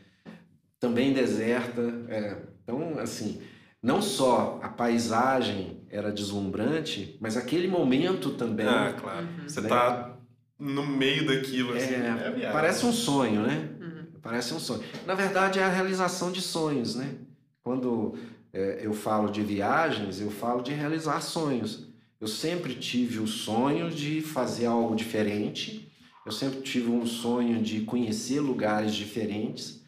também 0.79 1.13
deserta. 1.13 1.81
É, 2.09 2.37
então, 2.63 2.99
assim, 2.99 3.41
não 3.83 4.03
só 4.03 4.61
a 4.63 4.69
paisagem 4.69 5.78
era 5.91 6.13
deslumbrante, 6.13 7.17
mas 7.21 7.37
aquele 7.37 7.69
momento 7.69 8.31
também. 8.31 8.67
Ah, 8.67 8.95
claro. 8.99 9.27
Uhum. 9.27 9.49
Você 9.49 9.61
está 9.61 10.17
no 10.59 10.87
meio 10.87 11.27
daquilo, 11.27 11.75
assim. 11.75 11.95
É, 11.95 12.45
é 12.45 12.53
parece 12.53 12.85
um 12.85 12.93
sonho, 12.93 13.43
né? 13.43 13.71
Uhum. 13.81 14.21
Parece 14.21 14.53
um 14.53 14.59
sonho. 14.59 14.83
Na 15.07 15.15
verdade, 15.15 15.59
é 15.59 15.63
a 15.63 15.69
realização 15.69 16.33
de 16.33 16.41
sonhos, 16.41 16.97
né? 16.97 17.15
Quando 17.63 18.15
é, 18.53 18.81
eu 18.83 18.93
falo 18.93 19.31
de 19.31 19.43
viagens, 19.43 20.21
eu 20.21 20.31
falo 20.31 20.63
de 20.63 20.73
realizar 20.73 21.21
sonhos. 21.21 21.87
Eu 22.21 22.27
sempre 22.27 22.75
tive 22.75 23.21
o 23.21 23.27
sonho 23.27 23.91
de 23.91 24.21
fazer 24.21 24.67
algo 24.67 24.97
diferente, 24.97 25.93
eu 26.27 26.33
sempre 26.33 26.61
tive 26.63 26.91
um 26.91 27.07
sonho 27.07 27.63
de 27.63 27.83
conhecer 27.83 28.41
lugares 28.41 28.93
diferentes, 28.93 29.85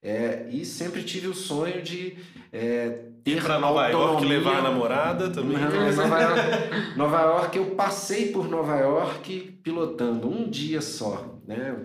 é, 0.00 0.48
e 0.50 0.64
sempre 0.64 1.02
tive 1.02 1.26
o 1.26 1.34
sonho 1.34 1.82
de 1.82 2.16
é, 2.52 3.11
ter 3.24 3.36
Ir 3.36 3.42
para 3.42 3.58
Nova 3.58 3.88
York 3.88 4.24
levar 4.24 4.58
a 4.58 4.62
namorada 4.62 5.30
também. 5.30 5.58
Nova 5.58 6.20
York, 6.20 6.96
Nova 6.96 7.20
York, 7.20 7.58
eu 7.58 7.66
passei 7.66 8.32
por 8.32 8.48
Nova 8.48 8.76
York 8.76 9.58
pilotando 9.62 10.28
um 10.28 10.48
dia 10.48 10.80
só, 10.80 11.38
né? 11.46 11.76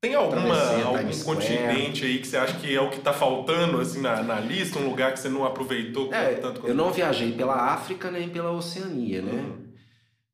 Tem 0.00 0.14
alguma, 0.14 0.56
algum 0.84 1.20
continente 1.24 2.04
aí 2.04 2.18
que 2.18 2.26
você 2.26 2.36
acha 2.36 2.58
que 2.58 2.72
é 2.72 2.80
o 2.80 2.90
que 2.90 2.98
está 2.98 3.12
faltando 3.12 3.80
assim 3.80 4.00
na, 4.00 4.22
na 4.22 4.38
lista, 4.38 4.78
um 4.78 4.88
lugar 4.88 5.12
que 5.12 5.18
você 5.18 5.28
não 5.28 5.44
aproveitou 5.44 6.12
é, 6.12 6.34
tanto 6.34 6.60
quanto... 6.60 6.68
Eu 6.68 6.74
não 6.74 6.92
viajei 6.92 7.32
pela 7.32 7.72
África 7.72 8.10
nem 8.10 8.28
pela 8.28 8.52
Oceania, 8.52 9.22
né? 9.22 9.32
Uhum. 9.32 9.66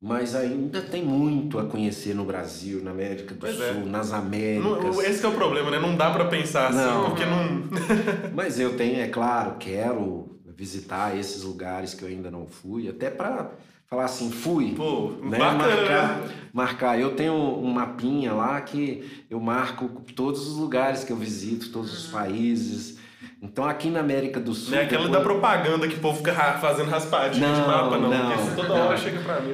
mas 0.02 0.34
ainda 0.34 0.82
tem 0.82 1.02
muito 1.02 1.58
a 1.58 1.64
conhecer 1.64 2.12
no 2.12 2.24
Brasil, 2.24 2.82
na 2.82 2.90
América 2.90 3.34
do 3.34 3.40
Pois 3.40 3.58
é. 3.58 3.72
Sul, 3.72 3.86
nas 3.86 4.12
Américas. 4.12 4.64
Não, 4.64 5.00
esse 5.00 5.20
que 5.20 5.26
é 5.26 5.28
o 5.28 5.32
problema, 5.32 5.70
né? 5.70 5.78
Não 5.78 5.96
dá 5.96 6.10
pra 6.10 6.24
pensar 6.26 6.68
assim, 6.68 6.78
Não. 6.78 7.04
porque 7.04 7.24
não. 7.24 7.62
Mas 8.34 8.58
eu 8.58 8.76
tenho, 8.76 9.00
é 9.00 9.06
claro, 9.06 9.56
quero 9.58 10.40
visitar 10.56 11.16
esses 11.16 11.42
lugares 11.42 11.94
que 11.94 12.02
eu 12.02 12.08
ainda 12.08 12.30
não 12.30 12.46
fui, 12.46 12.88
até 12.88 13.10
para 13.10 13.50
falar 13.88 14.04
assim, 14.04 14.30
fui. 14.30 14.74
Pô, 14.74 15.12
né? 15.22 15.38
bacana, 15.38 15.58
marcar, 15.76 16.18
né? 16.20 16.34
marcar. 16.52 17.00
Eu 17.00 17.14
tenho 17.14 17.34
um 17.34 17.70
mapinha 17.70 18.32
lá 18.32 18.60
que 18.60 19.24
eu 19.28 19.38
marco 19.40 19.88
todos 20.14 20.46
os 20.48 20.56
lugares 20.56 21.04
que 21.04 21.12
eu 21.12 21.16
visito, 21.16 21.70
todos 21.70 21.92
os 21.92 22.06
países. 22.10 22.98
Então 23.40 23.64
aqui 23.64 23.90
na 23.90 24.00
América 24.00 24.38
do 24.40 24.54
Sul. 24.54 24.72
Não 24.72 24.78
é 24.78 24.84
aquela 24.84 25.02
da 25.08 25.18
depois- 25.18 25.24
propaganda 25.24 25.88
que 25.88 25.96
o 25.96 26.00
povo 26.00 26.18
fica 26.18 26.32
fazendo 26.60 26.88
raspadinha 26.88 27.52
de 27.52 27.60
Não, 27.60 27.66
mapa, 27.66 27.98
não. 27.98 28.08
não, 28.10 28.26
porque 28.30 28.42
isso 28.42 28.56
toda 28.56 28.68
não. 28.68 28.86
hora 28.86 28.96
chega 28.96 29.20
pra 29.20 29.40
mim. 29.40 29.52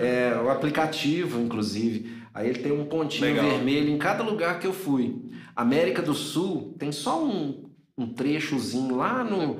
É, 0.00 0.40
o 0.44 0.50
aplicativo, 0.50 1.40
inclusive. 1.40 2.18
Aí 2.34 2.48
ele 2.48 2.58
tem 2.58 2.72
um 2.72 2.84
pontinho 2.84 3.26
Legal. 3.26 3.44
vermelho 3.48 3.88
em 3.90 3.98
cada 3.98 4.22
lugar 4.22 4.58
que 4.58 4.66
eu 4.66 4.72
fui. 4.72 5.16
América 5.56 6.02
do 6.02 6.14
Sul 6.14 6.74
tem 6.78 6.92
só 6.92 7.24
um, 7.24 7.67
um 7.98 8.06
trechozinho 8.06 8.96
lá 8.96 9.24
no, 9.24 9.58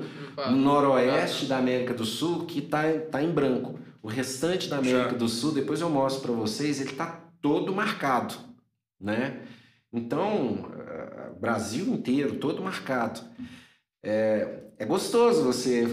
no 0.49 0.55
noroeste 0.55 1.45
da 1.45 1.57
América 1.57 1.93
do 1.93 2.05
Sul 2.05 2.45
que 2.45 2.61
tá, 2.61 2.83
tá 3.11 3.21
em 3.21 3.29
branco. 3.29 3.77
O 4.01 4.07
restante 4.07 4.69
da 4.69 4.77
América 4.77 5.11
Já. 5.11 5.17
do 5.17 5.27
Sul, 5.27 5.51
depois 5.51 5.81
eu 5.81 5.89
mostro 5.89 6.21
para 6.21 6.31
vocês, 6.31 6.79
ele 6.79 6.93
tá 6.93 7.21
todo 7.41 7.75
marcado, 7.75 8.33
né? 8.99 9.41
Então, 9.91 10.71
eh, 10.87 11.31
Brasil 11.39 11.85
inteiro, 11.87 12.35
todo 12.35 12.63
marcado. 12.63 13.19
É, 14.01 14.63
é 14.77 14.85
gostoso 14.85 15.43
você, 15.43 15.85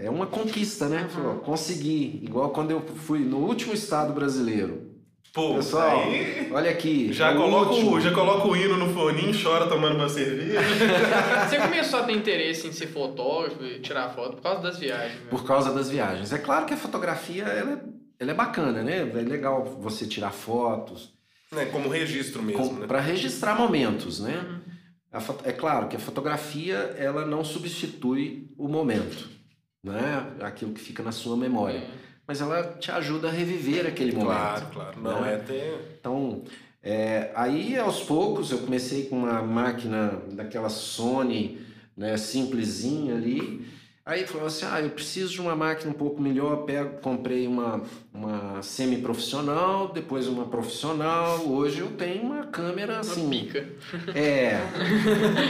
é 0.00 0.10
uma 0.10 0.26
conquista, 0.26 0.88
né? 0.88 1.08
Falou, 1.08 1.36
consegui, 1.36 2.20
igual 2.22 2.50
quando 2.50 2.72
eu 2.72 2.82
fui 2.82 3.20
no 3.20 3.38
último 3.38 3.72
estado 3.72 4.12
brasileiro. 4.12 4.93
Pô, 5.34 5.56
Pessoal, 5.56 6.02
aí 6.02 6.48
olha 6.52 6.70
aqui. 6.70 7.12
já 7.12 7.34
coloca, 7.34 7.72
último. 7.72 7.96
o, 7.96 8.00
já 8.00 8.12
coloca 8.12 8.46
o 8.46 8.56
hino 8.56 8.76
no 8.76 8.94
foninho, 8.94 9.34
chora 9.42 9.66
tomando 9.66 9.96
uma 9.96 10.08
cerveja. 10.08 10.60
Você 11.50 11.58
começou 11.58 11.98
a 11.98 12.02
ter 12.04 12.12
interesse 12.12 12.68
em 12.68 12.72
ser 12.72 12.86
fotógrafo 12.86 13.64
e 13.64 13.80
tirar 13.80 14.10
foto 14.10 14.36
por 14.36 14.42
causa 14.42 14.62
das 14.62 14.78
viagens, 14.78 15.20
né? 15.20 15.26
Por 15.28 15.44
causa 15.44 15.74
das 15.74 15.90
viagens. 15.90 16.32
É 16.32 16.38
claro 16.38 16.66
que 16.66 16.74
a 16.74 16.76
fotografia 16.76 17.42
ela 17.42 17.72
é, 17.72 17.78
ela 18.20 18.30
é 18.30 18.34
bacana, 18.34 18.80
né? 18.84 19.00
É 19.00 19.22
legal 19.22 19.64
você 19.80 20.06
tirar 20.06 20.30
fotos, 20.30 21.12
né? 21.50 21.64
Como 21.66 21.88
registro 21.88 22.40
mesmo, 22.40 22.78
né? 22.78 22.86
para 22.86 23.00
registrar 23.00 23.56
momentos, 23.56 24.20
né? 24.20 24.36
Uhum. 24.48 24.60
A 25.12 25.48
é 25.48 25.52
claro 25.52 25.88
que 25.88 25.96
a 25.96 26.00
fotografia 26.00 26.94
ela 26.96 27.26
não 27.26 27.42
substitui 27.42 28.48
o 28.56 28.68
momento, 28.68 29.28
né? 29.82 30.32
Aquilo 30.42 30.72
que 30.72 30.80
fica 30.80 31.02
na 31.02 31.10
sua 31.10 31.36
memória, 31.36 31.82
mas 32.26 32.40
ela 32.40 32.62
te 32.78 32.90
ajuda 32.90 33.28
a 33.28 33.30
reviver 33.30 33.86
aquele 33.86 34.12
momento. 34.12 34.26
Claro, 34.26 34.66
claro. 34.72 35.00
Não, 35.00 35.20
né? 35.22 35.34
é 35.34 35.36
ter. 35.38 35.96
Então, 36.00 36.42
é, 36.82 37.30
aí 37.34 37.78
aos 37.78 38.00
poucos 38.00 38.50
eu 38.50 38.58
comecei 38.58 39.06
com 39.06 39.16
uma 39.16 39.42
máquina 39.42 40.20
daquela 40.32 40.68
Sony, 40.68 41.58
né, 41.96 42.16
simplesinha 42.16 43.14
ali. 43.14 43.66
Aí 44.06 44.26
falou 44.26 44.48
assim, 44.48 44.66
ah, 44.70 44.82
eu 44.82 44.90
preciso 44.90 45.32
de 45.32 45.40
uma 45.40 45.56
máquina 45.56 45.90
um 45.90 45.94
pouco 45.94 46.20
melhor, 46.20 46.64
pego, 46.66 47.00
comprei 47.00 47.46
uma, 47.46 47.80
uma 48.12 48.60
semi-profissional, 48.60 49.88
depois 49.94 50.26
uma 50.28 50.44
profissional, 50.44 51.40
hoje 51.46 51.80
eu 51.80 51.90
tenho 51.92 52.22
uma 52.22 52.44
câmera 52.44 52.94
Uma 52.94 53.00
assim, 53.00 53.30
pica. 53.30 53.66
é, 54.14 54.60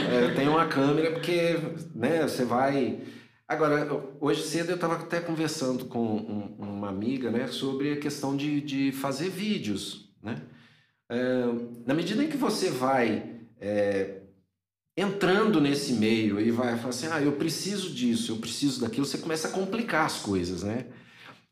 é, 0.09 0.23
eu 0.23 0.35
tenho 0.35 0.51
uma 0.51 0.65
câmera 0.67 1.11
porque, 1.11 1.57
né, 1.93 2.21
você 2.21 2.45
vai... 2.45 2.99
Agora, 3.47 3.87
hoje 4.19 4.41
cedo 4.43 4.69
eu 4.71 4.75
estava 4.75 4.95
até 4.95 5.19
conversando 5.19 5.85
com 5.85 6.03
um- 6.03 6.55
uma 6.57 6.89
amiga, 6.89 7.29
né, 7.29 7.47
sobre 7.47 7.93
a 7.93 7.97
questão 7.99 8.35
de, 8.35 8.59
de 8.61 8.91
fazer 8.91 9.29
vídeos, 9.29 10.09
né? 10.21 10.41
É, 11.09 11.43
na 11.85 11.93
medida 11.93 12.23
em 12.23 12.27
que 12.27 12.37
você 12.37 12.71
vai 12.71 13.35
é, 13.61 14.21
entrando 14.97 15.61
nesse 15.61 15.93
meio 15.93 16.39
e 16.39 16.49
vai 16.49 16.75
falar 16.77 16.89
assim, 16.89 17.07
ah, 17.11 17.21
eu 17.21 17.33
preciso 17.33 17.93
disso, 17.93 18.31
eu 18.31 18.37
preciso 18.37 18.81
daquilo, 18.81 19.05
você 19.05 19.19
começa 19.19 19.47
a 19.47 19.51
complicar 19.51 20.05
as 20.05 20.19
coisas, 20.19 20.63
né? 20.63 20.87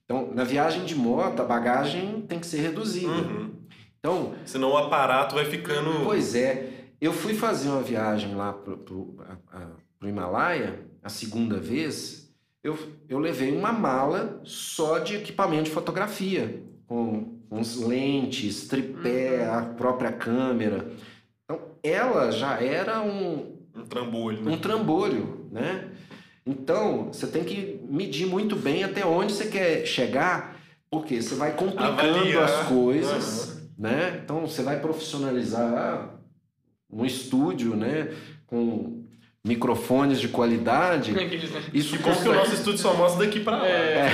Então, 0.06 0.34
na 0.34 0.44
viagem 0.44 0.86
de 0.86 0.96
moto, 0.96 1.41
a 1.41 1.46
bagagem 1.46 2.22
tem 2.24 2.39
que 2.39 2.48
ser 2.48 2.58
reduzida. 2.62 3.08
Uhum. 3.12 3.52
Então, 4.00 4.36
Senão 4.46 4.72
o 4.72 4.78
aparato 4.78 5.36
vai 5.36 5.46
ficando. 5.46 6.04
Pois 6.04 6.34
é, 6.36 6.88
eu 7.00 7.14
fui 7.14 7.34
fazer 7.36 7.70
uma 7.70 7.82
viagem 7.84 8.36
lá 8.36 8.52
pro, 8.52 8.78
pro, 8.80 9.16
a- 9.22 9.58
a- 9.58 9.72
pro 10.00 10.10
Himalaia, 10.10 10.86
a 11.04 11.10
segunda 11.10 11.58
vez, 11.60 12.34
eu, 12.64 12.78
eu 13.10 13.20
levei 13.20 13.51
uma 13.56 13.74
mala 13.74 14.41
só 14.45 14.99
de 14.99 15.16
equipamento 15.16 15.64
de 15.64 15.72
fotografia, 15.72 16.64
com 16.88 17.39
uns 17.51 17.76
lentes, 17.76 18.68
tripé, 18.68 19.45
a 19.45 19.62
própria 19.62 20.12
câmera. 20.12 20.88
Então, 21.43 21.60
ela 21.84 22.32
já 22.32 22.60
era 22.62 23.01
um, 23.01 23.58
Um 23.76 23.86
trambolho, 23.86 24.41
né? 24.41 24.51
um 24.51 24.58
trambolho, 24.58 25.47
né? 25.51 25.89
Então, 26.45 27.08
você 27.08 27.28
tem 27.28 27.43
que 27.43 27.80
medir 27.88 28.26
muito 28.26 28.56
bem 28.56 28.84
até 28.84 29.06
onde 29.06 29.34
você 29.34 29.47
quer 29.47 29.86
chegar, 29.86 30.58
porque 30.89 31.22
você 31.22 31.36
vai 31.36 31.56
complicando 31.56 32.01
Avaliar. 32.01 32.43
as 32.43 32.68
coisas, 32.68 33.70
né? 33.78 34.22
Então, 34.24 34.47
você 34.47 34.62
vai 34.62 34.80
profissionalizar 34.80 36.20
um 36.89 37.06
estúdio, 37.06 37.76
né? 37.76 38.14
Com 38.45 39.03
microfones 39.46 40.22
de 40.22 40.30
qualidade. 40.30 41.14
Isso 41.74 41.98
Que 41.98 42.10
o 42.30 42.34
nosso 42.34 42.54
estúdio 42.54 42.80
só 42.80 42.94
mostra 42.94 43.26
daqui 43.26 43.41
pra 43.41 43.58
lá. 43.58 43.68
É. 43.68 44.08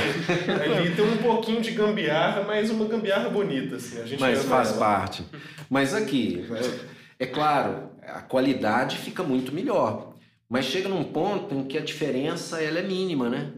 Ali 0.63 0.95
tem 0.95 1.05
um 1.05 1.17
pouquinho 1.17 1.61
de 1.61 1.71
gambiarra, 1.71 2.43
mas 2.43 2.69
uma 2.71 2.85
gambiarra 2.85 3.29
bonita, 3.29 3.75
assim. 3.75 4.01
A 4.01 4.05
gente 4.05 4.19
Mas 4.19 4.43
faz 4.45 4.69
ela. 4.69 4.77
parte. 4.79 5.23
Mas 5.69 5.93
aqui, 5.93 6.43
é, 7.19 7.23
é 7.23 7.27
claro, 7.27 7.91
a 8.01 8.21
qualidade 8.21 8.97
fica 8.97 9.21
muito 9.21 9.53
melhor. 9.53 10.13
Mas 10.49 10.65
chega 10.65 10.89
num 10.89 11.03
ponto 11.03 11.53
em 11.53 11.63
que 11.63 11.77
a 11.77 11.81
diferença 11.81 12.59
ela 12.59 12.79
é 12.79 12.83
mínima, 12.83 13.29
né? 13.29 13.51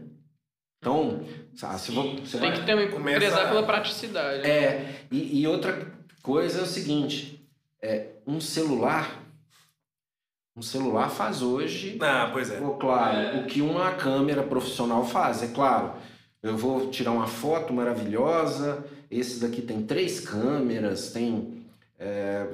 Então, 0.78 1.24
sabe, 1.54 1.80
se 1.80 1.90
vo- 1.90 2.16
você 2.20 2.36
Tem 2.38 2.50
vai- 2.50 2.58
que 2.60 2.66
também 2.66 2.90
Começa 2.90 3.18
prezar 3.18 3.48
pela 3.48 3.62
praticidade. 3.62 4.46
É, 4.46 4.96
e, 5.10 5.40
e 5.40 5.46
outra 5.46 5.90
coisa 6.22 6.58
é 6.58 6.62
o 6.62 6.66
seguinte: 6.66 7.42
é, 7.80 8.08
um 8.26 8.40
celular. 8.42 9.21
Um 10.54 10.60
celular 10.62 11.08
faz 11.08 11.40
hoje, 11.40 11.96
Ah, 12.00 12.28
pois 12.30 12.50
é. 12.50 12.56
Pô, 12.58 12.72
claro, 12.72 13.16
É. 13.16 13.40
o 13.40 13.46
que 13.46 13.62
uma 13.62 13.92
câmera 13.92 14.42
profissional 14.42 15.02
faz. 15.04 15.42
É 15.42 15.46
claro, 15.46 15.92
eu 16.42 16.54
vou 16.56 16.90
tirar 16.90 17.12
uma 17.12 17.26
foto 17.26 17.72
maravilhosa. 17.72 18.84
Esse 19.10 19.40
daqui 19.40 19.62
tem 19.62 19.82
três 19.82 20.20
câmeras, 20.20 21.10
tem 21.12 21.62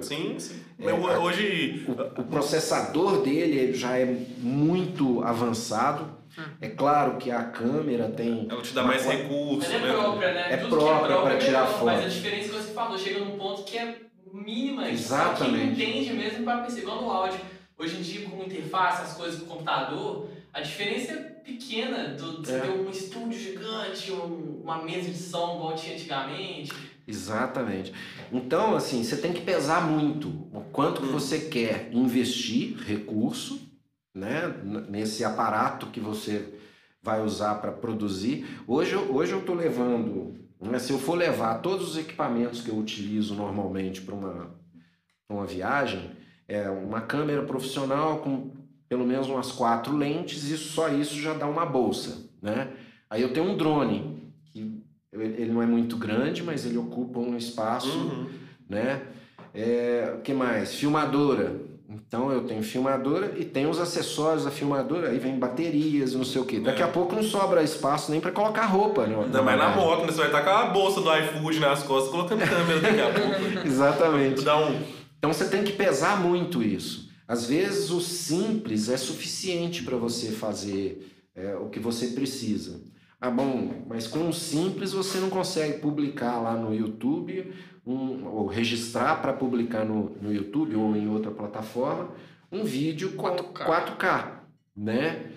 Sim, 0.02 0.34
sim. 0.38 0.60
É, 0.78 0.92
hoje. 0.92 1.86
o, 1.88 2.20
o 2.20 2.24
processador 2.24 3.22
dele 3.22 3.72
já 3.72 3.96
é 3.96 4.04
muito 4.38 5.22
avançado. 5.24 6.16
É 6.60 6.68
claro 6.68 7.16
que 7.16 7.30
a 7.32 7.42
câmera 7.42 8.08
tem. 8.10 8.46
Ela 8.48 8.60
te 8.62 8.74
dá 8.74 8.82
mais 8.84 9.02
qua- 9.04 9.12
recursos, 9.12 9.72
Ela 9.72 9.86
é 9.86 9.88
né? 9.88 9.92
própria, 9.94 10.34
né? 10.34 10.46
É 10.52 10.56
Tudo 10.58 10.76
própria 10.76 10.98
que 10.98 11.04
é 11.04 11.06
próprio 11.08 11.22
pra 11.26 11.34
é 11.34 11.38
tirar 11.38 11.60
melhor, 11.62 11.72
foto. 11.78 11.84
Mas 11.86 12.04
a 12.04 12.08
diferença 12.08 12.48
que 12.50 12.54
você 12.54 12.72
falou, 12.74 12.98
chega 12.98 13.24
num 13.24 13.38
ponto 13.38 13.64
que 13.64 13.76
é 13.78 13.96
mínima. 14.32 14.84
que 14.84 14.92
Exatamente. 14.92 15.74
quem 15.76 16.02
entende 16.02 16.12
mesmo 16.12 16.44
para 16.44 16.58
perceber 16.58 16.86
no 16.86 17.10
áudio. 17.10 17.40
Hoje 17.78 17.96
em 17.96 18.02
dia, 18.02 18.28
com 18.28 18.42
interface, 18.42 19.02
as 19.02 19.14
coisas 19.16 19.38
com 19.40 19.46
o 19.46 19.48
computador, 19.50 20.28
a 20.52 20.60
diferença 20.60 21.12
é 21.12 21.16
pequena. 21.44 22.08
Do, 22.08 22.38
você 22.38 22.52
É. 22.52 22.60
ter 22.60 22.70
um 22.70 22.90
estúdio 22.90 23.38
gigante, 23.38 24.10
um- 24.10 24.60
uma 24.64 24.82
mesa 24.82 25.08
de 25.10 25.16
som 25.16 25.54
igual 25.56 25.76
tinha 25.76 25.94
antigamente. 25.94 26.72
Exatamente. 27.06 27.92
Então, 28.32 28.74
assim, 28.74 29.02
você 29.04 29.16
tem 29.16 29.32
que 29.32 29.40
pesar 29.42 29.80
muito 29.88 30.28
o 30.52 30.60
quanto 30.72 31.00
que 31.00 31.06
Hum. 31.08 31.12
você 31.12 31.38
quer 31.38 31.88
investir 31.92 32.76
recurso, 32.78 33.60
né, 34.14 34.52
nesse 34.88 35.24
aparato 35.24 35.86
que 35.86 36.00
você 36.00 36.52
vai 37.00 37.22
usar 37.22 37.54
para 37.56 37.70
produzir. 37.70 38.44
Hoje, 38.66 38.92
eu- 38.92 39.14
hoje 39.14 39.32
eu 39.32 39.38
estou 39.38 39.54
levando, 39.54 40.34
né, 40.60 40.78
se 40.80 40.92
eu 40.92 40.98
for 40.98 41.14
levar 41.16 41.62
todos 41.62 41.90
os 41.90 41.96
equipamentos 41.96 42.60
que 42.60 42.68
eu 42.70 42.76
utilizo 42.76 43.34
normalmente 43.34 44.00
para 44.00 44.14
uma, 44.16 44.50
pra 45.28 45.36
uma 45.36 45.46
viagem, 45.46 46.10
é 46.48 46.68
uma 46.70 47.00
câmera 47.02 47.42
profissional 47.42 48.18
com 48.18 48.50
pelo 48.88 49.04
menos 49.06 49.28
umas 49.28 49.52
quatro 49.52 49.94
lentes 49.94 50.44
e 50.44 50.56
só 50.56 50.88
isso 50.88 51.20
já 51.20 51.34
dá 51.34 51.46
uma 51.46 51.66
bolsa, 51.66 52.24
né? 52.40 52.68
Aí 53.10 53.20
eu 53.22 53.32
tenho 53.32 53.46
um 53.50 53.56
drone 53.56 54.16
que 54.46 54.82
ele 55.12 55.52
não 55.52 55.62
é 55.62 55.66
muito 55.66 55.96
grande, 55.96 56.42
mas 56.42 56.64
ele 56.64 56.78
ocupa 56.78 57.18
um 57.20 57.36
espaço, 57.36 57.96
Uhum. 57.98 58.26
né? 58.68 59.02
É, 59.54 60.14
o 60.16 60.20
que 60.22 60.32
mais? 60.32 60.74
Filmadora. 60.74 61.66
Então 61.90 62.30
eu 62.30 62.42
tenho 62.44 62.62
filmadora 62.62 63.32
e 63.38 63.44
tem 63.46 63.66
os 63.66 63.80
acessórios 63.80 64.44
da 64.44 64.50
filmadora, 64.50 65.08
aí 65.08 65.18
vem 65.18 65.38
baterias, 65.38 66.14
não 66.14 66.22
sei 66.24 66.40
o 66.42 66.44
quê. 66.44 66.60
Daqui 66.60 66.82
É. 66.82 66.84
a 66.84 66.88
pouco 66.88 67.14
não 67.14 67.22
sobra 67.22 67.62
espaço 67.62 68.10
nem 68.10 68.20
para 68.20 68.30
colocar 68.30 68.66
roupa, 68.66 69.06
né? 69.06 69.16
Ainda 69.18 69.42
mais 69.42 69.58
na 69.58 69.70
moto, 69.70 70.00
né? 70.02 70.12
Você 70.12 70.18
vai 70.18 70.26
estar 70.26 70.42
com 70.42 70.50
a 70.50 70.66
bolsa 70.66 71.00
do 71.00 71.14
iFood 71.14 71.60
nas 71.60 71.82
costas, 71.82 72.10
colocando 72.10 72.40
câmera 72.46 72.80
daqui 72.80 73.00
a 73.00 73.10
pouco. 73.10 73.58
Exatamente. 73.66 74.44
Dá 74.44 74.58
um. 74.58 74.78
Então 75.18 75.32
você 75.32 75.48
tem 75.48 75.64
que 75.64 75.72
pesar 75.72 76.22
muito 76.22 76.62
isso. 76.62 77.10
Às 77.26 77.46
vezes 77.46 77.90
o 77.90 78.00
simples 78.00 78.88
é 78.88 78.96
suficiente 78.96 79.82
para 79.82 79.96
você 79.96 80.30
fazer 80.30 81.28
é, 81.34 81.54
o 81.56 81.68
que 81.68 81.78
você 81.78 82.08
precisa. 82.08 82.80
Ah, 83.20 83.30
bom, 83.30 83.84
mas 83.86 84.06
com 84.06 84.20
um 84.20 84.32
simples 84.32 84.92
você 84.92 85.18
não 85.18 85.28
consegue 85.28 85.80
publicar 85.80 86.40
lá 86.40 86.54
no 86.54 86.72
YouTube, 86.72 87.52
um, 87.84 88.24
ou 88.26 88.46
registrar 88.46 89.20
para 89.20 89.32
publicar 89.32 89.84
no, 89.84 90.10
no 90.22 90.32
YouTube 90.32 90.76
ou 90.76 90.96
em 90.96 91.08
outra 91.08 91.30
plataforma, 91.30 92.10
um 92.50 92.64
vídeo 92.64 93.12
com 93.12 93.26
4K, 93.26 93.66
4K 93.66 94.38
né? 94.78 95.32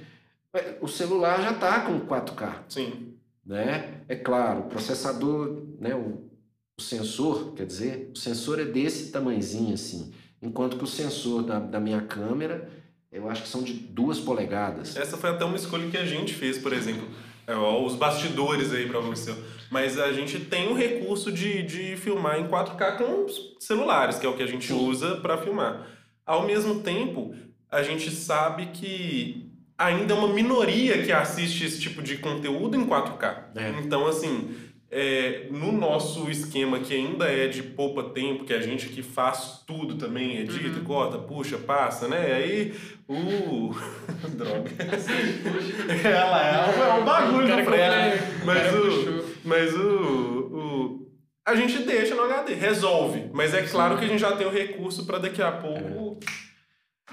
O 0.80 0.88
celular 0.88 1.42
já 1.42 1.52
está 1.52 1.82
com 1.82 2.00
4K. 2.02 2.54
Sim. 2.70 3.16
Né? 3.44 4.02
É 4.08 4.16
claro, 4.16 4.62
o 4.62 4.64
processador, 4.70 5.64
né, 5.80 5.96
o, 5.96 6.30
o 6.78 6.82
sensor, 6.82 7.54
quer 7.54 7.66
dizer, 7.66 8.12
o 8.14 8.18
sensor 8.18 8.60
é 8.60 8.66
desse 8.66 9.12
tamanhozinho 9.12 9.74
assim, 9.74 10.12
enquanto 10.42 10.78
que 10.78 10.84
o 10.84 10.88
sensor 10.88 11.44
da, 11.44 11.60
da 11.60 11.80
minha 11.80 12.02
câmera, 12.02 12.70
eu 13.12 13.30
acho 13.30 13.44
que 13.44 13.50
são 13.50 13.62
de 13.62 13.74
duas 13.74 14.20
polegadas. 14.20 14.96
Essa 14.96 15.18
foi 15.18 15.30
até 15.30 15.44
uma 15.44 15.58
escolha 15.58 15.90
que 15.90 15.98
a 15.98 16.06
gente 16.06 16.34
fez, 16.34 16.58
por 16.58 16.72
exemplo. 16.72 17.08
É, 17.46 17.54
ó, 17.54 17.84
os 17.84 17.96
bastidores 17.96 18.72
aí 18.74 18.88
para 18.88 19.00
você. 19.00 19.36
Mas 19.70 20.00
a 20.00 20.12
gente 20.14 20.40
tem 20.40 20.70
o 20.70 20.74
recurso 20.74 21.32
de, 21.32 21.64
de 21.64 21.98
filmar 21.98 22.40
em 22.40 22.48
4K 22.48 22.98
com 22.98 23.26
celulares, 23.60 24.18
que 24.18 24.26
é 24.26 24.30
o 24.30 24.36
que 24.36 24.44
a 24.44 24.48
gente 24.48 24.68
Sim. 24.68 24.88
usa 24.88 25.16
para 25.18 25.38
filmar. 25.38 25.88
Ao 26.26 26.46
mesmo 26.46 26.82
tempo, 26.82 27.36
a 27.70 27.84
gente 27.84 28.10
sabe 28.12 28.68
que 28.68 29.52
ainda 29.78 30.14
é 30.14 30.18
uma 30.18 30.28
minoria 30.28 31.04
que 31.04 31.12
assiste 31.12 31.66
esse 31.66 31.80
tipo 31.80 32.02
de 32.02 32.18
conteúdo 32.18 32.78
em 32.78 32.86
4K. 32.86 33.46
É. 33.56 33.70
Então, 33.84 34.08
assim, 34.08 34.56
é, 34.92 35.48
no 35.50 35.72
nosso 35.72 36.30
esquema 36.30 36.80
que 36.80 36.94
ainda 36.94 37.26
é 37.26 37.48
de 37.48 37.64
poupa 37.64 38.04
tempo, 38.04 38.44
que 38.44 38.54
é 38.54 38.58
a 38.58 38.62
gente 38.62 38.90
que 38.90 39.02
faz 39.02 39.64
tudo 39.66 39.96
também, 39.96 40.38
edita, 40.38 40.80
uhum. 40.80 40.84
corta, 40.84 41.18
puxa, 41.18 41.58
passa, 41.58 42.10
né? 42.10 42.34
Aí 42.34 42.74
o. 43.08 43.72
Droga. 44.36 44.70
ela 46.04 46.46
é, 46.46 46.90
é 46.90 46.94
um 46.94 47.06
bagulho 47.06 47.48
no 47.48 47.64
freio. 47.64 48.46
Mas, 48.46 48.74
o, 48.74 49.26
mas 49.46 49.74
o, 49.74 49.80
o. 49.80 51.12
A 51.46 51.56
gente 51.56 51.80
deixa 51.80 52.14
no 52.14 52.24
HD, 52.24 52.54
resolve. 52.54 53.30
Mas 53.34 53.54
é 53.54 53.64
claro 53.64 53.98
que 53.98 54.06
a 54.06 54.08
gente 54.08 54.20
já 54.20 54.36
tem 54.36 54.46
o 54.46 54.52
recurso 54.52 55.06
para 55.06 55.20
daqui 55.20 55.42
a 55.42 55.52
pouco. 55.52 56.20
É 56.22 56.52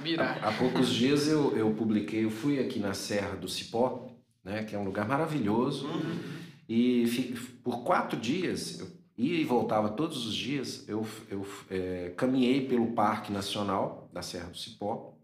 Virar. 0.03 0.39
Há, 0.43 0.49
há, 0.49 0.53
poucos 0.53 0.89
dias 0.91 1.27
eu, 1.29 1.57
eu 1.57 1.71
publiquei, 1.73 2.25
eu 2.25 2.31
fui 2.31 2.61
aqui 2.61 2.79
na 2.79 2.95
Serra 2.95 3.35
do 3.35 3.49
Cipó, 3.49 4.09
né, 4.45 4.63
que 4.63 4.75
é 4.75 4.79
um 4.79 4.85
lugar 4.85 5.09
maravilhoso, 5.09 5.87
uhum. 5.87 6.19
E 6.69 7.35
por 7.65 7.83
quatro 7.83 8.19
dias, 8.19 8.79
eu 8.79 8.89
ia 9.17 9.41
e 9.41 9.45
voltava 9.45 9.89
todos 9.89 10.27
os 10.27 10.35
dias, 10.35 10.87
eu, 10.87 11.05
eu 11.31 11.47
é, 11.71 12.13
caminhei 12.17 12.67
pelo 12.67 12.89
Parque 12.93 13.33
Nacional 13.33 14.09
da 14.13 14.21
Serra 14.21 14.51
do 14.51 14.59
Cipó, 14.59 15.15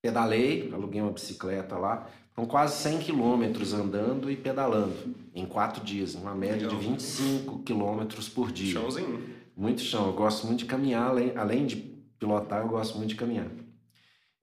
pedalei, 0.00 0.70
aluguei 0.72 1.00
uma 1.00 1.10
bicicleta 1.10 1.76
lá, 1.76 2.08
foram 2.32 2.48
quase 2.48 2.80
100 2.82 3.00
quilômetros 3.00 3.72
andando 3.72 4.30
e 4.30 4.36
pedalando 4.36 5.14
em 5.34 5.44
quatro 5.44 5.84
dias, 5.84 6.14
uma 6.14 6.34
média 6.34 6.68
Legal. 6.68 6.78
de 6.78 6.86
25 6.88 7.58
quilômetros 7.62 8.28
por 8.28 8.52
dia. 8.52 8.74
Chãozinho. 8.74 9.36
Muito 9.56 9.80
chão, 9.80 10.06
eu 10.06 10.12
gosto 10.12 10.46
muito 10.46 10.60
de 10.60 10.66
caminhar, 10.66 11.08
além, 11.08 11.32
além 11.36 11.66
de 11.66 11.76
pilotar, 12.18 12.60
eu 12.62 12.68
gosto 12.68 12.96
muito 12.96 13.10
de 13.10 13.16
caminhar. 13.16 13.50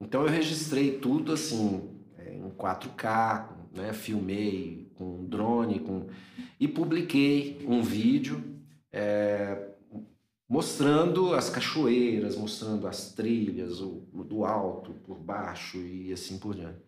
Então 0.00 0.22
eu 0.22 0.28
registrei 0.28 0.98
tudo 0.98 1.32
assim 1.32 1.88
é, 2.18 2.34
em 2.34 2.50
4K, 2.50 3.48
né? 3.72 3.92
filmei 3.92 4.83
com 4.96 5.24
drone, 5.26 5.80
com 5.80 6.06
e 6.58 6.66
publiquei 6.66 7.64
um 7.66 7.82
vídeo 7.82 8.42
é, 8.92 9.70
mostrando 10.48 11.34
as 11.34 11.50
cachoeiras, 11.50 12.36
mostrando 12.36 12.86
as 12.86 13.12
trilhas, 13.12 13.80
o, 13.80 14.06
do 14.24 14.44
alto, 14.44 14.92
por 15.04 15.18
baixo 15.18 15.78
e 15.78 16.12
assim 16.12 16.38
por 16.38 16.54
diante. 16.54 16.78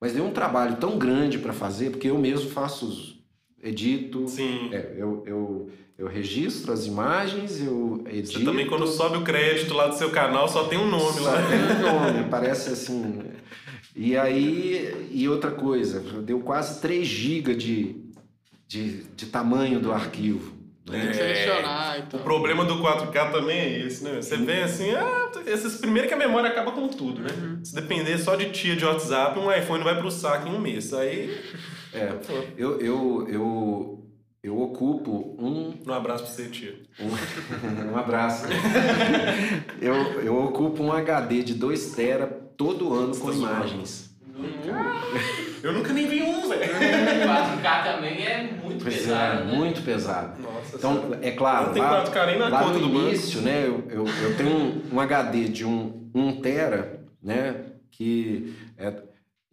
Mas 0.00 0.12
deu 0.12 0.24
um 0.24 0.32
trabalho 0.32 0.76
tão 0.76 0.98
grande 0.98 1.38
para 1.38 1.52
fazer, 1.52 1.90
porque 1.90 2.10
eu 2.10 2.18
mesmo 2.18 2.50
faço 2.50 2.86
os, 2.86 3.24
edito, 3.62 4.28
Sim. 4.28 4.72
É, 4.72 4.94
eu, 4.96 5.22
eu 5.26 5.70
eu 5.96 6.08
registro 6.08 6.72
as 6.72 6.86
imagens, 6.86 7.60
eu 7.60 8.02
edito. 8.08 8.38
Você 8.38 8.44
também, 8.44 8.66
quando 8.66 8.86
sobe 8.86 9.16
o 9.16 9.22
crédito 9.22 9.72
lá 9.74 9.86
do 9.86 9.94
seu 9.94 10.10
canal, 10.10 10.48
só 10.48 10.64
tem 10.64 10.76
um 10.76 10.90
nome 10.90 11.20
só 11.20 11.22
lá. 11.22 11.36
Tem 11.48 11.60
um 11.60 11.92
nome, 11.92 12.28
parece 12.28 12.70
assim. 12.70 13.22
E 13.94 14.16
aí, 14.16 15.08
e 15.12 15.28
outra 15.28 15.52
coisa, 15.52 16.00
deu 16.22 16.40
quase 16.40 16.80
3 16.80 17.06
GB 17.06 17.54
de, 17.54 17.96
de, 18.66 19.04
de 19.04 19.26
tamanho 19.26 19.78
do 19.78 19.92
arquivo. 19.92 20.52
Tem 20.84 21.06
que 21.06 21.14
selecionar 21.14 21.98
então. 22.00 22.20
O 22.20 22.22
problema 22.22 22.64
do 22.64 22.74
4K 22.74 23.32
também 23.32 23.58
é 23.58 23.86
esse, 23.86 24.04
né? 24.04 24.20
Você 24.20 24.36
vê 24.36 24.62
assim, 24.62 24.90
ah, 24.90 25.30
esses, 25.46 25.76
primeiro 25.76 26.08
que 26.08 26.14
a 26.14 26.16
memória 26.16 26.50
acaba 26.50 26.72
com 26.72 26.88
tudo, 26.88 27.22
né? 27.22 27.30
Uhum. 27.40 27.64
Se 27.64 27.74
depender 27.74 28.18
só 28.18 28.34
de 28.36 28.50
tia 28.50 28.76
de 28.76 28.84
WhatsApp, 28.84 29.38
um 29.38 29.50
iPhone 29.50 29.82
vai 29.82 29.96
pro 29.96 30.10
saco 30.10 30.48
em 30.48 30.54
um 30.54 30.60
mês. 30.60 30.92
Aí. 30.92 31.40
É, 31.92 32.12
eu, 32.58 32.80
eu, 32.80 33.28
eu 33.28 34.04
eu 34.42 34.60
ocupo 34.60 35.34
um. 35.38 35.72
Um 35.86 35.92
abraço 35.94 36.24
pra 36.24 36.32
você, 36.32 36.48
tia. 36.50 36.74
Um, 37.00 37.08
um 37.94 37.96
abraço. 37.96 38.44
eu, 39.80 39.94
eu 40.20 40.44
ocupo 40.44 40.82
um 40.82 40.92
HD 40.92 41.42
de 41.42 41.54
2 41.54 41.94
tera 41.94 42.43
todo 42.56 42.92
ano 42.92 43.16
com 43.16 43.32
imagens. 43.32 44.14
Eu 45.62 45.72
nunca 45.72 45.92
nem 45.92 46.06
vi 46.06 46.22
um, 46.22 46.48
velho. 46.48 46.74
4K 46.74 47.84
também 47.84 48.26
é 48.26 48.58
muito 48.62 48.82
pois 48.82 48.94
é, 48.94 48.98
pesado. 48.98 49.40
É, 49.40 49.44
né? 49.44 49.52
muito 49.56 49.82
pesado. 49.82 50.42
Nossa, 50.42 50.76
então, 50.76 51.18
é 51.22 51.30
claro, 51.30 51.74
não 51.74 51.82
lá, 51.82 52.04
4K 52.04 52.26
nem 52.26 52.38
na 52.38 52.48
lá 52.48 52.62
conta 52.64 52.78
no 52.78 52.88
do 52.88 52.98
início, 52.98 53.40
banco. 53.40 53.44
né, 53.46 53.66
eu, 53.66 53.84
eu, 53.88 54.06
eu 54.06 54.36
tenho 54.36 54.50
um, 54.50 54.82
um 54.92 55.00
HD 55.00 55.48
de 55.48 55.64
1 55.64 55.70
um, 55.70 56.10
um 56.14 56.40
tera, 56.40 57.04
né, 57.22 57.66
que 57.90 58.54
é 58.76 58.92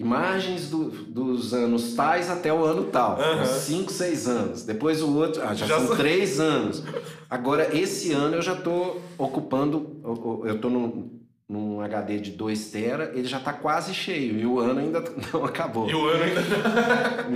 Imagens 0.02 0.68
do, 0.68 0.86
dos 0.90 1.54
anos 1.54 1.94
tais 1.94 2.28
até 2.28 2.52
o 2.52 2.66
ano 2.66 2.86
tal. 2.86 3.20
5, 3.46 3.92
6 3.92 4.28
anos. 4.28 4.64
Depois 4.64 5.00
o 5.00 5.16
outro. 5.16 5.44
Ah, 5.44 5.54
já, 5.54 5.68
já 5.68 5.80
são 5.80 5.96
3 5.96 6.40
anos. 6.40 6.84
Agora, 7.30 7.70
esse 7.78 8.12
ano 8.12 8.38
eu 8.38 8.42
já 8.42 8.54
estou 8.54 9.00
ocupando. 9.16 10.02
Eu 10.44 10.56
estou 10.56 10.72
num, 10.72 11.21
num 11.52 11.82
HD 11.82 12.20
de 12.20 12.32
2 12.32 12.72
tera, 12.72 13.12
ele 13.14 13.28
já 13.28 13.38
está 13.38 13.52
quase 13.52 13.94
cheio. 13.94 14.40
E 14.40 14.46
o 14.46 14.58
ano 14.58 14.80
ainda 14.80 15.04
não 15.34 15.44
acabou. 15.44 15.90
E 15.90 15.94
o 15.94 16.08
ano 16.08 16.24
ainda. 16.24 16.42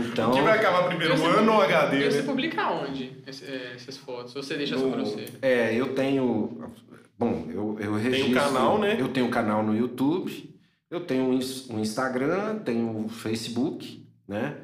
então. 0.07 0.31
O 0.31 0.33
que 0.33 0.41
vai 0.41 0.57
acabar 0.57 0.87
primeiro, 0.87 1.19
o 1.19 1.25
ano 1.25 1.51
ou 1.51 1.57
o 1.57 1.61
HD? 1.61 1.97
E 1.97 1.99
né? 1.99 2.11
você 2.11 2.23
publica 2.23 2.71
onde 2.71 3.11
é, 3.25 3.73
essas 3.75 3.97
fotos? 3.97 4.33
Ou 4.33 4.41
você 4.41 4.55
deixa 4.55 4.77
só 4.77 4.89
para 4.89 5.01
você? 5.01 5.25
É, 5.41 5.75
eu 5.75 5.93
tenho. 5.93 6.71
Bom, 7.19 7.45
eu, 7.49 7.77
eu 7.79 7.95
registro. 7.95 8.29
Tem 8.29 8.31
um 8.31 8.33
canal, 8.33 8.79
né? 8.79 8.95
Eu 8.97 9.09
tenho 9.09 9.25
um 9.25 9.29
canal 9.29 9.61
no 9.61 9.75
YouTube. 9.75 10.55
Eu 10.89 11.01
tenho 11.01 11.25
um 11.25 11.79
Instagram, 11.79 12.59
tenho 12.59 12.87
um 12.87 13.09
Facebook, 13.09 14.07
né? 14.25 14.55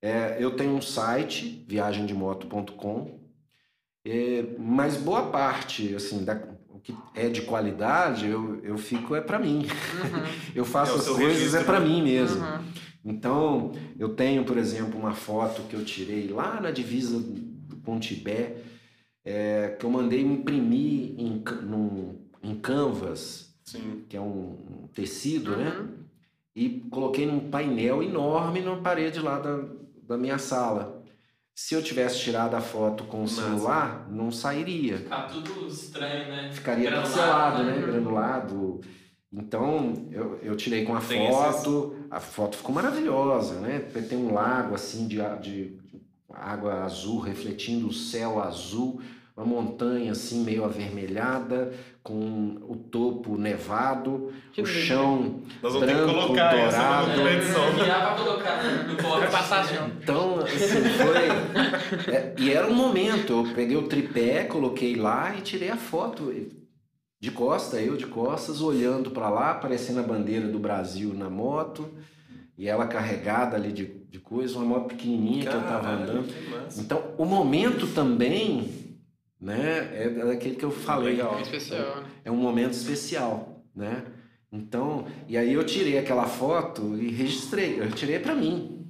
É, 0.00 0.36
eu 0.38 0.54
tenho 0.54 0.74
um 0.74 0.82
site, 0.82 1.64
viagemdemoto.com, 1.68 3.18
é, 4.04 4.44
mas 4.58 4.96
boa 4.96 5.30
parte, 5.30 5.94
assim, 5.94 6.24
da, 6.24 6.40
que 6.82 6.94
é 7.14 7.28
de 7.28 7.42
qualidade, 7.42 8.26
eu, 8.28 8.60
eu 8.62 8.76
fico 8.76 9.14
é 9.14 9.20
para 9.20 9.38
mim. 9.38 9.58
Uhum. 9.58 10.24
eu 10.54 10.64
faço 10.64 10.92
é 10.92 10.96
as 10.96 11.08
coisas 11.08 11.54
é 11.54 11.62
para 11.62 11.78
né? 11.78 11.86
mim 11.86 12.02
mesmo. 12.02 12.44
Uhum. 12.44 12.58
Então, 13.04 13.72
eu 13.98 14.10
tenho, 14.10 14.44
por 14.44 14.56
exemplo, 14.56 14.98
uma 14.98 15.14
foto 15.14 15.62
que 15.62 15.74
eu 15.74 15.84
tirei 15.84 16.28
lá 16.28 16.60
na 16.60 16.70
divisa 16.70 17.18
do 17.18 17.76
Pontibé, 17.76 18.56
é, 19.24 19.76
que 19.78 19.84
eu 19.84 19.90
mandei 19.90 20.20
imprimir 20.20 21.14
em, 21.18 21.42
num, 21.62 22.20
em 22.42 22.54
Canvas, 22.56 23.54
Sim. 23.64 24.04
que 24.08 24.16
é 24.16 24.20
um 24.20 24.88
tecido, 24.94 25.56
né? 25.56 25.76
uhum. 25.76 25.82
né? 25.84 25.88
E 26.54 26.68
coloquei 26.90 27.24
num 27.26 27.48
painel 27.48 28.02
enorme 28.02 28.60
na 28.60 28.76
parede 28.76 29.20
lá 29.20 29.38
da, 29.38 29.64
da 30.06 30.18
minha 30.18 30.38
sala. 30.38 31.01
Se 31.54 31.74
eu 31.74 31.82
tivesse 31.82 32.20
tirado 32.20 32.54
a 32.54 32.60
foto 32.60 33.04
com 33.04 33.18
o 33.18 33.20
Nossa. 33.20 33.42
celular, 33.42 34.08
não 34.10 34.32
sairia. 34.32 34.98
Ficar 34.98 35.22
tudo 35.28 35.66
estranho, 35.68 36.28
né? 36.28 36.50
Ficaria 36.52 36.90
Granulado, 36.90 37.12
pixelado, 37.12 37.64
né? 37.64 37.78
Granulado. 37.80 38.80
Então, 39.32 40.08
eu, 40.10 40.38
eu 40.42 40.56
tirei 40.56 40.84
com 40.84 40.94
a 40.94 41.00
Tem 41.00 41.30
foto, 41.30 41.96
a 42.10 42.20
foto 42.20 42.56
ficou 42.56 42.74
maravilhosa, 42.74 43.60
né? 43.60 43.78
Tem 43.80 44.18
um 44.18 44.32
lago 44.32 44.74
assim 44.74 45.06
de, 45.06 45.16
de 45.40 45.78
água 46.30 46.84
azul 46.84 47.20
refletindo 47.20 47.86
o 47.86 47.92
céu 47.92 48.42
azul 48.42 49.00
uma 49.36 49.46
montanha 49.46 50.12
assim 50.12 50.44
meio 50.44 50.64
avermelhada, 50.64 51.72
com 52.02 52.58
o 52.68 52.76
topo 52.76 53.38
nevado, 53.38 54.32
que 54.52 54.60
o 54.60 54.66
chão 54.66 55.40
Nós 55.62 55.72
vamos 55.72 55.88
branco, 55.88 56.04
ter 56.04 56.14
que 56.14 56.20
colocar 56.20 56.50
dourado. 56.50 57.10
Essa 57.10 57.22
na 57.22 57.32
edição. 57.32 57.74
pra 57.74 58.14
colocar 58.14 58.62
no 58.86 58.96
assim. 59.56 59.74
Então, 60.02 60.38
assim, 60.40 60.82
foi... 60.98 62.12
É, 62.12 62.34
e 62.38 62.52
era 62.52 62.66
um 62.66 62.74
momento, 62.74 63.32
eu 63.32 63.54
peguei 63.54 63.76
o 63.76 63.88
tripé, 63.88 64.44
coloquei 64.44 64.96
lá 64.96 65.34
e 65.36 65.40
tirei 65.40 65.70
a 65.70 65.76
foto. 65.76 66.32
De 67.20 67.30
costa, 67.30 67.80
eu 67.80 67.96
de 67.96 68.06
costas, 68.06 68.60
olhando 68.60 69.12
para 69.12 69.30
lá, 69.30 69.54
parecendo 69.54 70.00
a 70.00 70.02
bandeira 70.02 70.48
do 70.48 70.58
Brasil 70.58 71.14
na 71.14 71.30
moto. 71.30 71.88
E 72.58 72.68
ela 72.68 72.86
carregada 72.86 73.56
ali 73.56 73.72
de, 73.72 73.86
de 73.86 74.18
coisa, 74.18 74.58
uma 74.58 74.64
moto 74.64 74.88
pequenininha 74.88 75.44
Caralho, 75.44 75.62
que 75.62 75.66
eu 75.66 75.72
tava 75.72 75.90
andando. 75.90 76.34
Então, 76.76 77.02
o 77.16 77.24
momento 77.24 77.86
também 77.86 78.81
né? 79.42 79.90
É 79.92 80.08
daquele 80.08 80.54
que 80.54 80.64
eu 80.64 80.70
falei. 80.70 81.20
É 81.20 81.42
especial, 81.42 81.96
né? 81.96 82.06
É 82.24 82.30
um 82.30 82.36
momento 82.36 82.74
especial, 82.74 83.64
né? 83.74 84.04
Então, 84.52 85.06
e 85.26 85.36
aí 85.36 85.52
eu 85.52 85.64
tirei 85.64 85.98
aquela 85.98 86.26
foto 86.26 86.96
e 86.96 87.10
registrei. 87.10 87.80
Eu 87.80 87.90
tirei 87.90 88.20
para 88.20 88.34
mim. 88.34 88.86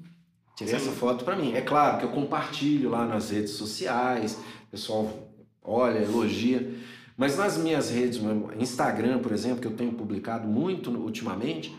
Tirei 0.56 0.78
Sim. 0.78 0.88
essa 0.88 0.92
foto 0.92 1.24
para 1.24 1.36
mim. 1.36 1.54
É 1.54 1.62
claro 1.62 1.98
que 1.98 2.04
eu 2.04 2.10
compartilho 2.10 2.90
lá 2.90 3.06
nas 3.06 3.30
redes 3.30 3.52
sociais, 3.52 4.38
o 4.66 4.70
pessoal 4.70 5.32
olha, 5.62 5.98
elogia. 6.00 6.74
Mas 7.16 7.38
nas 7.38 7.56
minhas 7.56 7.90
redes, 7.90 8.20
Instagram, 8.58 9.20
por 9.20 9.32
exemplo, 9.32 9.60
que 9.60 9.66
eu 9.66 9.76
tenho 9.76 9.92
publicado 9.92 10.46
muito 10.46 10.90
ultimamente, 10.90 11.74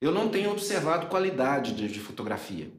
eu 0.00 0.10
não 0.10 0.28
tenho 0.28 0.50
observado 0.50 1.06
qualidade 1.06 1.74
de, 1.74 1.88
de 1.88 2.00
fotografia. 2.00 2.70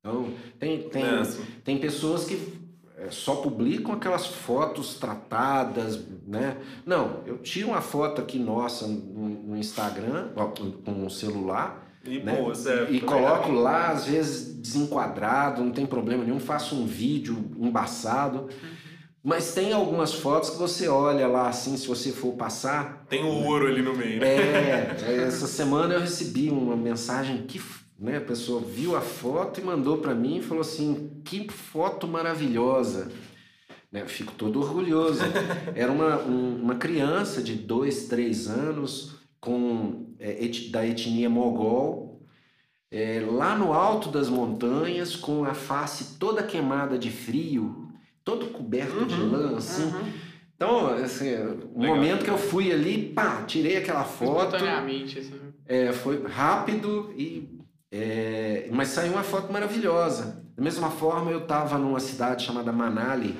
Então, 0.00 0.32
tem, 0.58 0.88
tem, 0.88 1.04
É, 1.04 1.22
tem 1.62 1.78
pessoas 1.78 2.24
que 2.24 2.59
é, 3.00 3.10
só 3.10 3.36
publicam 3.36 3.94
aquelas 3.94 4.26
fotos 4.26 4.94
tratadas, 4.94 6.00
né? 6.26 6.56
Não, 6.84 7.20
eu 7.26 7.38
tiro 7.38 7.68
uma 7.68 7.80
foto 7.80 8.20
aqui 8.20 8.38
nossa 8.38 8.86
no, 8.86 9.28
no 9.28 9.56
Instagram, 9.56 10.28
ó, 10.36 10.46
com 10.46 11.06
o 11.06 11.10
celular, 11.10 11.86
E, 12.04 12.18
né? 12.18 12.36
pô, 12.36 12.54
certo. 12.54 12.92
e 12.92 13.00
coloco 13.00 13.50
lá, 13.52 13.88
às 13.88 14.06
vezes 14.06 14.54
desenquadrado, 14.60 15.64
não 15.64 15.72
tem 15.72 15.86
problema 15.86 16.24
nenhum, 16.24 16.38
faço 16.38 16.74
um 16.74 16.86
vídeo 16.86 17.36
embaçado. 17.58 18.48
Mas 19.22 19.52
tem 19.52 19.72
algumas 19.72 20.14
fotos 20.14 20.48
que 20.48 20.56
você 20.56 20.88
olha 20.88 21.28
lá 21.28 21.48
assim, 21.48 21.76
se 21.76 21.86
você 21.86 22.10
for 22.10 22.32
passar. 22.32 23.04
Tem 23.08 23.22
o 23.22 23.44
ouro 23.44 23.66
ali 23.66 23.82
no 23.82 23.94
meio, 23.94 24.18
né? 24.18 24.26
É, 24.26 25.24
essa 25.26 25.46
semana 25.46 25.92
eu 25.94 26.00
recebi 26.00 26.48
uma 26.48 26.74
mensagem 26.74 27.42
que 27.46 27.60
né, 28.00 28.16
a 28.16 28.20
pessoa 28.22 28.60
viu 28.60 28.96
a 28.96 29.00
foto 29.00 29.60
e 29.60 29.64
mandou 29.64 29.98
para 29.98 30.14
mim 30.14 30.38
e 30.38 30.42
falou 30.42 30.62
assim: 30.62 31.20
que 31.24 31.48
foto 31.50 32.08
maravilhosa. 32.08 33.12
Né, 33.92 34.02
eu 34.02 34.08
fico 34.08 34.32
todo 34.32 34.60
orgulhoso. 34.60 35.20
Era 35.74 35.90
uma, 35.92 36.16
um- 36.22 36.62
uma 36.62 36.76
criança 36.76 37.42
de 37.42 37.54
dois, 37.54 38.06
três 38.06 38.48
anos, 38.48 39.16
com, 39.40 40.14
é, 40.18 40.44
et- 40.44 40.70
da 40.70 40.86
etnia 40.86 41.28
mogol, 41.28 42.22
é, 42.90 43.20
lá 43.28 43.56
no 43.56 43.72
alto 43.72 44.08
das 44.08 44.28
montanhas, 44.28 45.14
com 45.16 45.44
a 45.44 45.54
face 45.54 46.18
toda 46.18 46.42
queimada 46.42 46.96
de 46.98 47.10
frio, 47.10 47.88
todo 48.24 48.46
coberto 48.46 49.04
de 49.06 49.20
lã, 49.20 49.56
assim. 49.56 49.84
Uhum. 49.84 50.12
Então, 50.54 50.86
assim, 50.88 51.34
o 51.74 51.80
Legal. 51.80 51.96
momento 51.96 52.24
que 52.24 52.30
eu 52.30 52.36
fui 52.38 52.70
ali, 52.70 53.12
pá, 53.14 53.42
tirei 53.46 53.76
aquela 53.78 54.04
foto. 54.04 54.56
Espontaneamente, 54.56 55.18
assim. 55.18 55.34
É, 55.66 55.92
foi 55.92 56.22
rápido 56.26 57.12
e. 57.16 57.59
é, 57.90 58.68
mas 58.72 58.88
saiu 58.88 59.12
uma 59.12 59.22
foto 59.22 59.52
maravilhosa. 59.52 60.44
Da 60.56 60.62
mesma 60.62 60.90
forma, 60.90 61.30
eu 61.30 61.40
estava 61.40 61.78
numa 61.78 62.00
cidade 62.00 62.44
chamada 62.44 62.72
Manali, 62.72 63.36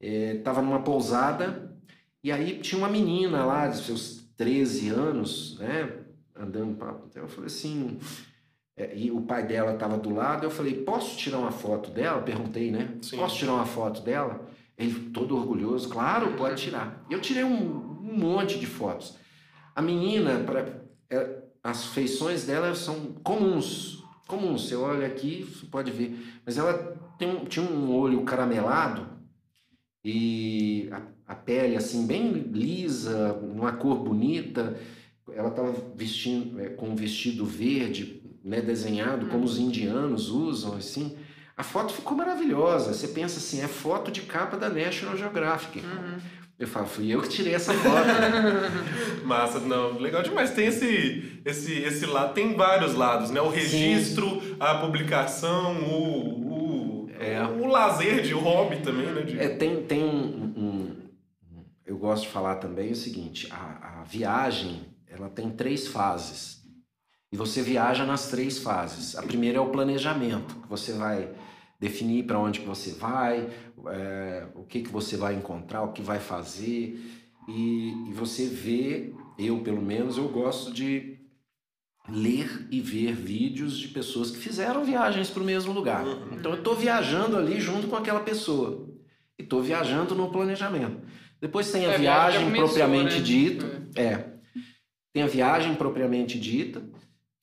estava 0.00 0.62
numa 0.62 0.82
pousada, 0.82 1.76
e 2.22 2.30
aí 2.30 2.58
tinha 2.60 2.78
uma 2.78 2.88
menina 2.88 3.44
lá, 3.44 3.66
de 3.68 3.78
seus 3.78 4.20
13 4.36 4.88
anos, 4.88 5.58
né, 5.58 5.92
andando 6.36 6.76
para. 6.76 6.96
Eu 7.14 7.28
falei 7.28 7.46
assim. 7.46 7.98
é, 8.76 8.96
e 8.96 9.10
o 9.10 9.22
pai 9.22 9.46
dela 9.46 9.74
estava 9.74 9.98
do 9.98 10.14
lado, 10.14 10.44
eu 10.44 10.50
falei: 10.50 10.82
posso 10.82 11.16
tirar 11.18 11.38
uma 11.38 11.52
foto 11.52 11.90
dela? 11.90 12.22
Perguntei, 12.22 12.70
né? 12.70 12.96
Sim. 13.02 13.18
Posso 13.18 13.36
tirar 13.36 13.54
uma 13.54 13.66
foto 13.66 14.00
dela? 14.00 14.48
Ele, 14.78 15.10
todo 15.10 15.36
orgulhoso, 15.36 15.88
claro, 15.90 16.32
pode 16.36 16.62
tirar. 16.62 17.04
Eu 17.10 17.20
tirei 17.20 17.44
um, 17.44 18.00
um 18.00 18.16
monte 18.16 18.58
de 18.58 18.66
fotos. 18.66 19.18
A 19.74 19.82
menina, 19.82 20.38
pra, 20.44 20.66
é, 21.10 21.39
as 21.62 21.86
feições 21.86 22.44
dela 22.44 22.74
são 22.74 23.12
comuns. 23.22 24.02
Comuns. 24.26 24.68
Você 24.68 24.74
olha 24.76 25.06
aqui, 25.06 25.42
você 25.44 25.66
pode 25.66 25.90
ver. 25.90 26.16
Mas 26.46 26.56
ela 26.58 26.72
tem 27.18 27.28
um- 27.28 27.44
tinha 27.44 27.64
um 27.64 27.92
olho 27.94 28.22
caramelado 28.22 29.06
e 30.04 30.88
a, 30.92 31.32
a 31.32 31.34
pele 31.34 31.76
assim 31.76 32.06
bem 32.06 32.32
lisa, 32.32 33.34
uma 33.34 33.72
cor 33.72 33.98
bonita. 33.98 34.78
Ela 35.32 35.48
estava 35.48 35.72
vestindo 35.94 36.60
é, 36.60 36.70
com 36.70 36.88
um 36.90 36.96
vestido 36.96 37.44
verde, 37.44 38.22
né, 38.42 38.60
desenhado 38.60 39.26
como 39.26 39.44
os 39.44 39.58
indianos 39.58 40.28
usam, 40.28 40.74
assim. 40.76 41.16
A 41.56 41.62
foto 41.62 41.92
ficou 41.92 42.16
maravilhosa. 42.16 42.94
Você 42.94 43.08
pensa 43.08 43.38
assim, 43.38 43.60
é 43.60 43.68
foto 43.68 44.10
de 44.10 44.22
capa 44.22 44.56
da 44.56 44.68
National 44.68 45.16
Geographic. 45.16 45.80
Uhum. 45.80 46.18
Eu 46.60 46.68
falo, 46.68 46.86
fui 46.86 47.08
eu 47.10 47.22
que 47.22 47.28
tirei 47.30 47.54
essa 47.54 47.72
foto. 47.72 48.06
Massa, 49.24 49.58
não, 49.60 49.98
legal 49.98 50.22
demais. 50.22 50.50
Tem 50.50 50.66
esse, 50.66 51.40
esse, 51.44 51.72
esse 51.72 52.04
lado, 52.06 52.34
tem 52.34 52.54
vários 52.54 52.94
lados, 52.94 53.30
né? 53.30 53.40
O 53.40 53.48
registro, 53.48 54.40
a 54.60 54.74
publicação, 54.74 55.80
o, 55.84 57.06
o, 57.06 57.10
É. 57.18 57.42
o 57.42 57.66
lazer 57.66 58.20
de 58.22 58.32
hobby 58.34 58.76
também, 58.82 59.06
né? 59.06 59.22
De... 59.22 59.38
É, 59.40 59.48
tem, 59.48 59.82
tem 59.84 60.04
um, 60.04 60.52
um- 60.56 60.96
Eu 61.86 61.96
gosto 61.96 62.24
de 62.24 62.28
falar 62.28 62.56
também 62.56 62.92
o 62.92 62.96
seguinte: 62.96 63.48
a, 63.50 64.00
a 64.00 64.04
viagem 64.04 64.82
ela 65.08 65.30
tem 65.30 65.50
três 65.50 65.88
fases. 65.88 66.60
E 67.32 67.36
você 67.36 67.62
viaja 67.62 68.04
nas 68.04 68.28
três 68.28 68.58
fases. 68.58 69.16
A 69.16 69.22
primeira 69.22 69.56
é 69.58 69.60
o 69.60 69.70
planejamento, 69.70 70.56
que 70.56 70.68
você 70.68 70.92
vai 70.92 71.30
definir 71.78 72.24
para 72.26 72.38
onde 72.38 72.60
que 72.60 72.66
você 72.66 72.92
vai, 72.92 73.48
é, 73.88 74.46
o 74.54 74.64
que, 74.64 74.82
que 74.82 74.88
você 74.88 75.16
vai 75.16 75.34
encontrar, 75.34 75.82
o 75.82 75.92
que 75.92 76.02
vai 76.02 76.18
fazer. 76.18 76.98
E, 77.48 78.08
e 78.08 78.12
você 78.12 78.46
vê, 78.46 79.12
eu 79.38 79.60
pelo 79.60 79.82
menos, 79.82 80.16
eu 80.16 80.28
gosto 80.28 80.72
de 80.72 81.18
ler 82.08 82.66
e 82.70 82.80
ver 82.80 83.14
vídeos 83.14 83.78
de 83.78 83.88
pessoas 83.88 84.30
que 84.30 84.38
fizeram 84.38 84.84
viagens 84.84 85.30
para 85.30 85.42
o 85.42 85.46
mesmo 85.46 85.72
lugar. 85.72 86.04
Uhum. 86.04 86.28
Então 86.32 86.52
eu 86.52 86.58
estou 86.58 86.74
viajando 86.74 87.36
ali 87.36 87.60
junto 87.60 87.86
com 87.88 87.96
aquela 87.96 88.20
pessoa. 88.20 88.88
E 89.38 89.42
estou 89.42 89.62
viajando 89.62 90.14
no 90.14 90.30
planejamento. 90.30 91.00
Depois 91.40 91.70
tem 91.72 91.86
a 91.86 91.92
É, 91.92 91.98
viagem 91.98 92.44
começou, 92.44 92.66
propriamente 92.66 93.16
né? 93.16 93.20
dita. 93.22 93.82
É. 93.96 94.30
Tem 95.12 95.22
a 95.22 95.26
viagem 95.26 95.74
propriamente 95.74 96.38
dita, 96.38 96.82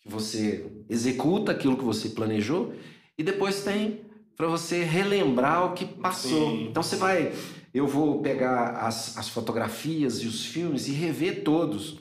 que 0.02 0.10
você 0.10 0.72
executa 0.90 1.52
aquilo 1.52 1.76
que 1.78 1.84
você 1.84 2.10
planejou, 2.10 2.74
e 3.18 3.24
depois 3.24 3.64
tem 3.64 4.02
para 4.38 4.48
você 4.48 4.84
relembrar 4.84 5.66
o 5.66 5.74
que 5.74 5.84
passou. 5.84 6.52
Sim. 6.52 6.68
Então 6.70 6.82
você 6.84 6.96
vai. 6.96 7.34
Eu 7.74 7.86
vou 7.88 8.22
pegar 8.22 8.78
as, 8.78 9.18
as 9.18 9.28
fotografias 9.28 10.22
e 10.22 10.28
os 10.28 10.46
filmes 10.46 10.88
e 10.88 10.92
rever 10.92 11.44
todos. 11.44 11.98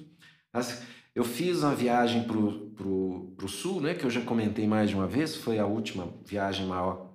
As- 0.52 0.82
eu 1.14 1.24
fiz 1.24 1.62
uma 1.62 1.74
viagem 1.74 2.24
pro, 2.24 2.68
pro, 2.76 3.32
pro 3.38 3.48
sul, 3.48 3.80
né, 3.80 3.94
que 3.94 4.04
eu 4.04 4.10
já 4.10 4.20
comentei 4.20 4.66
mais 4.66 4.90
de 4.90 4.94
uma 4.94 5.06
vez, 5.06 5.34
foi 5.34 5.58
a 5.58 5.64
última 5.66 6.12
viagem 6.26 6.66
maior. 6.66 7.10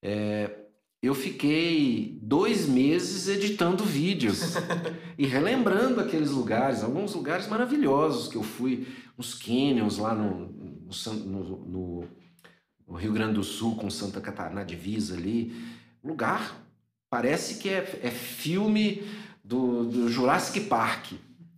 É, 0.00 0.56
eu 1.02 1.14
fiquei 1.16 2.16
dois 2.22 2.68
meses 2.68 3.26
editando 3.28 3.82
vídeos 3.84 4.54
e 5.18 5.26
relembrando 5.26 6.00
aqueles 6.00 6.30
lugares, 6.30 6.84
alguns 6.84 7.12
lugares 7.14 7.48
maravilhosos 7.48 8.28
que 8.28 8.36
eu 8.36 8.42
fui, 8.44 8.86
uns 9.18 9.34
canyons 9.34 9.98
lá 9.98 10.14
no, 10.14 10.48
no, 10.52 11.14
no- 11.24 11.66
no- 11.66 12.04
no 12.88 12.96
Rio 12.96 13.12
Grande 13.12 13.34
do 13.34 13.44
Sul 13.44 13.76
com 13.76 13.90
Santa 13.90 14.20
Catarina, 14.20 14.60
na 14.60 14.64
divisa 14.64 15.14
ali. 15.14 15.54
Lugar, 16.02 16.56
parece 17.10 17.56
que 17.58 17.68
é, 17.68 18.00
é 18.02 18.10
filme 18.10 19.02
do, 19.44 19.84
do 19.84 20.08
Jurassic 20.08 20.60
Park. 20.60 21.12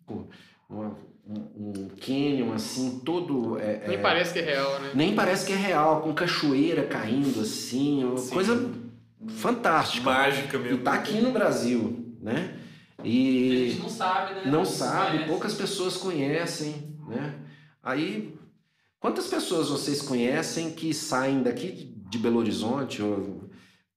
Com 0.06 0.26
uma- 0.68 0.96
um, 1.26 1.72
um 1.84 1.88
canyon 2.04 2.52
assim, 2.52 3.00
todo. 3.04 3.56
é- 3.60 3.84
Nem 3.86 3.96
é- 3.98 4.00
parece 4.00 4.32
que 4.32 4.40
é 4.40 4.42
real, 4.42 4.80
né? 4.80 4.90
nem 4.94 5.14
parece 5.14 5.46
que 5.46 5.52
é 5.52 5.56
real, 5.56 6.00
com 6.02 6.12
cachoeira 6.12 6.82
caindo 6.84 7.40
assim, 7.40 8.02
uma 8.02 8.18
Sim. 8.18 8.34
coisa 8.34 8.70
fantástica. 9.28 10.04
Mágica 10.04 10.56
E 10.56 10.60
mesmo. 10.60 10.78
tá 10.78 10.94
aqui 10.94 11.20
no 11.20 11.30
Brasil, 11.30 12.16
né? 12.20 12.56
A 12.98 13.06
E 13.06 13.70
gente 13.70 13.82
não 13.82 13.88
sabe, 13.88 14.34
né? 14.34 14.42
não 14.50 14.64
sabe, 14.64 15.10
conhece. 15.12 15.28
poucas 15.28 15.54
pessoas 15.54 15.96
conhecem, 15.96 16.96
né? 17.06 17.34
Aí, 17.82 18.34
quantas 19.00 19.26
pessoas 19.26 19.68
vocês 19.68 20.00
conhecem 20.02 20.70
que 20.70 20.92
saem 20.94 21.42
daqui 21.42 21.92
de 22.10 22.18
Belo 22.18 22.38
Horizonte 22.38 23.02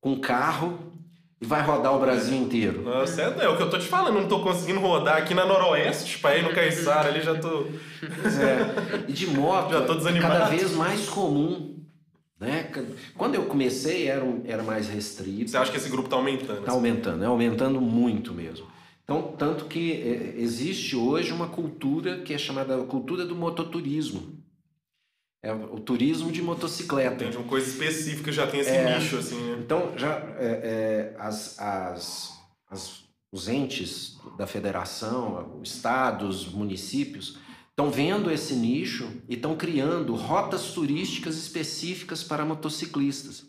com 0.01 0.19
carro 0.19 0.91
e 1.41 1.45
vai 1.45 1.61
rodar 1.61 1.95
o 1.95 1.99
Brasil 1.99 2.35
inteiro? 2.37 2.81
Nossa, 2.83 3.21
é, 3.21 3.43
é 3.45 3.49
o 3.49 3.57
que 3.57 3.63
eu 3.63 3.69
tô 3.69 3.77
te 3.77 3.85
falando, 3.87 4.15
não 4.19 4.27
tô 4.27 4.41
conseguindo 4.41 4.79
rodar 4.79 5.17
aqui 5.17 5.33
na 5.33 5.45
Noroeste, 5.45 6.19
pra 6.19 6.37
ir 6.37 6.43
no 6.43 6.53
Caiçara 6.53 7.09
ali, 7.09 7.21
já 7.21 7.35
tô... 7.39 7.65
É. 8.03 9.05
E 9.07 9.13
de 9.13 9.27
moto, 9.27 9.71
Já 9.73 9.81
tô 9.85 9.95
desanimado. 9.95 10.33
cada 10.33 10.45
vez 10.45 10.71
mais 10.73 11.07
comum. 11.09 11.71
Né? 12.39 12.69
Quando 13.15 13.35
eu 13.35 13.43
comecei 13.45 14.07
era, 14.07 14.23
um- 14.23 14.41
era 14.45 14.63
mais 14.63 14.89
restrito. 14.89 15.49
Você 15.49 15.55
acha 15.57 15.71
que 15.71 15.77
esse 15.77 15.89
grupo 15.89 16.09
tá 16.09 16.15
aumentando? 16.17 16.59
Está 16.59 16.71
aumentando, 16.73 17.23
é 17.23 17.27
aumentando 17.27 17.79
muito 17.79 18.33
mesmo. 18.33 18.67
Então, 19.03 19.33
tanto 19.37 19.65
que 19.65 19.91
é, 19.93 20.35
existe 20.41 20.95
hoje 20.95 21.31
uma 21.31 21.47
cultura 21.47 22.19
que 22.19 22.33
é 22.33 22.37
chamada 22.37 22.77
cultura 22.83 23.25
do 23.25 23.35
mototurismo. 23.35 24.42
É 25.43 25.51
o 25.53 25.77
turismo 25.79 26.31
de 26.31 26.41
motocicleta. 26.41 27.17
Tem 27.17 27.35
uma 27.35 27.43
coisa 27.43 27.67
específica, 27.69 28.31
já 28.31 28.47
tem 28.47 28.61
esse 28.61 28.69
É. 28.69 28.97
nicho, 28.97 29.17
assim, 29.17 29.35
né? 29.41 29.57
Então, 29.59 29.91
já 29.97 30.11
é, 30.39 31.13
é, 31.15 31.15
as, 31.19 31.59
as, 31.59 32.31
as- 32.71 33.03
os 33.29 33.49
entes 33.49 34.17
da 34.37 34.47
federação, 34.47 35.59
os 35.61 35.75
estados, 35.75 36.47
municípios, 36.47 37.37
estão 37.71 37.91
vendo 37.91 38.31
esse 38.31 38.53
nicho 38.53 39.21
e 39.27 39.33
estão 39.33 39.57
criando 39.57 40.15
rotas 40.15 40.71
turísticas 40.71 41.35
específicas 41.35 42.23
para 42.23 42.45
motociclistas. 42.45 43.43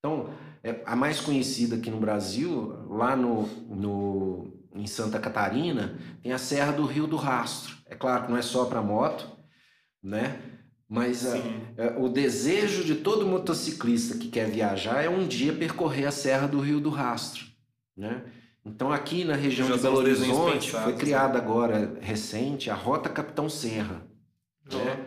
Então, 0.00 0.30
é, 0.64 0.82
a 0.86 0.96
mais 0.96 1.20
conhecida 1.20 1.76
aqui 1.76 1.88
no 1.90 2.00
Brasil, 2.00 2.84
lá 2.88 3.14
no, 3.14 3.46
no, 3.68 4.52
em 4.74 4.86
Santa 4.88 5.20
Catarina, 5.20 5.98
tem 6.20 6.32
a 6.32 6.38
Serra 6.38 6.72
do 6.72 6.84
Rio 6.84 7.06
do 7.06 7.16
Rastro. 7.16 7.76
É 7.86 7.94
claro 7.94 8.24
que 8.24 8.30
não 8.30 8.38
é 8.38 8.42
só 8.42 8.64
para 8.64 8.82
moto, 8.82 9.30
né? 10.02 10.40
Mas 10.88 11.26
a- 11.26 11.32
Sim. 11.36 11.60
é, 11.76 11.96
o 11.98 12.08
desejo 12.08 12.82
de 12.82 12.94
todo 12.94 13.26
motociclista 13.26 14.16
que 14.16 14.28
quer 14.28 14.48
viajar 14.50 15.02
é 15.04 15.08
um 15.08 15.26
dia 15.26 15.52
percorrer 15.52 16.06
a 16.06 16.10
Serra 16.10 16.46
do 16.48 16.60
Rio 16.60 16.80
do 16.80 16.88
Rastro, 16.88 17.44
né? 17.96 18.22
Então 18.64 18.90
aqui 18.90 19.24
na 19.24 19.34
região 19.34 19.68
Já 19.68 19.76
de 19.76 19.82
Belo 19.82 19.98
Horizonte 19.98 20.70
foi 20.70 20.92
né? 20.92 20.98
criada 20.98 21.38
agora 21.38 21.98
recente 22.00 22.70
a 22.70 22.74
Rota 22.74 23.08
Capitão 23.10 23.48
Serra, 23.50 24.02
né? 24.72 25.06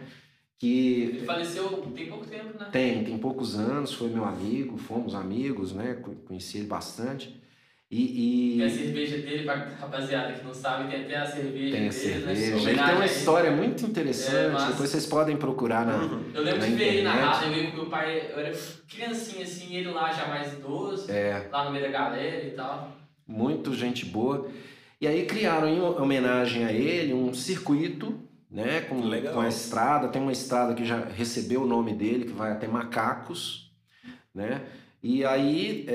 Que 0.59 1.01
Ele 1.15 1.25
faleceu 1.25 1.67
tem 1.95 2.07
pouco 2.07 2.25
tempo, 2.27 2.57
né? 2.59 2.69
tem, 2.71 3.03
tem 3.03 3.17
poucos 3.17 3.55
anos, 3.55 3.91
foi 3.93 4.09
meu 4.09 4.23
amigo, 4.23 4.77
fomos 4.77 5.15
amigos, 5.15 5.73
né? 5.73 5.95
Co- 5.95 6.13
Conheci 6.27 6.59
ele 6.59 6.67
bastante. 6.67 7.40
E, 7.93 8.57
E 8.57 8.63
a 8.63 8.69
cerveja 8.69 9.17
dele, 9.17 9.43
pra 9.43 9.55
rapaziada 9.77 10.31
que 10.31 10.45
não 10.45 10.53
sabe, 10.53 10.89
tem 10.89 11.01
até 11.03 11.17
a 11.17 11.25
cerveja 11.25 11.71
tem 11.75 11.87
a 11.87 11.89
dele, 11.89 11.91
cerveja. 11.91 12.55
né? 12.55 12.71
Ele 12.71 12.83
tem 12.83 12.95
uma 12.95 13.05
história 13.05 13.51
muito 13.51 13.83
É, 13.83 13.87
interessante, 13.89 14.53
massa. 14.53 14.67
depois 14.71 14.89
vocês 14.89 15.05
podem 15.05 15.35
procurar 15.35 15.85
na, 15.85 15.97
Uhum. 15.97 16.23
Eu 16.33 16.41
lembro 16.41 16.61
na 16.61 16.65
de 16.67 16.73
ver 16.75 16.93
ele 16.95 17.07
raça, 17.07 17.45
eu 17.45 17.51
lembro 17.51 17.71
que 17.71 17.75
meu 17.77 17.85
pai, 17.87 18.29
eu 18.31 18.39
era 18.39 18.57
criancinha 18.87 19.43
assim, 19.43 19.75
ele 19.75 19.91
lá 19.91 20.09
já 20.13 20.25
mais 20.27 20.53
idoso, 20.53 21.11
É. 21.11 21.49
lá 21.51 21.65
no 21.65 21.71
meio 21.71 21.83
da 21.83 21.91
galera 21.91 22.45
e 22.45 22.51
tal. 22.51 22.95
muito 23.27 23.73
gente 23.73 24.05
boa. 24.05 24.47
E 25.01 25.05
aí 25.07 25.25
criaram 25.25 25.67
em 25.67 25.81
homenagem 25.81 26.63
a 26.63 26.71
ele 26.71 27.13
um 27.13 27.33
circuito, 27.33 28.17
né, 28.49 28.81
com, 28.87 29.01
Legal. 29.03 29.33
com 29.33 29.41
a 29.41 29.49
estrada. 29.49 30.07
Tem 30.07 30.21
uma 30.21 30.31
estrada 30.31 30.73
que 30.75 30.85
já 30.85 30.97
recebeu 31.05 31.63
o 31.63 31.67
nome 31.67 31.93
dele, 31.93 32.23
que 32.25 32.31
vai 32.31 32.51
até 32.53 32.67
Macacos, 32.67 33.69
né? 34.33 34.61
E 35.03 35.25
aí 35.25 35.87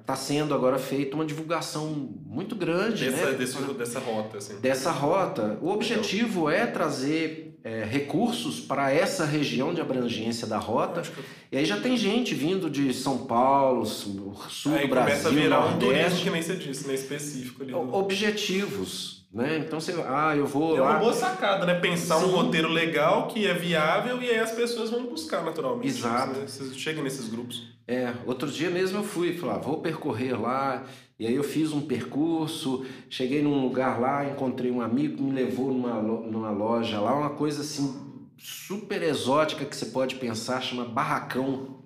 está 0.00 0.16
sendo 0.16 0.52
agora 0.52 0.78
feita 0.78 1.14
uma 1.14 1.24
divulgação 1.24 1.86
muito 2.26 2.56
grande, 2.56 3.08
Dessa, 3.08 3.30
né? 3.30 3.36
desse, 3.38 3.56
dessa 3.74 3.98
rota, 4.00 4.38
assim. 4.38 4.58
dessa 4.60 4.90
rota. 4.90 5.58
O 5.62 5.68
objetivo 5.70 6.50
é 6.50 6.66
trazer 6.66 7.56
é, 7.62 7.84
recursos 7.84 8.58
para 8.58 8.90
essa 8.92 9.24
região 9.24 9.72
de 9.72 9.80
abrangência 9.80 10.44
da 10.46 10.58
rota. 10.58 11.02
Que 11.02 11.22
E 11.52 11.58
aí 11.58 11.64
já 11.64 11.78
tem 11.78 11.96
gente 11.96 12.34
vindo 12.34 12.68
de 12.68 12.92
São 12.92 13.18
Paulo, 13.26 13.86
sul 13.86 14.34
aí 14.74 14.82
do 14.82 14.88
começa 14.88 15.28
a 15.28 15.30
Brasil, 15.30 15.30
virar 15.32 15.66
um 15.66 15.78
turismo 15.78 16.20
que 16.20 16.30
nem 16.30 16.42
você 16.42 16.56
disse, 16.56 16.88
né? 16.88 16.94
Específico 16.94 17.62
ali. 17.62 17.70
do- 17.70 17.94
objetivos, 17.94 19.19
né? 19.32 19.58
Então 19.58 19.80
você, 19.80 19.92
ah, 20.06 20.34
eu 20.36 20.46
vou 20.46 20.76
É 20.76 20.80
uma 20.80 20.90
lá. 20.94 20.98
boa 20.98 21.12
sacada, 21.12 21.64
né? 21.64 21.74
Pensar 21.74 22.18
um 22.18 22.26
Sim. 22.28 22.32
roteiro 22.32 22.68
legal 22.68 23.28
que 23.28 23.46
é 23.46 23.54
viável 23.54 24.20
e 24.20 24.28
aí 24.28 24.38
as 24.38 24.52
pessoas 24.52 24.90
vão 24.90 25.06
buscar 25.06 25.44
naturalmente. 25.44 25.88
Exato. 25.88 26.38
Né? 26.38 26.46
Vocês 26.46 26.76
chegam 26.76 27.04
nesses 27.04 27.28
grupos. 27.28 27.70
É, 27.86 28.12
outro 28.26 28.50
dia 28.50 28.70
mesmo 28.70 28.98
eu 28.98 29.04
fui, 29.04 29.36
falei, 29.36 29.56
ah, 29.56 29.58
vou 29.58 29.80
percorrer 29.80 30.40
lá. 30.40 30.84
E 31.18 31.26
aí 31.26 31.34
eu 31.34 31.44
fiz 31.44 31.72
um 31.72 31.82
percurso, 31.82 32.84
cheguei 33.08 33.42
num 33.42 33.62
lugar 33.62 34.00
lá, 34.00 34.24
encontrei 34.24 34.70
um 34.70 34.80
amigo 34.80 35.16
que 35.18 35.22
me 35.22 35.32
levou 35.32 35.68
numa, 35.72 36.00
numa 36.00 36.50
loja 36.50 36.98
lá, 36.98 37.14
uma 37.14 37.30
coisa 37.30 37.60
assim 37.60 38.08
super 38.38 39.02
exótica 39.02 39.66
que 39.66 39.76
você 39.76 39.86
pode 39.86 40.14
pensar, 40.14 40.62
chama 40.62 40.84
Barracão 40.86 41.84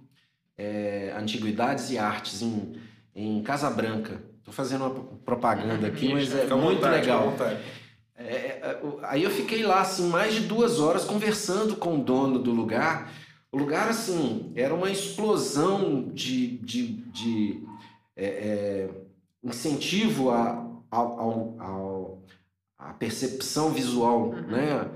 é, 0.56 1.12
Antiguidades 1.18 1.90
e 1.90 1.98
Artes 1.98 2.42
em, 2.42 2.74
em 3.14 3.42
Casa 3.42 3.68
Branca. 3.70 4.22
Estou 4.44 4.52
fazendo 4.52 4.82
uma 4.84 4.90
propaganda 5.24 5.86
aqui, 5.86 6.12
mas 6.12 6.34
é 6.34 6.42
Fica 6.42 6.54
muito 6.54 6.76
vontade, 6.76 7.00
legal. 7.00 7.34
É, 8.14 8.24
é, 8.24 8.80
o- 8.84 8.98
aí 9.02 9.22
eu 9.22 9.30
fiquei 9.30 9.62
lá, 9.64 9.80
assim, 9.80 10.06
mais 10.10 10.34
de 10.34 10.40
duas 10.40 10.78
horas 10.78 11.02
conversando 11.04 11.76
com 11.76 11.94
o 11.98 12.02
dono 12.04 12.38
do 12.38 12.50
lugar. 12.52 13.10
O 13.50 13.56
lugar, 13.56 13.88
assim, 13.88 14.52
era 14.54 14.74
uma 14.74 14.90
explosão 14.90 16.10
de, 16.12 16.58
de, 16.58 16.88
de 16.88 17.62
é, 18.14 18.24
é, 18.26 18.90
incentivo 19.42 20.30
a, 20.30 20.62
ao, 20.90 21.18
ao, 21.20 21.56
ao- 21.58 22.22
à 22.78 22.92
percepção 22.92 23.70
visual, 23.70 24.32
né? 24.46 24.90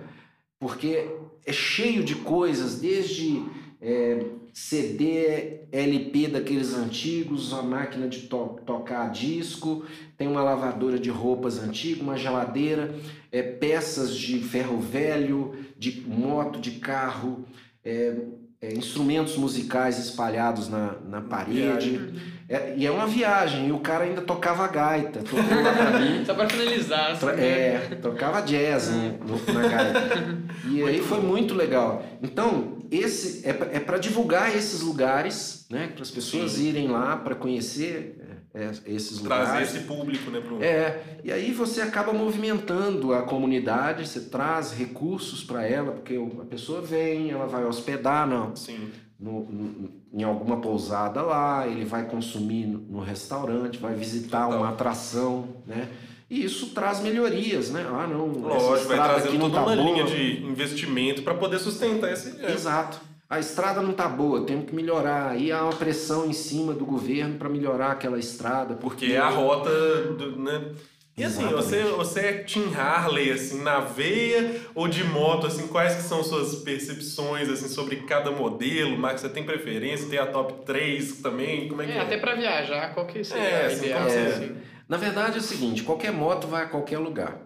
Porque 0.61 1.09
é 1.47 1.53
cheio 1.55 2.05
de 2.05 2.17
coisas, 2.17 2.79
desde 2.81 3.43
é, 3.81 4.27
CD, 4.53 5.61
LP 5.73 6.29
daqueles 6.29 6.75
antigos, 6.75 7.53
a 7.53 7.63
máquina 7.63 8.09
de 8.09 8.21
to- 8.23 8.59
tocar 8.67 9.11
disco, 9.11 9.85
tem 10.17 10.27
uma 10.29 10.43
lavadora 10.43 10.99
de 10.99 11.11
roupas 11.11 11.59
antiga, 11.63 12.03
uma 12.03 12.17
geladeira, 12.17 12.95
é, 13.31 13.43
peças 13.43 14.17
de 14.17 14.39
ferro 14.41 14.79
velho, 14.79 15.55
de 15.79 16.01
moto, 16.07 16.59
de 16.61 16.73
carro, 16.73 17.45
é, 17.85 18.15
é, 18.61 18.73
instrumentos 18.73 19.37
musicais 19.37 19.99
espalhados 19.99 20.69
na, 20.69 20.97
na 21.09 21.21
parede. 21.21 22.01
É, 22.49 22.75
e 22.79 22.87
é 22.87 22.91
uma 22.91 23.07
viagem, 23.07 23.69
e 23.69 23.73
o 23.73 23.79
cara 23.79 24.05
ainda 24.05 24.23
tocava 24.23 24.67
gaita, 24.69 25.21
mim. 26.01 26.25
Só 26.25 26.33
pra 26.35 26.49
finalizar. 26.49 27.11
assim, 27.13 27.27
né? 27.27 27.33
É, 27.47 27.79
tocava 28.01 28.41
jazz 28.41 28.91
no- 28.91 29.53
na 29.55 29.69
gaita. 29.69 30.49
E 30.71 30.83
aí 30.83 31.01
foi 31.01 31.21
muito 31.21 31.55
legal. 31.55 32.05
Então, 32.23 32.78
esse 32.91 33.47
é, 33.47 33.51
é 33.75 33.81
para 33.81 33.99
divulgar 33.99 34.55
esses 34.57 34.81
lugares, 34.81 35.67
né? 35.71 35.89
Para 35.89 36.03
as 36.03 36.11
pessoas 36.11 36.53
Sim. 36.53 36.69
irem 36.69 36.89
lá 36.89 37.17
para 37.17 37.35
conhecer 37.35 38.19
é, 38.55 38.63
é, 38.65 38.71
esses 38.87 39.21
Trazer 39.21 39.47
lugares. 39.47 39.75
esse 39.75 39.85
público, 39.85 40.31
né? 40.31 40.41
Pro... 40.41 40.63
É, 40.63 41.03
e 41.23 41.31
aí 41.31 41.53
você 41.53 41.81
acaba 41.83 42.13
movimentando 42.13 43.13
a 43.13 43.23
comunidade, 43.23 44.07
você 44.09 44.21
traz 44.21 44.73
recursos 44.73 45.45
para 45.45 45.67
ela, 45.67 45.93
porque 45.93 46.15
a 46.41 46.45
pessoa 46.45 46.81
vem, 46.81 47.31
ela 47.31 47.47
vai 47.47 47.65
hospedar 47.65 48.27
não, 48.27 48.57
Sim. 48.57 48.89
no, 49.19 49.45
no- 49.45 49.99
em 50.11 50.23
alguma 50.23 50.59
pousada 50.61 51.21
lá, 51.21 51.67
ele 51.67 51.85
vai 51.85 52.07
consumir 52.07 52.67
no, 52.67 52.79
no 52.79 53.01
restaurante, 53.01 53.79
vai 53.79 53.95
visitar 53.95 54.45
Total. 54.47 54.59
uma 54.61 54.71
atração, 54.71 55.49
né? 55.67 55.87
E 56.31 56.45
isso 56.45 56.69
traz 56.75 57.01
melhorias, 57.01 57.71
né? 57.71 57.87
Ah, 57.89 58.07
não, 58.07 58.31
essa 58.55 58.67
Lógico, 58.67 58.89
vai 58.89 58.99
trazendo 58.99 59.39
toda 59.41 59.55
tá 59.55 59.63
uma 59.65 59.75
boa. 59.77 59.91
linha 59.91 60.05
de 60.05 60.45
investimento 60.45 61.23
para 61.23 61.35
poder 61.35 61.59
sustentar 61.59 62.13
esse. 62.13 62.39
é. 62.45 62.53
Exato. 62.53 63.01
A 63.31 63.39
estrada 63.39 63.83
não 63.83 63.93
tá 63.93 64.09
boa, 64.09 64.45
temos 64.45 64.67
que 64.67 64.75
melhorar. 64.75 65.31
Aí 65.33 65.53
há 65.53 65.63
uma 65.63 65.73
pressão 65.75 66.27
em 66.27 66.33
cima 66.33 66.73
do 66.73 66.85
governo 66.87 67.37
para 67.39 67.49
melhorar 67.49 67.93
aquela 67.93 68.19
estrada, 68.19 68.75
Porque 68.75 69.07
é 69.07 69.19
a 69.19 69.29
rota, 69.29 69.71
do, 70.17 70.39
né? 70.39 70.73
E 71.17 71.25
assim, 71.25 71.43
Exatamente. 71.49 71.65
você, 71.65 71.83
você 71.83 72.21
é 72.21 72.33
Tim 72.45 72.73
Harley, 72.75 73.31
assim, 73.33 73.61
na 73.63 73.81
veia 73.81 74.61
ou 74.75 74.87
de 74.87 75.03
moto, 75.05 75.47
assim, 75.49 75.67
quais 75.67 75.97
que 75.97 76.03
são 76.03 76.23
suas 76.23 76.55
percepções, 76.63 77.49
assim, 77.51 77.69
sobre 77.69 77.97
cada 77.97 78.31
modelo? 78.31 78.97
Max, 78.97 79.21
você 79.21 79.29
tem 79.29 79.43
preferência? 79.45 80.09
Tem 80.09 80.19
a 80.19 80.27
top 80.27 80.65
3 80.65 81.17
também? 81.21 81.69
Como 81.69 81.83
é 81.83 81.87
que 81.87 81.93
É, 81.93 81.97
é? 81.97 82.01
até 82.01 82.17
pra 82.19 82.35
viajar, 82.35 82.95
qual 82.95 83.05
que 83.07 83.25
seria 83.25 83.43
É, 83.43 83.65
a 83.65 83.67
assim, 83.67 83.93
como 83.93 84.05
você- 84.11 84.19
assim? 84.19 84.57
Na 84.89 84.97
verdade 84.97 85.37
é 85.37 85.41
o 85.41 85.43
seguinte, 85.43 85.83
qualquer 85.83 86.13
moto 86.13 86.47
vai 86.47 86.65
a 86.65 86.69
qualquer 86.69 86.99
lugar. 86.99 87.39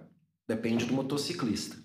Depende 0.47 0.85
do 0.85 0.95
motociclista. 0.95 1.77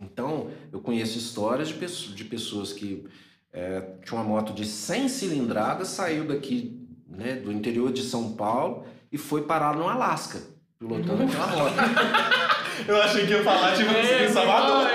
Então, 0.00 0.50
eu 0.72 0.80
conheço 0.80 1.18
histórias 1.18 1.68
de 1.68 1.74
pessoas, 1.74 2.14
de 2.14 2.24
pessoas 2.24 2.72
que 2.72 3.06
é, 3.52 3.80
tinha 4.04 4.20
uma 4.20 4.28
moto 4.28 4.52
de 4.52 4.64
100 4.64 5.08
cilindradas, 5.08 5.88
saiu 5.88 6.26
daqui 6.26 6.86
né, 7.08 7.34
do 7.34 7.52
interior 7.52 7.92
de 7.92 8.02
São 8.02 8.32
Paulo 8.32 8.84
e 9.10 9.18
foi 9.18 9.42
parar 9.42 9.74
no 9.74 9.88
Alasca, 9.88 10.40
pilotando 10.78 11.22
aquela 11.22 11.46
moto. 11.46 11.74
Eu 12.86 13.02
achei 13.02 13.26
que 13.26 13.32
ia 13.32 13.42
falar, 13.42 13.76
tipo, 13.76 13.90
assim, 13.90 14.24
em 14.24 14.32
Salvador. 14.32 14.86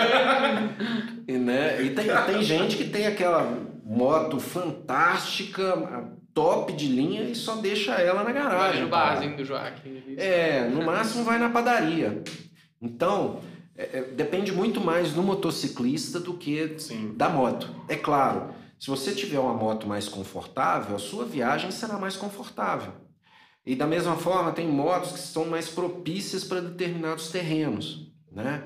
E, 1.28 1.34
né, 1.34 1.82
e 1.82 1.89
tem, 1.89 2.06
tem 2.26 2.43
gente 2.43 2.78
que 2.78 2.89
tem 2.89 3.06
aquela 3.08 3.43
moto 3.84 4.39
fantástica, 4.39 6.12
top 6.34 6.73
de 6.73 6.88
linha 6.88 7.23
e 7.23 7.36
só 7.36 7.55
deixa 7.57 7.93
ela 7.93 8.19
na 8.23 8.31
Vai 8.31 8.34
garagem. 8.34 8.81
no 8.84 8.89
parada. 8.89 9.15
barzinho 9.15 9.38
do 9.38 9.45
Joaquim. 9.45 9.97
ali. 9.97 10.15
É, 10.19 10.67
no 10.67 10.84
máximo 10.84 11.23
vai 11.23 11.38
na 11.38 11.49
padaria. 11.49 12.23
Então, 12.81 13.39
é, 13.77 13.99
é, 13.99 14.01
depende 14.03 14.51
muito 14.51 14.81
mais 14.81 15.13
do 15.13 15.21
motociclista 15.23 16.19
do 16.19 16.34
que 16.36 16.75
Sim. 16.79 17.13
da 17.15 17.29
moto. 17.29 17.69
É 17.88 17.95
claro, 17.95 18.53
se 18.79 18.89
você 18.89 19.13
tiver 19.13 19.39
uma 19.39 19.53
moto 19.53 19.88
mais 19.88 20.07
confortável, 20.09 20.95
a 20.95 20.99
sua 20.99 21.25
viagem 21.25 21.71
será 21.71 21.97
mais 21.97 22.15
confortável. 22.15 22.93
E 23.65 23.75
da 23.75 23.88
mesma 23.88 24.17
forma, 24.17 24.51
tem 24.51 24.67
motos 24.67 25.13
que 25.13 25.19
são 25.19 25.45
mais 25.45 25.69
propícias 25.69 26.43
para 26.43 26.59
determinados 26.59 27.29
terrenos, 27.29 28.11
né? 28.29 28.61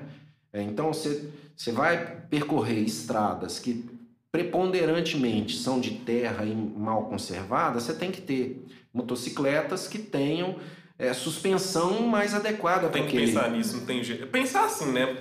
É, 0.52 0.60
Então, 0.62 0.92
você, 0.92 1.30
você 1.56 1.70
vai 1.70 2.22
percorrer 2.28 2.80
estradas 2.80 3.60
que 3.60 3.88
preponderantemente 4.30 5.56
são 5.56 5.80
de 5.80 5.92
terra 5.92 6.44
e 6.44 6.54
mal 6.54 7.06
conservadas, 7.06 7.84
você 7.84 7.94
tem 7.94 8.10
que 8.10 8.20
ter 8.20 8.64
motocicletas 8.92 9.86
que 9.86 9.98
tenham 9.98 10.56
é, 10.98 11.12
suspensão 11.12 12.02
mais 12.02 12.34
adequada 12.34 12.82
para 12.88 12.90
Tem 12.90 13.02
que 13.02 13.08
aquele... 13.16 13.26
pensar 13.32 13.50
nisso, 13.50 13.76
não 13.78 13.86
tem 13.86 14.02
jeito. 14.02 14.26
Pensar 14.28 14.64
assim, 14.64 14.92
né? 14.92 15.16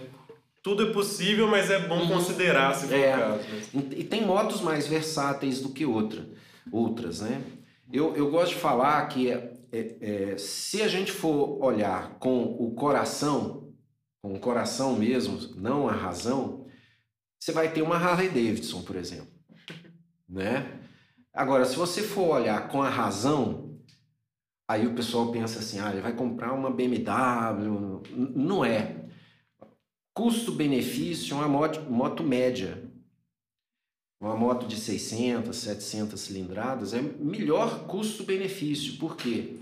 Tudo 0.64 0.90
é 0.90 0.92
possível, 0.92 1.48
mas 1.48 1.70
é 1.70 1.88
bom 1.88 2.08
considerar, 2.08 2.74
se 2.76 2.88
for 2.88 2.96
É. 2.96 3.16
o 3.16 3.20
caso. 3.20 3.44
né? 3.74 3.84
E 3.96 4.04
tem 4.04 4.26
motos 4.26 4.62
mais 4.62 4.88
versáteis 4.88 5.62
do 5.62 5.70
que 5.70 5.86
outra, 5.86 6.28
outras, 6.72 7.22
né? 7.22 7.42
Eu, 7.94 8.16
eu 8.16 8.30
gosto 8.30 8.50
de 8.56 8.60
falar 8.60 9.06
que 9.08 9.30
é, 9.30 9.54
é, 9.72 9.96
é, 10.34 10.38
se 10.38 10.82
a 10.82 10.88
gente 10.90 11.12
for 11.12 11.64
olhar 11.64 12.18
com 12.20 12.44
o 12.44 12.72
coração, 12.72 13.70
com 14.22 14.34
o 14.34 14.40
coração 14.40 14.94
mesmo, 14.96 15.38
não 15.56 15.88
a 15.88 15.94
razão, 15.94 16.57
você 17.40 17.52
vai 17.52 17.72
ter 17.72 17.82
uma 17.82 17.96
Harley 17.96 18.30
Davidson, 18.30 18.82
por 18.82 18.96
exemplo, 18.96 19.32
né? 20.28 20.80
Agora, 21.34 21.66
se 21.66 21.76
você 21.76 22.02
for 22.02 22.36
olhar 22.36 22.68
com 22.68 22.82
a 22.82 22.90
razão, 22.90 23.78
aí 24.68 24.88
o 24.88 24.96
pessoal 24.96 25.32
pensa 25.32 25.60
assim, 25.60 25.80
ah, 25.80 25.92
ele 25.92 26.02
vai 26.02 26.14
comprar 26.14 26.52
uma 26.54 26.72
BMW, 26.72 28.02
não 28.36 28.66
é. 28.66 29.06
Custo-benefício 30.16 31.36
é 31.36 31.38
uma 31.38 31.48
moto, 31.48 31.82
moto 31.82 32.24
média, 32.24 32.84
uma 34.20 34.36
moto 34.36 34.68
de 34.68 34.78
600, 34.78 35.56
700 35.56 36.20
cilindradas 36.20 36.94
é 36.94 37.02
melhor 37.02 37.86
custo-benefício. 37.86 38.98
Por 38.98 39.16
quê? 39.16 39.60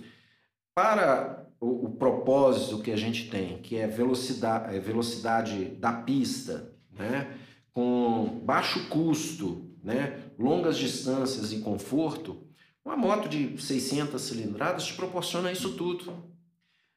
Para 0.73 1.45
o, 1.59 1.87
o, 1.87 1.91
propósito 1.91 2.81
que 2.81 2.91
a 2.91 2.95
gente 2.95 3.29
tem, 3.29 3.57
que 3.57 3.75
é 3.75 3.85
velocidade, 3.85 4.75
é 4.75 4.79
velocidade 4.79 5.65
da 5.65 5.91
pista, 5.91 6.73
né? 6.91 7.37
Com 7.75 8.39
baixo 8.45 8.87
custo, 8.87 9.69
né? 9.83 10.21
longas 10.39 10.77
distâncias 10.77 11.51
e 11.51 11.57
conforto, 11.59 12.41
uma 12.83 12.95
moto 12.95 13.27
de 13.27 13.61
600 13.61 14.21
cilindradas 14.21 14.85
te 14.85 14.93
proporciona 14.93 15.51
isso 15.51 15.73
tudo. 15.73 16.13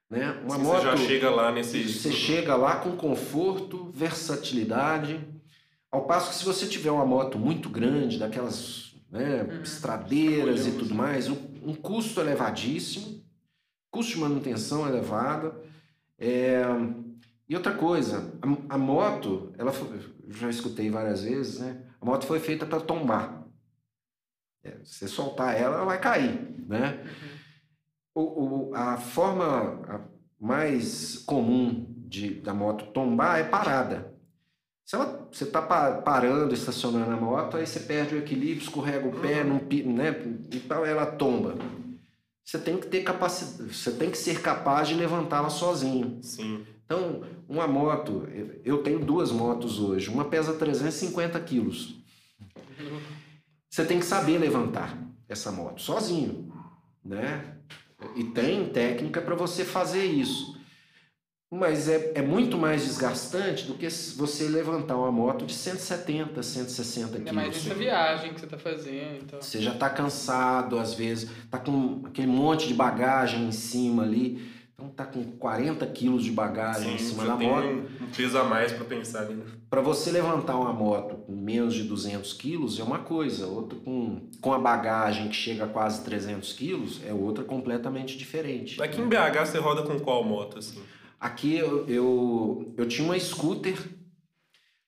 Né? 0.09 0.41
Uma 0.45 0.57
Sim, 0.57 0.63
moto, 0.63 0.77
você 0.79 0.85
já 0.85 0.97
chega 0.97 1.31
lá 1.31 1.51
nesse. 1.53 1.83
Você 1.93 2.13
chega 2.13 2.55
lá 2.55 2.77
com 2.77 2.97
conforto, 2.97 3.91
versatilidade. 3.93 5.21
Ao 5.91 6.07
passo 6.07 6.31
que 6.31 6.37
se 6.37 6.45
você 6.45 6.67
tiver 6.67 6.91
uma 6.93 7.05
moto 7.05 7.39
muito 7.39 7.69
grande, 7.69 8.19
daquelas 8.19 8.95
né, 9.11 9.43
Uhum. 9.43 9.63
estradeiras 9.63 10.67
e 10.67 10.73
tudo 10.73 10.95
mais, 10.95 11.29
um, 11.29 11.37
um 11.63 11.75
custo 11.75 12.21
elevadíssimo, 12.21 13.23
custo 13.91 14.13
de 14.13 14.21
manutenção 14.21 14.87
elevado. 14.87 15.55
É, 16.19 16.63
E 17.49 17.57
outra 17.57 17.73
coisa, 17.73 18.33
a, 18.69 18.75
a 18.75 18.79
moto, 18.79 19.53
ela 19.59 19.73
já 20.29 20.49
escutei 20.51 20.91
várias 20.91 21.23
vezes, 21.23 21.61
né? 21.61 21.83
A 22.01 22.05
moto 22.05 22.27
foi 22.27 22.39
feita 22.41 22.67
para 22.67 22.81
tombar. 22.81 23.45
É, 24.63 24.73
se 24.85 24.95
você 24.95 25.09
soltar 25.09 25.57
ela, 25.57 25.77
ela 25.77 25.85
vai 25.85 26.01
cair, 26.01 26.55
né? 26.67 27.03
Uhum. 27.05 27.39
O, 28.15 28.71
o- 28.71 28.75
a 28.75 28.97
forma 28.97 30.09
mais 30.41 31.19
comum 31.19 31.87
de, 32.07 32.35
da 32.41 32.53
moto 32.55 32.87
tombar 32.93 33.39
é 33.41 33.45
parada. 33.45 34.15
Se 34.85 34.97
ela, 34.97 35.29
você 35.31 35.45
está 35.45 35.61
parando, 35.61 36.55
estacionando 36.55 37.11
a 37.13 37.17
moto, 37.17 37.57
aí 37.57 37.67
você 37.67 37.81
perde 37.81 38.15
o 38.15 38.19
equilíbrio, 38.19 38.63
escorrega 38.63 39.07
o 39.07 39.21
pé, 39.21 39.45
não, 39.45 39.59
pi- 39.59 39.83
né? 39.83 40.11
então 40.53 40.85
ela 40.85 41.05
tomba. 41.07 41.57
Você 42.43 42.59
tem 42.59 42.79
que 42.79 42.87
ter 42.87 43.03
capacidade, 43.03 43.75
você 43.75 43.93
tem 43.93 44.11
que 44.11 44.17
ser 44.17 44.41
capaz 44.41 44.89
de 44.89 44.95
levantá-la 44.95 45.51
sozinho. 45.51 46.19
Sim. 46.23 46.65
Então, 46.89 47.23
uma 47.47 47.67
moto, 47.67 48.27
eu- 48.65 48.79
tenho 48.83 48.99
duas 48.99 49.31
motos 49.31 49.79
hoje, 49.79 50.09
uma 50.09 50.25
pesa 50.25 50.55
350 50.55 51.39
quilos. 51.39 51.97
Você 53.69 53.85
tem 53.85 53.99
que 54.01 54.07
saber 54.07 54.39
levantar 54.39 54.97
essa 55.29 55.53
moto 55.53 55.83
sozinho, 55.83 56.51
né? 57.05 57.57
E 58.17 58.25
tem 58.25 58.65
técnica 58.71 59.21
para 59.21 59.35
você 59.35 59.67
fazer 59.67 60.03
isso. 60.07 60.57
Mas 61.51 61.89
é, 61.91 62.13
é 62.15 62.23
muito 62.23 62.57
mais 62.57 62.85
desgastante 62.85 63.67
do 63.67 63.75
que 63.75 63.87
você 64.17 64.49
levantar 64.49 64.97
uma 64.97 65.13
moto 65.13 65.45
de 65.45 65.53
170, 65.55 66.43
160 66.43 67.19
Ainda 67.19 67.33
mais 67.35 67.49
quilos. 67.49 67.65
nessa 67.65 67.79
viagem 67.79 68.33
que 68.35 68.41
você 68.41 68.47
tá 68.47 68.59
fazendo. 68.59 69.23
Então. 69.25 69.43
Você 69.43 69.61
já 69.61 69.73
está 69.73 69.91
cansado, 69.91 70.79
às 70.79 70.95
vezes, 70.95 71.31
tá 71.51 71.59
com 71.59 72.03
aquele 72.07 72.27
monte 72.29 72.67
de 72.69 72.73
bagagem 72.75 73.47
em 73.47 73.53
cima 73.53 74.05
ali. 74.05 74.57
Então 74.81 74.91
tá 74.91 75.05
com 75.05 75.25
40 75.39 75.85
quilos 75.89 76.23
de 76.23 76.31
bagagem 76.31 76.95
em 76.95 76.99
Sim, 76.99 77.09
cima 77.09 77.27
já 77.27 77.35
da 77.35 77.43
moto. 77.45 77.67
um, 77.67 78.11
peso 78.17 78.39
a 78.39 78.45
mais 78.45 78.71
para 78.71 78.85
pensar 78.85 79.23
ali. 79.23 79.35
né? 79.35 79.45
Para 79.69 79.81
você 79.81 80.13
levantar 80.13 80.57
uma 80.57 80.73
moto 80.73 81.17
com 81.17 81.33
menos 81.35 81.75
de 81.75 81.83
200 81.83 82.33
quilos 82.35 82.79
é 82.79 82.85
uma 82.85 83.01
coisa, 83.01 83.49
outra 83.49 83.77
com, 83.81 84.29
com 84.41 84.53
a 84.53 84.59
bagagem 84.59 85.29
que 85.29 85.35
chega 85.35 85.65
a 85.65 85.69
quase 85.69 86.05
300 86.05 86.53
quilos 86.53 87.01
é 87.05 87.13
outra 87.13 87.43
completamente 87.43 88.17
diferente. 88.17 88.81
Aqui 88.81 89.01
em 89.01 89.09
BH 89.09 89.47
você 89.47 89.59
roda 89.59 89.83
com 89.83 89.99
qual 89.99 90.23
moto, 90.23 90.61
assim? 90.61 90.81
Aqui 91.19 91.57
eu, 91.57 91.85
eu, 91.89 92.73
eu 92.77 92.87
tinha 92.87 93.05
uma 93.05 93.19
scooter, 93.19 93.77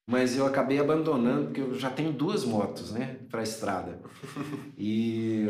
mas 0.09 0.37
eu 0.37 0.47
acabei 0.47 0.79
abandonando 0.79 1.47
porque 1.47 1.61
eu 1.63 1.75
já 1.75 1.91
tenho 1.91 2.13
duas 2.13 2.45
motos, 2.45 2.93
né, 2.93 3.17
para 3.29 3.43
estrada. 3.43 3.99
E 4.79 5.49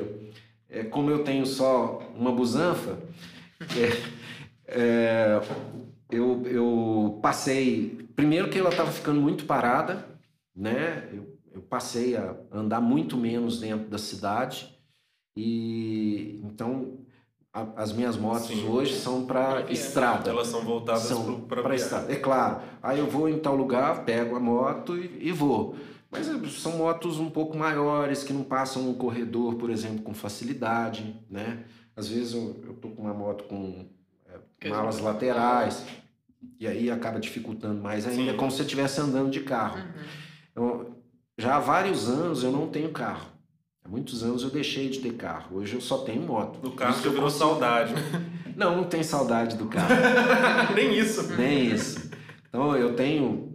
é, 0.70 0.82
como 0.82 1.10
eu 1.10 1.22
tenho 1.22 1.44
só 1.44 1.98
uma 2.16 2.32
busanfa, 2.32 2.98
é, 3.60 4.19
é, 4.70 5.40
eu, 6.10 6.42
eu 6.46 7.18
passei. 7.22 8.08
Primeiro 8.16 8.48
que 8.50 8.58
ela 8.58 8.70
estava 8.70 8.90
ficando 8.90 9.20
muito 9.20 9.44
parada, 9.46 10.06
né? 10.54 11.08
Eu, 11.12 11.38
eu 11.52 11.62
passei 11.62 12.16
a 12.16 12.34
andar 12.52 12.80
muito 12.80 13.16
menos 13.16 13.60
dentro 13.60 13.88
da 13.88 13.98
cidade 13.98 14.74
e 15.36 16.40
então 16.44 16.98
a- 17.52 17.66
as 17.76 17.92
minhas 17.92 18.16
motos 18.16 18.46
Sim. 18.48 18.68
hoje 18.68 18.94
são 18.96 19.26
para 19.26 19.62
É. 19.68 19.72
estrada. 19.72 20.30
Elas 20.30 20.48
são 20.48 20.62
voltadas 20.62 21.10
para 21.48 21.74
estrada. 21.74 22.12
É 22.12 22.16
claro. 22.16 22.60
Aí 22.82 22.98
eu 22.98 23.06
vou 23.08 23.28
em 23.28 23.38
tal 23.38 23.56
lugar, 23.56 24.04
pego 24.04 24.36
a 24.36 24.40
moto 24.40 24.96
e, 24.96 25.28
e 25.28 25.32
vou. 25.32 25.74
Mas 26.10 26.28
é, 26.28 26.48
são 26.48 26.76
motos 26.76 27.18
um 27.18 27.30
pouco 27.30 27.56
maiores 27.56 28.22
que 28.24 28.32
não 28.32 28.42
passam 28.44 28.88
um 28.88 28.94
corredor, 28.94 29.54
por 29.54 29.70
exemplo, 29.70 30.02
com 30.02 30.12
facilidade, 30.12 31.16
né? 31.30 31.64
Às 31.96 32.08
vezes 32.08 32.34
eu, 32.34 32.56
eu 32.66 32.74
tô 32.74 32.88
com 32.90 33.02
uma 33.02 33.14
moto 33.14 33.44
com 33.44 33.86
malas 34.68 34.98
laterais 35.00 35.84
e 36.58 36.66
aí 36.66 36.90
acaba 36.90 37.18
dificultando 37.18 37.80
mais 37.80 38.06
ainda, 38.06 38.22
Sim. 38.22 38.28
é 38.30 38.32
como 38.34 38.50
se 38.50 38.58
você 38.58 38.62
estivesse 38.64 39.00
andando 39.00 39.30
de 39.30 39.40
carro. 39.40 39.78
Uhum. 40.56 40.64
Eu- 40.66 40.90
já 41.38 41.56
há 41.56 41.60
vários 41.60 42.08
anos 42.08 42.42
eu 42.44 42.52
não 42.52 42.66
tenho 42.68 42.90
carro. 42.90 43.26
Há 43.84 43.88
muitos 43.88 44.22
anos 44.22 44.42
eu 44.42 44.50
deixei 44.50 44.90
de 44.90 44.98
ter 45.00 45.14
carro. 45.14 45.56
Hoje 45.56 45.74
eu 45.74 45.80
só 45.80 45.98
tenho 45.98 46.20
moto. 46.22 46.58
Do 46.60 46.72
carro 46.72 46.92
isso 46.92 47.00
que 47.02 47.08
eu 47.08 47.12
virou 47.12 47.26
consigo- 47.26 47.44
saudade. 47.48 47.94
Não, 48.56 48.76
não 48.76 48.84
tenho 48.84 49.04
saudade 49.04 49.56
do 49.56 49.66
carro. 49.66 49.88
Nem 50.74 50.92
isso. 50.98 51.32
Nem 51.34 51.72
isso. 51.72 52.10
Então 52.46 52.76
eu 52.76 52.94
tenho. 52.94 53.48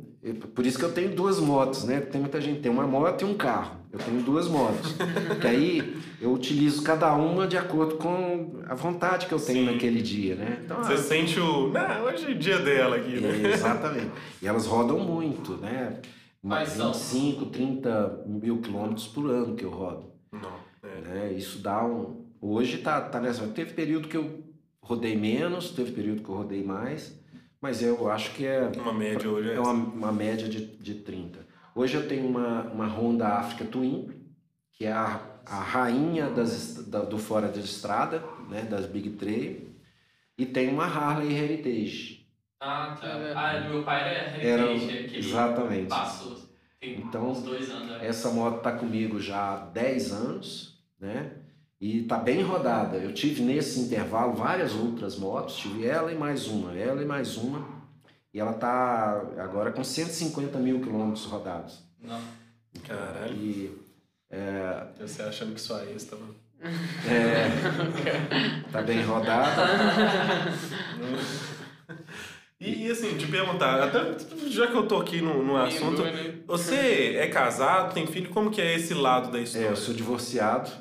Por 0.56 0.66
isso 0.66 0.80
que 0.80 0.86
eu 0.86 0.92
tenho 0.92 1.14
duas 1.16 1.40
motos, 1.40 1.84
né? 1.84 2.00
Tem 2.00 2.20
muita 2.20 2.42
gente 2.42 2.62
tem 2.62 2.72
uma 2.72 2.88
moto 2.88 3.22
e 3.22 3.26
um 3.26 3.36
carro. 3.36 3.76
Eu 3.96 4.00
tenho 4.00 4.22
duas 4.24 4.50
motos. 4.50 4.94
que 5.40 5.48
aí 5.48 5.98
eu 6.20 6.34
utilizo 6.34 6.84
cada 6.84 7.14
uma 7.16 7.48
de 7.48 7.58
acordo 7.58 7.96
com 7.96 8.60
a 8.68 8.76
vontade 8.76 9.26
que 9.26 9.34
eu 9.34 9.40
tenho 9.40 9.66
Sim. 9.66 9.72
naquele 9.72 10.02
dia, 10.02 10.36
né? 10.36 10.60
Então, 10.66 10.84
Você 10.84 10.98
sente 10.98 11.40
o. 11.40 11.70
Não, 11.70 12.04
hoje 12.04 12.30
é 12.30 12.34
dia 12.34 12.60
dela 12.60 12.98
aqui, 12.98 13.22
né? 13.22 13.42
é, 13.42 13.54
exatamente. 13.54 14.12
E 14.42 14.48
elas 14.48 14.66
rodam 14.66 15.00
muito, 15.00 15.54
né? 15.54 16.02
São? 16.68 16.92
25, 16.92 17.46
30 17.46 18.24
mil 18.28 18.60
quilômetros 18.62 19.08
por 19.08 19.30
ano 19.30 19.56
que 19.56 19.64
eu 19.64 19.72
rodo. 19.72 20.12
Não, 20.30 20.60
é. 20.84 21.02
né? 21.02 21.34
Isso 21.34 21.60
dá 21.60 21.84
um. 21.86 22.26
Hoje 22.42 22.80
tá, 22.80 23.00
tá 23.00 23.22
nessa. 23.22 23.48
Teve 23.48 23.74
período 23.74 24.10
que 24.10 24.18
eu 24.18 24.44
rodei 24.82 25.16
menos, 25.16 25.72
teve 25.72 25.94
período 25.94 26.22
que 26.22 26.30
eu 26.30 26.36
rodei 26.36 26.64
mais, 26.64 27.18
mas 27.62 27.82
eu 27.82 28.12
acho 28.12 28.34
que 28.34 28.46
é, 28.46 28.70
Uma 28.78 28.94
média 28.94 29.30
hoje 29.30 29.52
é 29.52 29.54
é 29.54 29.60
uma, 29.60 29.72
uma 29.72 30.12
média 30.12 30.50
de, 30.50 30.66
de 30.66 30.96
30. 30.96 31.45
Hoje 31.76 31.96
eu 31.96 32.08
tenho 32.08 32.26
uma, 32.28 32.62
uma 32.72 32.88
Honda 32.88 33.28
Africa 33.28 33.66
Twin, 33.66 34.10
que 34.72 34.86
é 34.86 34.92
a, 34.94 35.22
a 35.46 35.60
rainha 35.60 36.30
das, 36.30 36.86
da- 36.88 37.04
do 37.04 37.18
fora 37.18 37.50
de 37.50 37.60
estrada, 37.60 38.24
né? 38.50 38.62
das 38.64 38.86
Big 38.86 39.10
Trail, 39.12 39.70
e 40.38 40.46
tem 40.46 40.70
uma 40.70 40.86
Harley 40.86 41.34
Heritage. 41.38 42.26
Ah, 42.60 42.98
tá. 43.00 43.08
É. 43.08 43.34
Ah, 43.36 43.70
meu 43.70 43.84
pai 43.84 44.02
era 44.02 44.38
Era, 44.38 44.64
Heritage, 44.64 44.88
que 45.10 45.16
ele 45.16 45.18
exatamente. 45.18 45.90
passou. 45.90 46.38
Tem 46.80 46.98
Então, 47.00 47.30
uns 47.32 47.42
dois 47.44 47.70
anos. 47.70 47.88
né? 47.90 48.08
Essa 48.08 48.32
moto 48.32 48.58
está 48.58 48.72
comigo 48.72 49.20
já 49.20 49.54
há 49.54 49.58
10 49.66 50.12
anos, 50.14 50.82
né? 51.00 51.32
E 51.80 52.00
está 52.04 52.18
bem 52.18 52.42
rodada. 52.42 52.98
Eu 52.98 53.14
tive 53.14 53.44
nesse 53.44 53.82
intervalo 53.82 54.34
várias 54.34 54.74
outras 54.74 55.18
motos, 55.20 55.58
tive 55.58 55.86
ela 55.86 56.12
e 56.12 56.18
mais 56.18 56.48
uma, 56.48 56.74
ela 56.74 57.02
e 57.02 57.06
mais 57.06 57.36
uma. 57.38 57.75
E 58.36 58.40
ela 58.42 58.52
está 58.52 59.22
agora 59.38 59.72
com 59.72 59.82
150 59.82 60.58
mil 60.60 60.82
quilômetros 60.82 61.24
rodados. 61.24 61.80
Não. 62.04 62.20
Caralho. 62.86 63.34
E 63.34 63.72
Você 65.00 65.22
achando 65.22 65.54
que 65.54 65.62
só 65.62 65.82
isso 65.86 66.08
tava. 66.08 66.24
é, 67.10 67.48
tá 68.74 68.82
bem 68.82 69.02
rodada. 69.04 69.64
E, 72.60 72.88
e, 72.88 72.92
assim, 72.92 73.16
te 73.18 73.28
perguntar, 73.28 73.84
até 73.84 74.18
já 74.50 74.68
que 74.68 74.76
eu 74.76 74.88
tô 74.88 74.98
aqui 74.98 75.22
no, 75.22 75.44
no 75.44 75.56
assunto, 75.58 76.02
você 76.48 77.16
é 77.18 77.28
casado, 77.28 77.94
tem 77.94 78.08
filho, 78.08 78.30
como 78.32 78.50
que 78.50 78.62
é 78.62 78.76
esse 78.76 78.94
lado 78.94 79.30
da 79.32 79.40
É, 79.40 79.44
história? 79.44 79.68
eu 79.68 79.76
sou 79.76 79.94
divorciado, 79.94 80.72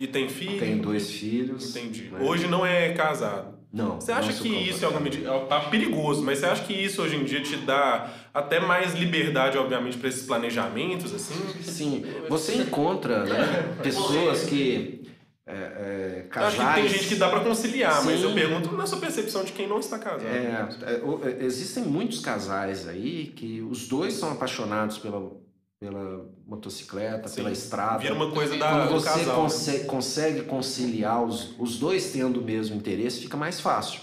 E 0.00 0.06
tem 0.06 0.28
filho? 0.28 0.58
tenho 0.58 0.82
dois 0.82 1.10
filhos. 1.10 1.76
Entendi. 1.76 2.10
né? 2.10 2.20
Hoje 2.22 2.46
não 2.48 2.64
é 2.66 2.92
casado. 2.94 3.58
Não. 3.72 4.00
Você 4.00 4.10
acha 4.10 4.32
que 4.32 4.48
isso 4.48 4.82
é 4.82 4.86
alguma 4.86 5.04
medida. 5.04 5.30
Papo 5.40 5.70
perigoso, 5.70 6.22
mas 6.22 6.38
você 6.38 6.46
acha 6.46 6.64
que 6.64 6.72
isso 6.72 7.00
hoje 7.02 7.16
em 7.16 7.24
dia 7.24 7.40
te 7.40 7.56
dá 7.56 8.10
até 8.34 8.58
mais 8.58 8.94
liberdade, 8.94 9.56
obviamente, 9.56 9.96
para 9.96 10.08
esses 10.08 10.26
planejamentos, 10.26 11.14
assim? 11.14 11.62
Sim, 11.62 12.04
você 12.28 12.56
encontra 12.56 13.24
né, 13.24 13.76
pessoas 13.82 14.44
que. 14.44 15.00
É, 15.46 15.52
é, 15.52 16.26
Eu 16.36 16.42
Acho 16.42 16.56
casais. 16.58 16.74
que 16.74 16.80
tem 16.80 16.88
gente 16.88 17.08
que 17.08 17.14
dá 17.16 17.28
para 17.28 17.40
conciliar, 17.40 18.04
mas 18.04 18.20
Sim. 18.20 18.26
eu 18.26 18.34
pergunto 18.34 18.72
na 18.76 18.86
sua 18.86 18.98
percepção 18.98 19.42
de 19.42 19.50
quem 19.50 19.66
não 19.66 19.80
está 19.80 19.98
casado. 19.98 20.26
É, 20.26 20.68
é, 20.82 21.40
é, 21.40 21.44
existem 21.44 21.82
muitos 21.82 22.20
casais 22.20 22.86
aí 22.86 23.32
que 23.34 23.60
os 23.60 23.88
dois 23.88 24.14
são 24.14 24.30
apaixonados 24.30 24.98
pela, 24.98 25.32
pela 25.80 26.30
motocicleta, 26.46 27.26
Sim, 27.26 27.36
pela 27.36 27.50
estrada. 27.50 28.00
Vira 28.00 28.12
uma 28.12 28.30
coisa 28.30 28.54
da, 28.58 28.68
Quando 28.68 28.88
do 28.88 29.00
você 29.00 29.08
casal. 29.08 29.26
né? 29.26 29.34
conse- 29.34 29.84
consegue 29.84 30.42
conciliar 30.42 31.24
os, 31.24 31.58
os 31.58 31.78
dois 31.78 32.12
tendo 32.12 32.40
o 32.40 32.44
mesmo 32.44 32.76
interesse, 32.76 33.22
fica 33.22 33.36
mais 33.36 33.58
fácil. 33.58 34.02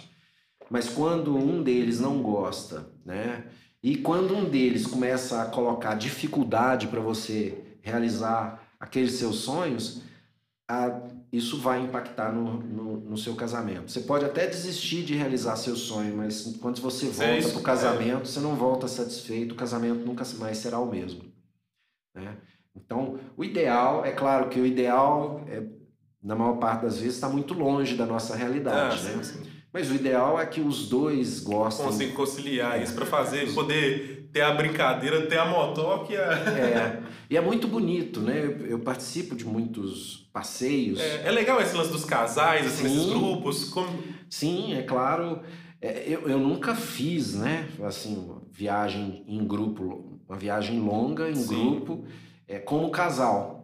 Mas 0.71 0.89
quando 0.89 1.37
um 1.37 1.61
deles 1.61 1.99
não 1.99 2.21
gosta, 2.21 2.89
né? 3.05 3.45
E 3.81 3.95
quando 3.95 4.35
um 4.35 4.49
deles 4.49 4.87
começa 4.87 5.41
a 5.41 5.45
colocar 5.45 5.93
dificuldade 5.93 6.87
para 6.87 6.99
você 6.99 7.77
realizar 7.81 8.61
aqueles 8.79 9.13
seus 9.13 9.37
sonhos, 9.37 10.01
a, 10.67 10.99
isso 11.31 11.59
vai 11.59 11.79
impactar 11.81 12.33
no, 12.33 12.59
no, 12.59 12.97
no, 12.97 13.17
seu 13.17 13.35
casamento. 13.35 13.91
Você 13.91 14.01
pode 14.01 14.25
até 14.25 14.47
desistir 14.47 15.03
de 15.03 15.13
realizar 15.13 15.55
seu 15.55 15.75
sonho, 15.75 16.17
mas 16.17 16.57
quando 16.59 16.81
você 16.81 17.05
volta 17.05 17.47
é 17.47 17.49
para 17.49 17.59
o 17.59 17.63
casamento, 17.63 18.23
é. 18.23 18.25
você 18.25 18.39
não 18.39 18.55
volta 18.55 18.87
satisfeito, 18.87 19.53
o 19.53 19.55
casamento 19.55 20.05
nunca 20.05 20.25
mais 20.39 20.57
será 20.57 20.79
o 20.79 20.89
mesmo. 20.89 21.36
Né? 22.21 22.37
Então, 22.75 23.19
o 23.35 23.43
ideal, 23.43 24.05
é 24.05 24.11
claro 24.11 24.49
que 24.49 24.59
o 24.59 24.65
ideal, 24.65 25.43
é, 25.47 25.63
na 26.23 26.35
maior 26.35 26.57
parte 26.57 26.83
das 26.83 26.99
vezes, 26.99 27.15
está 27.15 27.27
muito 27.27 27.53
longe 27.53 27.95
da 27.95 28.05
nossa 28.05 28.35
realidade. 28.35 28.99
Ah, 28.99 29.03
né? 29.03 29.23
Sim, 29.23 29.43
sim. 29.43 29.49
Mas 29.73 29.91
o 29.91 29.95
ideal 29.95 30.39
é 30.39 30.45
que 30.45 30.61
os 30.61 30.87
dois 30.87 31.39
gostem. 31.39 31.85
Conseguem 31.85 32.13
conciliar 32.13 32.81
isso 32.81 32.95
para 32.95 33.05
fazer, 33.05 33.53
poder 33.53 34.29
ter 34.31 34.41
a 34.41 34.53
brincadeira, 34.53 35.27
ter 35.27 35.37
a 35.37 35.45
motoca 35.45 36.13
e 36.13 36.17
a. 36.17 36.21
É. 36.21 37.03
E 37.29 37.35
é 37.35 37.41
muito 37.41 37.67
bonito, 37.67 38.21
né? 38.21 38.39
Eu, 38.39 38.65
eu 38.67 38.79
participo 38.79 39.35
de 39.35 39.45
muitos 39.45 40.29
passeios. 40.31 40.99
É, 40.99 41.27
é, 41.27 41.31
legal 41.31 41.59
esse 41.61 41.75
lance 41.75 41.91
dos 41.91 42.05
casais, 42.05 42.65
assim, 42.65 42.87
Sim. 42.87 42.95
esses 42.95 43.05
grupos. 43.09 43.65
Como... 43.65 43.89
Sim, 44.29 44.75
é 44.75 44.83
claro. 44.83 45.41
É, 45.81 46.05
eu, 46.07 46.27
eu 46.29 46.39
nunca 46.39 46.73
fiz, 46.73 47.35
né? 47.35 47.67
Assim, 47.83 48.33
viagem 48.49 49.25
em 49.27 49.45
grupo, 49.45 50.06
uma 50.27 50.37
viagem 50.37 50.79
longa 50.79 51.29
em 51.29 51.35
Sim. 51.35 51.55
grupo, 51.55 52.05
é, 52.47 52.59
como 52.59 52.89
casal. 52.89 53.57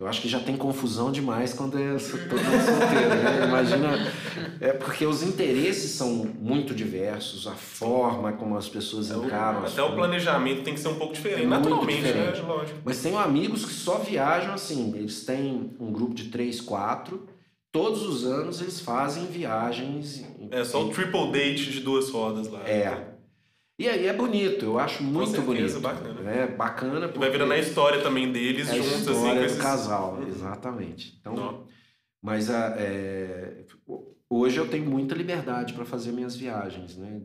Eu 0.00 0.06
acho 0.06 0.22
que 0.22 0.28
já 0.30 0.40
tem 0.40 0.56
confusão 0.56 1.12
demais 1.12 1.52
quando 1.52 1.78
é 1.78 1.90
todo 1.90 2.00
solteiro, 2.00 3.08
né? 3.22 3.44
Imagina. 3.46 4.12
É 4.58 4.72
porque 4.72 5.04
os 5.04 5.22
interesses 5.22 5.90
são 5.90 6.26
muito 6.40 6.74
diversos, 6.74 7.46
a 7.46 7.52
forma 7.52 8.32
como 8.32 8.56
as 8.56 8.66
pessoas 8.66 9.10
é 9.10 9.14
encaram. 9.14 9.62
Até 9.62 9.82
o 9.82 9.94
planejamento 9.94 10.62
tem 10.62 10.72
que 10.72 10.80
ser 10.80 10.88
um 10.88 10.94
pouco 10.94 11.12
diferente, 11.12 11.42
é 11.42 11.46
naturalmente, 11.46 12.00
né? 12.00 12.12
diferente. 12.12 12.40
né? 12.40 12.48
Lógico. 12.48 12.78
Mas 12.82 13.02
tenho 13.02 13.18
amigos 13.18 13.66
que 13.66 13.74
só 13.74 13.98
viajam 13.98 14.54
assim, 14.54 14.94
eles 14.96 15.26
têm 15.26 15.72
um 15.78 15.92
grupo 15.92 16.14
de 16.14 16.24
três, 16.28 16.62
quatro. 16.62 17.28
Todos 17.70 18.02
os 18.02 18.24
anos 18.24 18.62
eles 18.62 18.80
fazem 18.80 19.26
viagens. 19.26 20.24
É 20.50 20.64
só 20.64 20.82
o 20.82 20.88
triple 20.88 21.30
date 21.30 21.70
de 21.70 21.80
duas 21.80 22.08
rodas 22.08 22.48
lá. 22.48 22.66
É. 22.66 23.09
E 23.80 23.88
aí 23.88 24.06
é 24.06 24.12
bonito, 24.12 24.66
eu 24.66 24.78
acho 24.78 25.02
muito 25.02 25.30
certeza, 25.30 25.80
bonito. 25.80 25.80
bacana. 25.80 26.30
É 26.30 26.46
bacana 26.46 27.06
porque 27.06 27.18
vai 27.18 27.30
virando 27.30 27.54
a 27.54 27.58
história 27.58 28.02
também 28.02 28.30
deles 28.30 28.68
é 28.68 28.74
juntos 28.74 29.08
a 29.08 29.12
assim 29.12 29.22
com 29.22 29.42
esses... 29.42 29.58
casal, 29.58 30.16
uhum. 30.16 30.28
exatamente. 30.28 31.16
Então, 31.18 31.34
Não. 31.34 31.66
mas 32.20 32.50
a, 32.50 32.74
é, 32.78 33.64
hoje 34.28 34.58
eu 34.58 34.68
tenho 34.68 34.84
muita 34.84 35.14
liberdade 35.14 35.72
para 35.72 35.86
fazer 35.86 36.12
minhas 36.12 36.36
viagens, 36.36 36.98
né? 36.98 37.22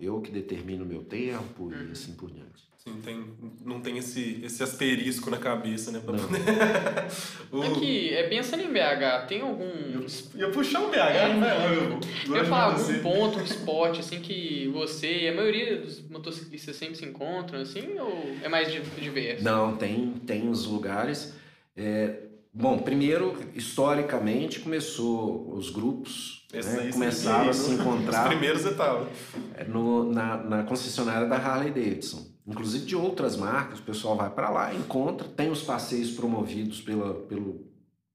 Eu 0.00 0.20
que 0.20 0.32
determino 0.32 0.82
o 0.82 0.88
meu 0.88 1.04
tempo 1.04 1.70
e 1.70 1.76
uhum. 1.76 1.92
assim 1.92 2.16
por 2.16 2.32
diante. 2.32 2.67
Sim, 2.88 3.00
tem, 3.04 3.24
não 3.64 3.80
tem 3.80 3.98
esse, 3.98 4.40
esse 4.42 4.62
asterisco 4.62 5.30
na 5.30 5.36
cabeça, 5.36 5.92
né? 5.92 6.00
Pra 6.04 6.16
poder... 6.18 6.40
o... 7.52 7.62
Aqui, 7.62 8.14
é 8.14 8.28
pensando 8.28 8.62
em 8.62 8.72
BH, 8.72 9.26
tem 9.28 9.42
algum. 9.42 9.64
Eu 9.64 10.06
ia 10.34 10.50
puxar 10.50 10.80
um 10.80 10.90
BH, 10.90 10.96
é, 10.96 11.34
né? 11.34 11.76
Eu, 11.76 12.00
eu 12.28 12.36
ia 12.36 12.44
falar 12.44 12.74
algum 12.74 12.98
ponto, 13.00 13.38
um 13.38 13.42
esporte, 13.42 14.00
assim, 14.00 14.20
que 14.20 14.70
você 14.72 15.24
e 15.24 15.28
a 15.28 15.34
maioria 15.34 15.80
dos 15.80 16.00
motociclistas 16.08 16.76
sempre 16.76 16.96
se 16.96 17.04
encontram, 17.04 17.60
assim, 17.60 17.98
ou 17.98 18.36
é 18.42 18.48
mais 18.48 18.72
diverso? 18.72 19.44
Não, 19.44 19.76
tem, 19.76 20.14
tem 20.26 20.48
os 20.48 20.66
lugares. 20.66 21.34
É, 21.76 22.22
bom, 22.52 22.78
primeiro, 22.78 23.36
historicamente, 23.54 24.60
começou 24.60 25.52
os 25.54 25.70
grupos 25.70 26.46
né, 26.52 26.90
começaram 26.92 27.50
a 27.50 27.52
se 27.52 27.72
encontrar. 27.72 28.22
Os 28.22 28.28
primeiros 28.28 28.64
etapas. 28.64 29.08
É, 29.54 29.64
no, 29.64 30.10
na, 30.10 30.36
na 30.38 30.62
concessionária 30.62 31.28
da 31.28 31.36
Harley 31.36 31.70
Davidson 31.70 32.27
inclusive 32.48 32.86
de 32.86 32.96
outras 32.96 33.36
marcas, 33.36 33.78
o 33.78 33.82
pessoal 33.82 34.16
vai 34.16 34.30
para 34.30 34.48
lá, 34.48 34.74
encontra, 34.74 35.28
tem 35.28 35.50
os 35.50 35.62
passeios 35.62 36.10
promovidos 36.12 36.80
pela, 36.80 37.14
pelo 37.26 37.68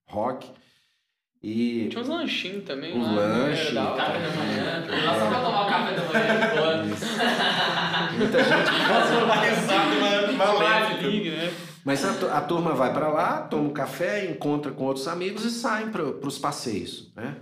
rock. 0.07 0.49
E 1.41 1.87
Tinha 1.89 2.01
uns 2.01 2.07
lanchinhos 2.07 2.63
também. 2.63 2.97
Os 2.97 3.05
lanches. 3.05 3.73
Café 3.73 4.19
da 4.19 4.29
manhã. 4.35 4.85
Lá 5.05 5.19
só 5.19 5.27
pra 5.27 5.41
tomar 5.41 5.61
o 5.61 5.69
café 5.69 5.93
da 5.93 6.03
manhã. 6.05 6.85
Muita 8.17 8.43
gente 8.43 8.71
que 8.71 8.79
faz 8.87 9.11
uma 9.11 9.25
né? 11.35 11.53
Mas 11.83 12.05
a, 12.05 12.37
a 12.37 12.41
turma 12.41 12.73
vai 12.73 12.93
para 12.93 13.09
lá, 13.09 13.41
toma 13.41 13.63
um 13.63 13.73
café, 13.73 14.25
encontra 14.25 14.71
com 14.71 14.85
outros 14.85 15.07
amigos 15.07 15.43
e 15.43 15.51
saem 15.51 15.89
para 15.89 16.03
os 16.03 16.39
passeios. 16.39 17.11
Né? 17.13 17.35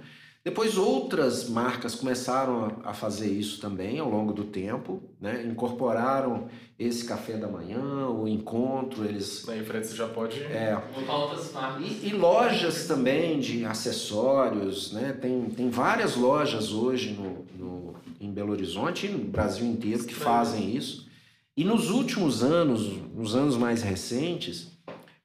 Depois 0.43 0.75
outras 0.75 1.47
marcas 1.47 1.93
começaram 1.93 2.81
a, 2.83 2.95
fazer 2.95 3.29
isso 3.29 3.61
também 3.61 3.99
ao 3.99 4.09
longo 4.09 4.33
do 4.33 4.43
tempo, 4.43 5.03
né? 5.19 5.45
incorporaram 5.45 6.47
esse 6.79 7.05
café 7.05 7.37
da 7.37 7.47
manhã, 7.47 8.07
o 8.07 8.27
encontro, 8.27 9.05
eles... 9.05 9.45
Na 9.45 9.63
frente 9.63 9.85
você 9.85 9.95
já 9.95 10.07
pode... 10.07 10.41
É. 10.41 10.81
outras 11.07 11.51
marcas. 11.51 11.85
E, 11.85 12.07
e, 12.07 12.13
lojas 12.13 12.87
também 12.87 13.39
de 13.39 13.63
acessórios, 13.65 14.91
né? 14.91 15.15
tem, 15.21 15.45
tem 15.51 15.69
várias 15.69 16.15
lojas 16.15 16.71
hoje 16.71 17.11
no, 17.11 17.45
no, 17.55 17.95
em 18.19 18.31
Belo 18.31 18.51
Horizonte 18.51 19.05
e 19.05 19.09
no 19.09 19.19
Brasil 19.19 19.67
inteiro 19.67 20.03
que 20.05 20.15
fazem 20.15 20.75
isso. 20.75 21.07
E 21.55 21.63
nos 21.63 21.91
últimos 21.91 22.41
anos, 22.41 22.87
nos 23.13 23.35
anos 23.35 23.55
mais 23.55 23.83
recentes, 23.83 24.71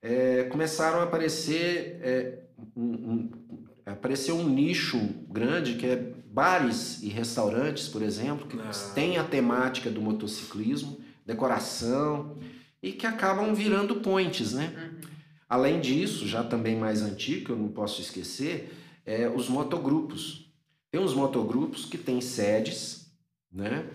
é, 0.03 0.45
começaram 0.45 1.01
a 1.01 1.05
aparecer 1.05 1.99
é, 2.03 2.39
um, 2.77 2.83
um, 2.83 3.31
apareceu 3.93 4.37
um 4.37 4.49
nicho 4.49 4.99
grande 5.31 5.75
que 5.75 5.87
é 5.87 6.13
bares 6.27 7.03
e 7.03 7.09
restaurantes, 7.09 7.89
por 7.89 8.03
exemplo, 8.03 8.47
que 8.47 8.59
ah. 8.59 8.93
tem 8.95 9.17
a 9.17 9.25
temática 9.25 9.89
do 9.89 10.03
motociclismo, 10.03 11.01
decoração 11.25 12.37
e 12.83 12.93
que 12.93 13.07
acabam 13.07 13.55
virando 13.55 13.97
points, 13.97 14.53
né? 14.53 14.73
Uhum. 14.77 15.09
Além 15.49 15.81
disso, 15.81 16.27
já 16.27 16.43
também 16.43 16.77
mais 16.77 17.03
antigo, 17.03 17.53
eu 17.53 17.57
não 17.57 17.69
posso 17.69 18.01
esquecer, 18.01 18.73
é 19.05 19.29
os 19.29 19.49
motogrupos. 19.49 20.51
Tem 20.91 21.01
uns 21.01 21.15
motogrupos 21.15 21.85
que 21.85 21.97
têm 21.97 22.21
sedes, 22.21 23.11
né? 23.51 23.87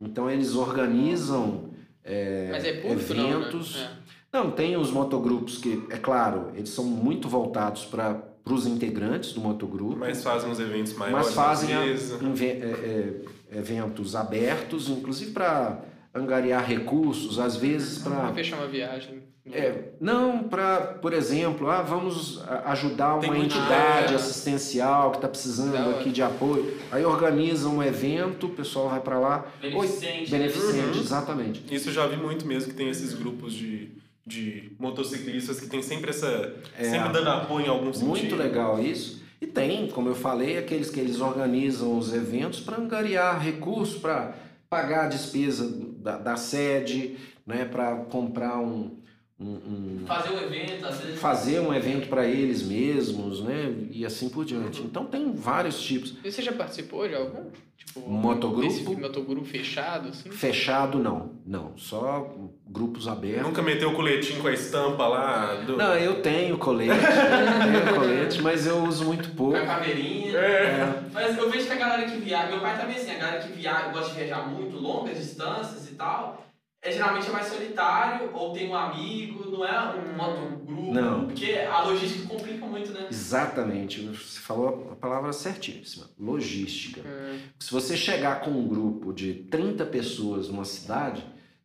Então 0.00 0.30
eles 0.30 0.54
organizam 0.54 1.70
é, 2.04 2.50
é 2.52 2.92
eventos. 2.92 3.74
Não, 3.74 3.82
né? 3.82 3.98
é. 4.32 4.36
não, 4.36 4.50
tem 4.50 4.76
os 4.76 4.90
motogrupos 4.90 5.58
que, 5.58 5.84
é 5.90 5.96
claro, 5.96 6.52
eles 6.54 6.70
são 6.70 6.84
muito 6.84 7.28
voltados 7.28 7.84
para 7.84 8.22
para 8.48 8.54
os 8.54 8.66
integrantes 8.66 9.32
do 9.34 9.40
motogrupo. 9.40 9.96
Mas 9.96 10.22
fazem 10.22 10.50
os 10.50 10.58
eventos 10.58 10.94
maiores. 10.94 11.26
Mas 11.26 11.34
fazem 11.34 11.74
a, 11.74 11.84
é, 11.84 11.92
é, 11.92 13.58
eventos 13.58 14.16
abertos, 14.16 14.88
inclusive 14.88 15.32
para 15.32 15.82
angariar 16.14 16.64
recursos, 16.64 17.38
às 17.38 17.56
vezes 17.56 17.98
para. 17.98 18.16
Para 18.16 18.32
fechar 18.32 18.56
uma 18.56 18.66
viagem. 18.66 19.28
É, 19.50 19.92
não, 19.98 20.44
para, 20.44 20.78
por 21.00 21.14
exemplo, 21.14 21.70
ah, 21.70 21.80
vamos 21.80 22.42
ajudar 22.66 23.14
uma 23.14 23.20
Tem 23.22 23.44
entidade 23.44 24.14
assistencial 24.14 25.10
que 25.10 25.16
está 25.18 25.28
precisando 25.28 25.74
aqui 25.90 26.10
de 26.10 26.22
apoio. 26.22 26.76
Aí 26.92 27.02
organiza 27.02 27.66
um 27.66 27.82
evento, 27.82 28.46
o 28.46 28.50
pessoal 28.50 28.90
vai 28.90 29.00
para 29.00 29.18
lá. 29.18 29.46
Beneficente. 29.58 30.18
Oi, 30.18 30.26
beneficente, 30.38 30.98
uhum. 30.98 31.02
exatamente. 31.02 31.74
Isso 31.74 31.90
já 31.90 32.06
vi 32.06 32.18
muito 32.18 32.46
mesmo, 32.46 32.70
que 32.70 32.76
tem 32.76 32.90
esses 32.90 33.14
grupos 33.14 33.54
de 33.54 33.90
de 34.28 34.72
motociclistas 34.78 35.58
que 35.58 35.66
tem 35.66 35.82
sempre 35.82 36.10
essa. 36.10 36.54
É, 36.78 36.84
sempre 36.84 37.12
dando 37.12 37.30
apoio 37.30 37.66
em 37.66 37.68
algum 37.68 37.92
sentido. 37.92 38.08
Muito 38.08 38.36
legal 38.36 38.80
isso. 38.80 39.22
E 39.40 39.46
tem, 39.46 39.88
como 39.88 40.08
eu 40.08 40.14
falei, 40.14 40.58
aqueles 40.58 40.90
que 40.90 41.00
eles 41.00 41.20
organizam 41.20 41.96
os 41.96 42.12
eventos 42.12 42.60
para 42.60 42.76
angariar 42.76 43.40
recursos, 43.40 43.98
para 43.98 44.34
pagar 44.68 45.06
a 45.06 45.08
despesa 45.08 45.66
da, 45.98 46.18
da 46.18 46.36
sede, 46.36 47.16
né, 47.46 47.64
para 47.64 47.96
comprar 47.96 48.58
um, 48.58 48.98
um, 49.40 49.50
um, 49.50 50.04
fazer 50.04 50.30
um 50.30 50.40
evento, 50.40 50.84
às 50.84 51.00
vezes. 51.00 51.20
Fazer 51.20 51.60
um 51.60 51.72
evento 51.72 52.08
para 52.08 52.26
eles 52.26 52.60
mesmos, 52.60 53.40
né? 53.40 53.72
E 53.92 54.04
assim 54.04 54.28
por 54.28 54.44
diante. 54.44 54.82
Então 54.82 55.04
tem 55.04 55.32
vários 55.32 55.80
tipos. 55.80 56.16
E 56.24 56.32
você 56.32 56.42
já 56.42 56.52
participou 56.52 57.06
de 57.06 57.14
algum? 57.14 57.44
Tipo, 57.76 58.00
motogrupo? 58.00 58.98
motogrupo 58.98 59.46
fechado, 59.46 60.08
assim? 60.08 60.28
Fechado 60.28 60.98
não, 60.98 61.34
não. 61.46 61.78
Só 61.78 62.34
grupos 62.66 63.06
abertos. 63.06 63.46
Nunca 63.46 63.62
meteu 63.62 63.90
o 63.90 63.94
coletinho 63.94 64.42
com 64.42 64.48
a 64.48 64.52
estampa 64.52 65.06
lá? 65.06 65.54
Do... 65.54 65.76
Não, 65.76 65.94
eu 65.94 66.20
tenho 66.20 66.58
colete, 66.58 66.90
eu 66.90 67.82
tenho 67.84 67.94
colete, 67.94 68.42
mas 68.42 68.66
eu 68.66 68.82
uso 68.82 69.04
muito 69.04 69.30
pouco. 69.36 69.52
Com 69.52 69.62
a 69.62 69.66
caveirinha. 69.66 70.36
É. 70.36 70.64
é. 70.64 71.02
Mas 71.12 71.38
eu 71.38 71.48
vejo 71.48 71.64
que 71.64 71.72
a 71.72 71.76
galera 71.76 72.10
que 72.10 72.18
viaja, 72.18 72.48
meu 72.48 72.60
pai 72.60 72.76
também 72.76 72.96
assim, 72.96 73.12
a 73.12 73.18
galera 73.18 73.40
que 73.40 73.52
viaja, 73.52 73.88
gosta 73.90 74.10
de 74.10 74.16
viajar 74.16 74.48
muito, 74.48 74.76
longas 74.76 75.16
distâncias 75.16 75.88
e 75.88 75.94
tal 75.94 76.47
é 76.80 76.92
geralmente 76.92 77.28
é 77.28 77.32
mais 77.32 77.46
solitário 77.46 78.30
ou 78.32 78.52
tem 78.52 78.68
um 78.68 78.76
amigo, 78.76 79.50
não 79.50 79.64
é 79.64 79.96
um 79.96 80.16
motogrupo. 80.16 80.92
Não. 80.92 81.26
Porque 81.26 81.52
a 81.52 81.82
logística 81.82 82.28
complica 82.28 82.66
muito, 82.66 82.92
né? 82.92 83.08
Exatamente. 83.10 84.00
Você 84.06 84.38
falou 84.38 84.90
a 84.92 84.96
palavra 84.96 85.32
certíssima. 85.32 86.08
Logística. 86.18 87.00
Hum. 87.00 87.38
Se 87.58 87.72
você 87.72 87.96
chegar 87.96 88.40
com 88.40 88.50
um 88.50 88.68
grupo 88.68 89.12
de 89.12 89.34
30 89.34 89.84
pessoas 89.86 90.48
numa 90.48 90.64
cidade, 90.64 91.24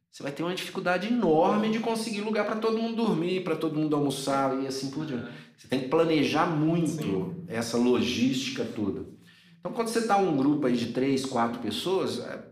você 0.10 0.24
vai 0.24 0.32
ter 0.32 0.44
uma 0.44 0.54
dificuldade 0.54 1.08
enorme 1.08 1.70
de 1.70 1.80
conseguir 1.80 2.22
lugar 2.22 2.46
para 2.46 2.56
todo 2.56 2.78
mundo 2.78 3.06
dormir, 3.06 3.44
para 3.44 3.56
todo 3.56 3.78
mundo 3.78 3.96
almoçar 3.96 4.62
e 4.62 4.68
assim 4.68 4.90
por 4.90 5.06
diante. 5.06 5.32
Você 5.58 5.68
tem 5.68 5.82
que 5.82 5.88
planejar 5.90 6.48
muito 6.48 7.04
Sim. 7.04 7.46
essa 7.48 7.78
logística 7.78 8.66
toda. 8.66 9.06
Então, 9.60 9.72
quando 9.72 9.88
você 9.88 10.00
está 10.00 10.18
um 10.18 10.36
grupo 10.36 10.68
aí 10.68 10.76
de 10.76 10.88
três, 10.88 11.26
quatro 11.26 11.60
pessoas, 11.62 12.20
é, 12.20 12.44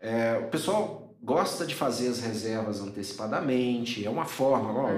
é, 0.00 0.38
o 0.38 0.48
pessoal 0.48 1.05
gosta 1.26 1.66
de 1.66 1.74
fazer 1.74 2.06
as 2.08 2.20
reservas 2.20 2.80
antecipadamente, 2.80 4.06
é 4.06 4.08
uma 4.08 4.24
forma. 4.24 4.72
Ó, 4.72 4.90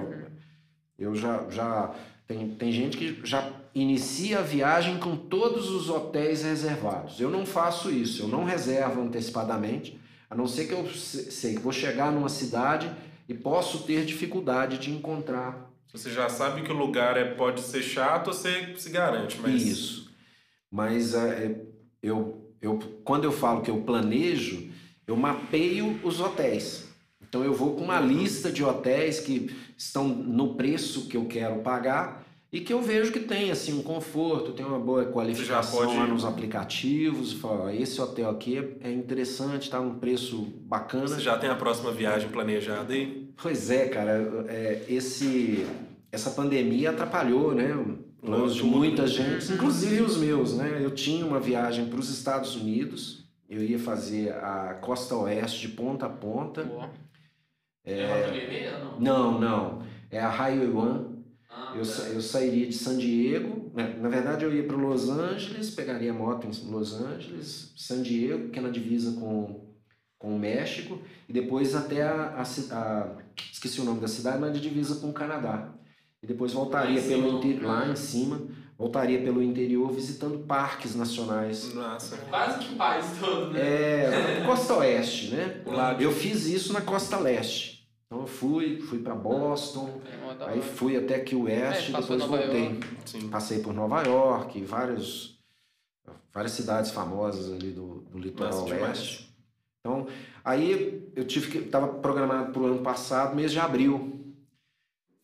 eu 0.99 1.15
já, 1.15 1.49
já 1.49 1.95
tem, 2.27 2.51
tem 2.51 2.71
gente 2.71 2.99
que 2.99 3.21
já 3.25 3.51
inicia 3.75 4.41
a 4.41 4.43
viagem 4.43 4.99
com 4.99 5.17
todos 5.17 5.71
os 5.71 5.89
hotéis 5.89 6.43
reservados. 6.43 7.19
Eu 7.19 7.31
não 7.31 7.47
faço 7.47 7.91
isso, 7.91 8.25
eu 8.25 8.29
não 8.29 8.45
reservo 8.45 9.01
antecipadamente, 9.01 9.99
a 10.29 10.35
não 10.35 10.47
ser 10.47 10.67
que 10.67 10.75
eu 10.75 10.87
se- 10.91 11.31
sei 11.33 11.55
que 11.55 11.61
vou 11.63 11.73
chegar 11.73 12.13
numa 12.13 12.29
cidade 12.29 12.91
e 13.29 13.33
posso 13.35 13.85
ter 13.85 14.05
dificuldade 14.05 14.79
de 14.79 14.91
encontrar 14.91 15.67
Você 15.95 16.11
já 16.11 16.29
sabe 16.29 16.61
que 16.63 16.71
o 16.71 16.77
lugar 16.77 17.17
é, 17.17 17.25
pode 17.25 17.63
ser 17.63 17.83
chato, 17.83 18.27
você 18.27 18.75
se 18.77 18.91
garante, 18.91 19.39
mas. 19.41 19.63
Isso. 19.63 20.11
Mas 20.71 21.15
é, 21.15 21.63
eu, 22.03 22.53
eu, 22.61 22.79
quando 23.05 23.25
eu 23.25 23.33
falo 23.33 23.63
que 23.63 23.71
eu 23.71 23.81
planejo, 23.81 24.68
eu 25.09 25.17
mapeio 25.17 25.99
os 26.05 26.21
hotéis. 26.21 26.87
Então 27.27 27.43
eu 27.43 27.53
vou 27.53 27.75
com 27.75 27.83
uma 27.83 27.99
lista 27.99 28.53
de 28.53 28.63
hotéis 28.63 29.19
que 29.21 29.51
estão 29.77 30.07
no 30.07 30.55
preço 30.55 31.09
que 31.09 31.17
eu 31.17 31.25
quero 31.25 31.57
pagar 31.61 32.25
e 32.53 32.61
que 32.61 32.73
eu 32.73 32.81
vejo 32.81 33.11
que 33.13 33.21
tem 33.21 33.51
assim 33.51 33.79
um 33.79 33.83
conforto, 33.83 34.53
tem 34.53 34.65
uma 34.65 34.79
boa 34.79 35.05
qualificação 35.07 35.81
pode- 35.81 35.97
lá 35.97 36.07
nos 36.07 36.25
aplicativos. 36.25 37.33
Fala, 37.35 37.75
esse 37.75 38.01
hotel 38.01 38.31
aqui 38.31 38.57
é, 38.59 38.89
é 38.89 38.93
interessante, 38.93 39.65
está 39.65 39.81
num 39.81 39.99
preço 39.99 40.43
bacana. 40.63 41.09
Você 41.09 41.21
já 41.21 41.37
tem 41.37 41.51
a 41.51 41.55
próxima 41.55 41.91
viagem 41.91 42.29
planejada 42.31 42.93
aí? 42.95 43.29
Pois 43.43 43.71
é, 43.71 43.89
cara, 43.89 44.47
é, 44.49 44.85
esse, 44.89 45.67
essa 46.11 46.31
pandemia 46.31 46.91
atrapalhou, 46.91 47.55
né? 47.55 47.77
Planos 48.21 48.55
de 48.57 48.65
muita 48.65 49.07
gente, 49.07 49.53
inclusive 49.53 50.03
os 50.03 50.17
meus, 50.17 50.55
né? 50.57 50.81
Eu 50.83 50.91
tinha 50.91 51.25
uma 51.25 51.39
viagem 51.39 51.87
para 51.87 52.01
os 52.01 52.09
Estados 52.11 52.57
Unidos, 52.57 53.28
eu 53.49 53.63
ia 53.63 53.79
fazer 53.79 54.33
a 54.35 54.75
costa 54.75 55.15
oeste 55.17 55.67
de 55.69 55.75
ponta 55.75 56.07
a 56.07 56.11
ponta. 56.11 56.65
Boa. 56.65 56.91
É 57.85 58.31
Vermelha 58.31 58.75
ou 58.77 59.01
não? 59.01 59.01
Não, 59.01 59.41
não, 59.41 59.83
é 60.11 60.21
a 60.21 60.29
Highway 60.29 60.69
One. 60.71 61.25
Ah, 61.51 61.71
Eu, 61.73 61.83
tá. 61.83 61.85
sa- 61.85 62.09
eu 62.09 62.21
sairia 62.21 62.67
de 62.67 62.75
San 62.75 62.99
Diego, 62.99 63.71
né? 63.75 63.97
na 64.01 64.09
verdade 64.09 64.45
eu 64.45 64.55
ia 64.55 64.67
para 64.67 64.77
Los 64.77 65.09
Angeles, 65.09 65.71
pegaria 65.71 66.13
moto 66.13 66.47
em 66.47 66.71
Los 66.71 66.93
Angeles, 66.95 67.73
San 67.77 68.03
Diego, 68.03 68.51
que 68.51 68.59
é 68.59 68.63
na 68.63 68.69
divisa 68.71 69.19
com, 69.19 69.67
com 70.19 70.37
o 70.37 70.39
México, 70.39 71.01
e 71.29 71.33
depois 71.33 71.75
até 71.75 72.03
a, 72.03 72.37
a 72.37 72.43
a- 72.43 73.17
esqueci 73.51 73.81
o 73.81 73.85
nome 73.85 74.01
da 74.01 74.09
cidade, 74.09 74.39
mas 74.39 74.53
de 74.53 74.61
divisa 74.61 74.97
com 75.01 75.09
o 75.09 75.13
Canadá. 75.15 75.73
E 76.23 76.27
depois 76.27 76.53
voltaria 76.53 77.01
Lá 77.01 77.07
pelo 77.07 77.29
interior, 77.39 77.67
lá 77.67 77.89
em 77.89 77.97
cima, 77.97 78.47
voltaria 78.79 79.21
pelo 79.21 79.43
interior 79.43 79.91
visitando 79.93 80.39
parques 80.47 80.95
nacionais. 80.95 81.75
Nossa. 81.75 82.17
Quase 82.31 82.61
que 82.61 82.75
o 82.75 82.77
país 82.77 83.05
todo, 83.19 83.51
né? 83.51 83.61
É, 83.61 84.43
costa 84.47 84.75
oeste, 84.77 85.35
né? 85.35 85.63
Eu 85.99 86.13
fiz 86.13 86.47
isso 86.47 86.73
na 86.73 86.81
costa 86.81 87.19
leste. 87.19 87.77
Então 88.07 88.21
eu 88.23 88.27
fui, 88.27 88.81
fui 88.81 89.01
para 89.01 89.15
Boston, 89.15 90.01
É 90.41 90.45
aí 90.51 90.63
fui 90.63 90.97
até 90.97 91.19
Key 91.19 91.35
West, 91.37 91.91
É, 91.91 91.93
passou 91.93 92.17
depois 92.17 92.23
em 92.23 92.27
Nova 92.27 92.39
voltei. 92.39 93.29
Passei 93.29 93.59
por 93.59 93.75
Nova 93.75 94.03
York, 94.03 94.63
vários, 94.65 95.39
várias 96.33 96.53
cidades 96.53 96.91
famosas 96.91 97.53
ali 97.53 97.71
do, 97.73 98.03
do 98.11 98.19
litoral 98.19 98.65
demais. 98.65 98.83
oeste. 98.99 99.29
Então, 99.81 100.07
aí 100.45 101.07
eu 101.15 101.27
tive 101.27 101.51
que 101.51 101.59
estava 101.59 101.87
programado 101.89 102.53
para 102.53 102.63
o 102.63 102.67
ano 102.67 102.79
passado, 102.83 103.35
mês 103.37 103.51
de 103.53 103.59
abril. 103.59 104.15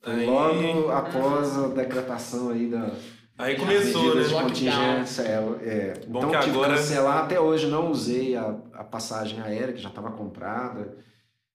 Aí- 0.02 0.26
Logo 0.26 0.90
após 0.90 1.56
a 1.56 1.68
decretação 1.68 2.50
aí 2.50 2.66
da 2.66 2.90
Aí 3.36 3.56
começou, 3.56 4.12
de 4.12 4.16
né? 4.18 4.22
Lockdown. 4.22 4.42
contingência. 4.42 5.22
É, 5.22 5.34
é. 5.68 6.06
Bom 6.06 6.18
então 6.18 6.30
que 6.30 6.38
tive 6.40 6.50
agora- 6.50 6.74
que 6.74 6.78
cancelar. 6.80 7.24
Até 7.24 7.40
hoje 7.40 7.66
não 7.66 7.90
usei 7.90 8.36
a, 8.36 8.56
a 8.74 8.84
passagem 8.84 9.40
aérea 9.40 9.74
que 9.74 9.80
já 9.82 9.88
estava 9.88 10.10
comprada. 10.12 10.96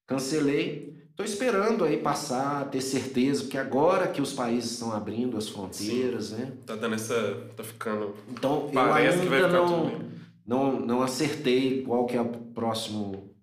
Cancelei. 0.05 0.97
Estou 1.09 1.25
esperando 1.25 1.83
aí 1.83 1.97
passar, 1.97 2.69
ter 2.69 2.79
certeza, 2.81 3.41
porque 3.43 3.57
agora 3.57 4.07
que 4.07 4.21
os 4.21 4.31
países 4.33 4.71
estão 4.71 4.93
abrindo 4.93 5.37
as 5.37 5.49
fronteiras, 5.49 6.31
né? 6.31 6.53
Tá 6.65 6.75
dando 6.75 6.95
essa. 6.95 7.49
Tá 7.57 7.63
ficando. 7.63 8.15
Então 8.29 8.69
Parece 8.73 9.17
eu 9.17 9.23
que 9.23 9.29
vai 9.29 9.43
ainda 9.43 9.49
ficar 9.49 9.65
não, 9.67 9.99
não, 10.45 10.79
não 10.79 11.01
acertei 11.01 11.83
qual 11.83 12.05
que 12.05 12.15
é 12.15 12.21
o 12.21 12.25
próximo. 12.29 13.33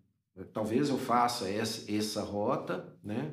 Talvez 0.53 0.89
eu 0.89 0.99
faça 0.99 1.49
essa, 1.51 1.91
essa 1.95 2.23
rota, 2.23 2.87
né? 3.05 3.33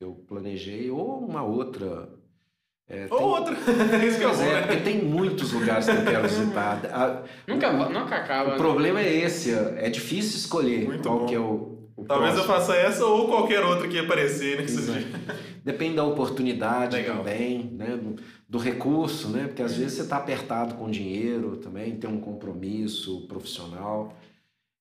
Eu 0.00 0.14
planejei, 0.28 0.90
ou 0.90 1.18
uma 1.24 1.42
outra. 1.42 2.08
É, 2.88 3.06
Ou 3.10 3.18
tem- 3.18 3.26
outra. 3.26 3.56
É 4.00 4.06
isso 4.06 4.18
que 4.18 4.24
eu 4.24 4.32
vou, 4.32 4.44
é, 4.44 4.54
né? 4.60 4.62
porque 4.66 4.76
tem 4.82 5.02
muitos 5.02 5.52
lugares 5.52 5.86
que 5.86 5.90
eu 5.90 6.04
quero 6.04 6.22
visitar. 6.28 6.80
A- 6.92 7.22
Nunca, 7.46 7.70
o, 7.70 7.90
nunca 7.92 8.16
acaba. 8.16 8.50
o 8.50 8.52
né? 8.52 8.56
problema 8.58 9.00
é 9.00 9.12
esse, 9.12 9.50
é 9.52 9.90
difícil 9.90 10.36
escolher 10.38 10.84
Muito 10.86 11.02
qual 11.08 11.20
bom. 11.20 11.26
que 11.26 11.34
é 11.34 11.38
o, 11.38 11.88
o 11.96 12.04
Talvez 12.04 12.36
eu 12.36 12.44
faça 12.44 12.76
essa 12.76 13.04
ou 13.04 13.26
qualquer 13.26 13.64
outra 13.64 13.88
que 13.88 13.98
aparecer 13.98 14.60
nesse 14.60 14.78
Exato. 14.78 14.98
dia. 15.00 15.08
Depende 15.64 15.96
da 15.96 16.04
oportunidade 16.04 16.94
Legal. 16.94 17.16
também, 17.18 17.64
né? 17.72 17.96
Do, 18.00 18.16
do 18.48 18.58
recurso, 18.58 19.30
né? 19.30 19.48
Porque 19.48 19.62
às 19.62 19.74
vezes 19.74 19.94
você 19.94 20.02
está 20.02 20.18
apertado 20.18 20.76
com 20.76 20.88
dinheiro 20.88 21.56
também, 21.56 21.96
tem 21.96 22.08
um 22.08 22.20
compromisso 22.20 23.26
profissional. 23.26 24.14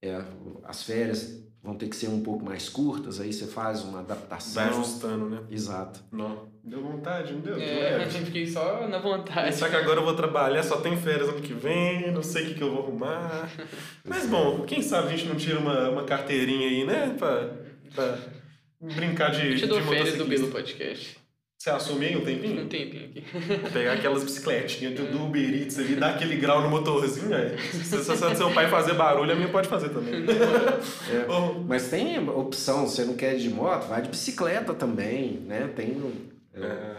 É, 0.03 0.21
as 0.63 0.83
férias 0.83 1.43
vão 1.65 1.75
ter 1.75 1.87
que 1.89 1.95
ser 1.95 2.07
um 2.09 2.21
pouco 2.21 2.45
mais 2.45 2.69
curtas, 2.69 3.19
aí 3.19 3.33
você 3.33 3.47
faz 3.47 3.81
uma 3.83 3.99
adaptação. 4.01 4.63
Vai 4.63 4.71
ajustando, 4.71 5.27
né? 5.27 5.39
Exato. 5.49 5.99
Não. 6.11 6.47
Deu 6.63 6.81
vontade, 6.81 7.33
não 7.33 7.41
deu? 7.41 7.57
É, 7.59 8.03
É. 8.03 8.05
fiquei 8.09 8.45
só 8.45 8.87
na 8.87 8.99
vontade. 8.99 9.55
Só 9.55 9.67
que 9.67 9.75
agora 9.75 9.99
eu 9.99 10.05
vou 10.05 10.15
trabalhar, 10.15 10.61
só 10.61 10.77
tem 10.77 10.95
férias 10.95 11.27
ano 11.27 11.41
que 11.41 11.53
vem, 11.53 12.11
não 12.11 12.21
sei 12.21 12.43
o 12.43 12.47
que, 12.49 12.53
que 12.53 12.61
eu 12.61 12.71
vou 12.71 12.83
arrumar. 12.83 13.49
Mas 14.05 14.27
bom, 14.27 14.61
quem 14.61 14.81
sabe 14.81 15.07
a 15.07 15.11
gente 15.11 15.25
não 15.25 15.35
tira 15.35 15.59
uma, 15.59 15.89
uma 15.89 16.03
carteirinha 16.03 16.67
aí, 16.67 16.85
né? 16.85 17.15
Pra, 17.17 17.49
pra 17.93 18.17
brincar 18.79 19.31
de. 19.31 19.47
Eu 19.47 19.55
te 19.55 19.61
de 19.61 19.67
dou 19.67 19.81
férias 19.81 20.15
do. 20.17 20.25
Belo 20.25 20.47
Podcast. 20.49 21.17
Você 21.65 21.71
assume 21.71 22.05
aí 22.05 22.15
um 22.15 22.23
tempinho? 22.23 22.61
Um 22.61 22.67
tempinho 22.67 23.05
aqui. 23.05 23.23
Pegar 23.73 23.93
aquelas 23.93 24.23
bicicletinhas 24.23 24.93
do, 24.93 25.07
do 25.07 25.23
Uber 25.25 25.41
Eats 25.41 25.79
ali, 25.79 25.95
dar 25.95 26.11
aquele 26.11 26.35
grau 26.35 26.61
no 26.61 26.69
motorzinho. 26.69 27.27
Se 27.71 28.03
se 28.03 28.35
seu 28.35 28.51
pai 28.51 28.69
fazer 28.69 28.93
barulho, 28.93 29.31
a 29.31 29.35
minha 29.35 29.47
pode 29.47 29.67
fazer 29.67 29.89
também. 29.89 30.13
É. 31.09 31.25
Mas 31.67 31.89
tem 31.89 32.19
opção, 32.29 32.87
você 32.87 33.03
não 33.03 33.15
quer 33.15 33.33
ir 33.33 33.39
de 33.39 33.49
moto, 33.49 33.87
vai 33.87 33.99
de 34.03 34.09
bicicleta 34.09 34.75
também, 34.75 35.39
né? 35.47 35.67
Tem 35.75 35.97
é, 36.53 36.61
é, 36.61 36.95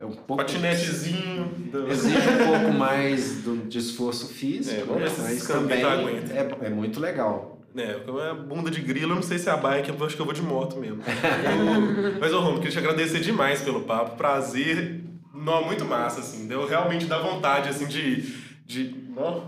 é 0.00 0.04
um 0.06 0.12
pouco 0.12 0.36
patinetezinho. 0.38 1.44
do- 1.70 1.90
exige 1.92 2.16
um 2.26 2.46
pouco 2.46 2.72
mais 2.72 3.42
do, 3.42 3.68
de 3.68 3.76
esforço 3.80 4.28
físico, 4.28 4.94
É, 4.94 4.98
né? 4.98 5.12
mas 5.18 5.46
também 5.46 5.82
tá 5.82 5.92
aguenta. 5.92 6.32
é, 6.32 6.66
é 6.68 6.70
muito 6.70 6.98
legal. 6.98 7.59
É, 7.76 7.94
como 8.04 8.20
é 8.20 8.34
bunda 8.34 8.70
de 8.70 8.80
grilo, 8.80 9.12
eu 9.12 9.16
não 9.16 9.22
sei 9.22 9.38
se 9.38 9.48
é 9.48 9.52
a 9.52 9.56
bike, 9.56 9.90
eu 9.90 10.06
acho 10.06 10.16
que 10.16 10.20
eu 10.20 10.26
vou 10.26 10.34
de 10.34 10.42
moto 10.42 10.76
mesmo. 10.76 11.02
Mas, 12.20 12.32
ô 12.32 12.40
Romo, 12.40 12.58
queria 12.58 12.72
te 12.72 12.78
agradecer 12.78 13.20
demais 13.20 13.62
pelo 13.62 13.82
papo, 13.82 14.16
prazer, 14.16 15.04
não, 15.32 15.64
muito 15.64 15.84
massa, 15.84 16.20
assim, 16.20 16.48
deu 16.48 16.66
realmente 16.66 17.06
dá 17.06 17.18
vontade, 17.18 17.68
assim, 17.68 17.86
de... 17.86 18.22
de 18.66 18.94
ó, 19.16 19.42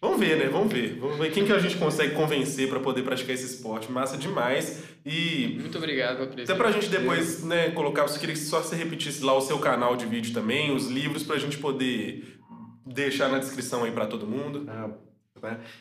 vamos 0.00 0.18
ver, 0.18 0.36
né, 0.36 0.48
vamos 0.48 0.72
ver, 0.72 0.98
vamos 0.98 1.16
ver 1.18 1.30
quem 1.30 1.44
que 1.44 1.52
a 1.52 1.58
gente 1.60 1.76
consegue 1.76 2.14
convencer 2.14 2.68
para 2.68 2.80
poder 2.80 3.02
praticar 3.02 3.34
esse 3.34 3.46
esporte, 3.46 3.90
massa 3.90 4.16
demais, 4.16 4.82
e 5.06 5.56
Muito 5.60 5.78
obrigado 5.78 6.24
até 6.24 6.54
pra 6.54 6.72
gente 6.72 6.88
depois, 6.88 7.44
né, 7.44 7.70
colocar, 7.70 8.02
eu 8.02 8.08
queria 8.18 8.34
que 8.34 8.40
só 8.40 8.60
você 8.60 8.74
repetisse 8.74 9.22
lá 9.22 9.36
o 9.36 9.40
seu 9.40 9.58
canal 9.60 9.94
de 9.94 10.06
vídeo 10.06 10.34
também, 10.34 10.74
os 10.74 10.88
livros, 10.88 11.22
pra 11.22 11.38
gente 11.38 11.56
poder 11.56 12.40
deixar 12.84 13.28
na 13.28 13.38
descrição 13.38 13.84
aí 13.84 13.92
pra 13.92 14.06
todo 14.06 14.26
mundo. 14.26 14.64
Ah? 14.68 14.90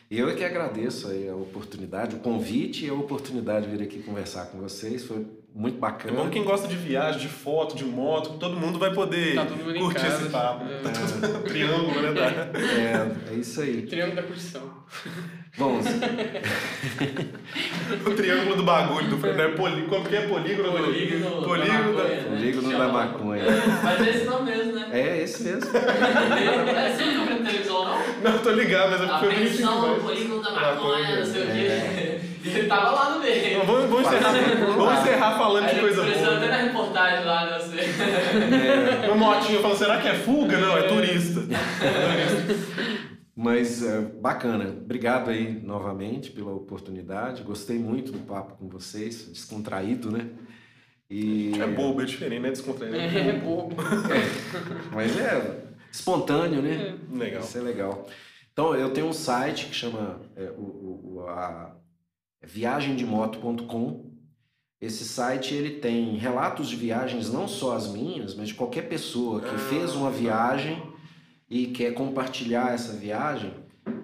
Eu 0.10 0.30
é 0.30 0.36
que 0.36 0.44
agradeço 0.44 1.08
aí 1.08 1.28
a 1.28 1.36
oportunidade, 1.36 2.16
o 2.16 2.20
convite 2.20 2.86
e 2.86 2.90
a 2.90 2.94
oportunidade 2.94 3.66
de 3.66 3.76
vir 3.76 3.84
aqui 3.84 4.00
conversar 4.04 4.46
com 4.48 4.60
vocês. 4.60 5.04
Foi 5.06 5.26
muito 5.54 5.78
É 5.78 5.80
bacana. 5.80 6.16
bom 6.24 6.30
quem 6.30 6.44
gosta 6.44 6.68
de 6.68 6.76
viagem, 6.76 7.20
de 7.22 7.28
foto, 7.28 7.76
de 7.76 7.84
moto, 7.84 8.38
todo 8.38 8.56
mundo 8.56 8.78
vai 8.78 8.94
poder 8.94 9.36
Tá 9.36 9.46
todo 9.46 9.58
mundo 9.58 9.80
curtir 9.80 10.02
casa. 10.02 10.22
esse 10.22 10.30
papo. 10.32 10.66
É. 10.66 10.82
Tá 10.82 10.92
tudo 10.92 11.44
triângulo, 11.50 12.02
né? 12.02 12.14
Tá? 12.14 12.60
É, 13.30 13.34
é 13.34 13.36
isso 13.36 13.60
aí. 13.62 13.82
Triângulo 13.88 14.16
da 14.18 14.24
curtição. 14.24 14.62
Bom, 15.58 15.80
O 18.06 18.12
triângulo 18.12 18.56
do 18.56 18.64
bagulho, 18.64 19.08
do 19.08 19.18
né? 19.18 19.48
Poli, 19.50 19.82
como 19.84 20.06
que 20.06 20.16
é? 20.16 20.22
Polígono. 20.22 20.72
Polígono, 20.72 21.42
Polígono 21.42 21.92
da... 21.92 21.98
maconha, 21.98 22.16
né? 22.16 22.24
polígono 22.30 22.78
da 22.78 22.88
maconha. 22.88 23.44
Mas 23.84 24.08
é 24.08 24.10
esse 24.10 24.26
nome 24.26 24.52
mesmo, 24.52 24.74
né? 24.74 24.88
É 24.92 25.22
esse 25.24 25.44
mesmo. 25.44 25.70
É, 25.80 27.06
nunca 27.06 27.26
viu 27.26 27.40
na 27.40 27.50
televisão, 27.50 27.86
não? 27.86 27.98
Não, 28.32 28.40
tô 28.40 28.52
ligado, 28.52 28.92
mas 28.92 29.02
é 29.02 29.06
porque 29.08 29.26
eu 29.26 29.30
tive 29.32 29.48
Atenção, 29.48 29.82
mais. 29.82 30.04
polígono 30.04 30.44
da 30.44 30.52
Maconha, 30.52 30.76
maconha, 30.76 31.20
não 31.20 31.26
sei 31.26 31.42
o 31.42 31.44
é. 31.44 31.54
quê. 31.54 32.20
E 32.42 32.50
ele 32.50 32.68
tava 32.68 32.92
lá 32.92 33.10
no 33.12 33.20
meio. 33.20 33.66
Vamos, 33.66 33.90
vamos, 33.90 34.08
encerrar, 34.08 34.34
vamos 34.78 35.00
encerrar 35.00 35.38
falando 35.38 35.68
de 35.74 35.80
coisa 35.80 36.02
apareceu 36.02 36.28
até 36.32 36.40
boa. 36.40 36.48
na 36.50 36.58
reportagem 36.58 37.26
lá, 37.26 37.50
não 37.52 37.60
sei. 37.70 37.80
É, 39.04 39.12
Uma 39.12 39.16
motinha 39.36 39.60
falando, 39.60 39.78
será 39.78 39.98
que 39.98 40.08
é 40.08 40.14
fuga? 40.14 40.58
Não, 40.58 40.78
é 40.78 40.84
turista. 40.84 41.42
É 41.42 42.46
turista. 42.46 42.69
Mas 43.42 43.82
é, 43.84 44.02
bacana. 44.02 44.66
Obrigado 44.70 45.30
aí 45.30 45.62
novamente 45.64 46.30
pela 46.32 46.52
oportunidade. 46.54 47.42
Gostei 47.44 47.80
muito 47.80 48.12
do 48.12 48.20
papo 48.20 48.56
com 48.58 48.68
vocês, 48.68 49.28
descontraído, 49.32 50.12
né? 50.12 50.30
E, 51.10 51.54
É 51.60 51.66
bobo, 51.68 52.02
é 52.02 52.06
diferente, 52.06 52.42
né? 52.42 52.50
Descontraído. 52.52 52.98
É 52.98 53.34
bobo. 53.40 53.76
mas 54.94 55.18
é 55.18 55.64
espontâneo, 55.92 56.62
né? 56.62 56.98
Legal. 57.12 57.42
Isso 57.42 57.58
é 57.58 57.62
legal. 57.62 58.06
Então, 58.52 58.76
eu 58.76 58.92
tenho 58.92 59.08
um 59.08 59.14
site 59.14 59.68
que 59.68 59.74
chama 59.74 60.22
é, 60.36 60.52
o, 60.52 61.16
o- 61.22 61.26
a 61.28 61.76
é 62.42 62.46
viagemdemoto.com. 62.46 64.10
Esse 64.82 65.04
site 65.06 65.54
ele 65.54 65.80
tem 65.80 66.16
relatos 66.18 66.70
de 66.70 66.76
viagens, 66.76 67.32
não 67.32 67.48
só 67.48 67.76
as 67.76 67.88
minhas, 67.92 68.34
mas 68.36 68.50
de 68.50 68.54
qualquer 68.54 68.84
pessoa 68.88 69.42
que 69.42 69.54
Ah, 69.56 69.58
fez 69.58 69.94
uma 69.96 70.10
viagem 70.12 70.82
e 71.50 71.68
quer 71.68 71.94
compartilhar 71.94 72.74
essa 72.74 72.94
viagem, 72.94 73.54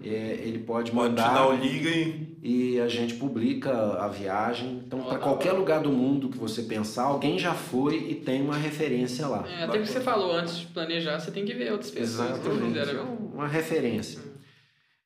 é, 0.04 0.40
ele 0.42 0.60
pode 0.60 0.92
Pode 0.92 0.92
te 0.92 0.96
mandar 0.96 1.34
dar 1.34 1.48
o 1.48 1.56
liga 1.56 1.90
e. 1.90 2.38
e 2.42 2.80
a 2.82 2.88
gente 2.88 3.16
publica 3.16 3.72
a 4.02 4.08
viagem. 4.08 4.84
Então, 4.86 5.00
para 5.02 5.14
da 5.14 5.20
qualquer 5.20 5.52
lugar 5.52 5.82
do 5.82 5.92
mundo 5.92 6.30
que 6.30 6.38
você 6.38 6.64
pensar, 6.64 7.04
alguém 7.04 7.38
já 7.40 7.54
foi 7.54 7.98
e 8.10 8.16
tem 8.16 8.42
uma 8.42 8.56
referência 8.58 9.28
lá. 9.28 9.46
É, 9.48 9.64
até 9.64 9.80
que 9.80 9.88
você 9.88 10.02
falou 10.02 10.32
antes 10.34 10.58
de 10.60 10.66
planejar, 10.68 11.20
você 11.20 11.32
tem 11.32 11.46
que 11.46 11.54
ver 11.54 11.72
outras 11.72 11.92
pessoas 11.92 12.40
que 12.40 12.48
Exatamente. 12.48 12.78
É 12.80 12.86
fizeram. 12.86 13.16
uma 13.34 13.48
referência. 13.48 14.20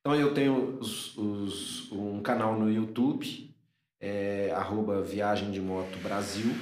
Então 0.02 0.16
eu 0.16 0.34
tenho 0.34 0.78
os- 0.80 1.18
os- 1.18 1.92
um 1.92 2.22
canal 2.22 2.58
no 2.58 2.72
YouTube, 2.72 3.54
é, 4.00 4.52
arroba 4.56 5.02
Viagem 5.02 5.52
de 5.52 5.60
Moto 5.60 5.98
Brasil. 6.02 6.54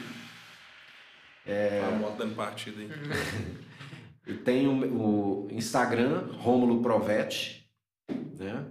É... 1.45 1.83
A 1.87 1.91
moto 1.97 2.17
dando 2.17 2.35
partida 2.35 2.81
aí. 2.81 2.89
E 4.27 4.33
tenho 4.33 4.71
o 4.93 5.47
Instagram, 5.51 6.27
Rômulo 6.39 6.81
Provete. 6.81 7.69
Né? 8.37 8.65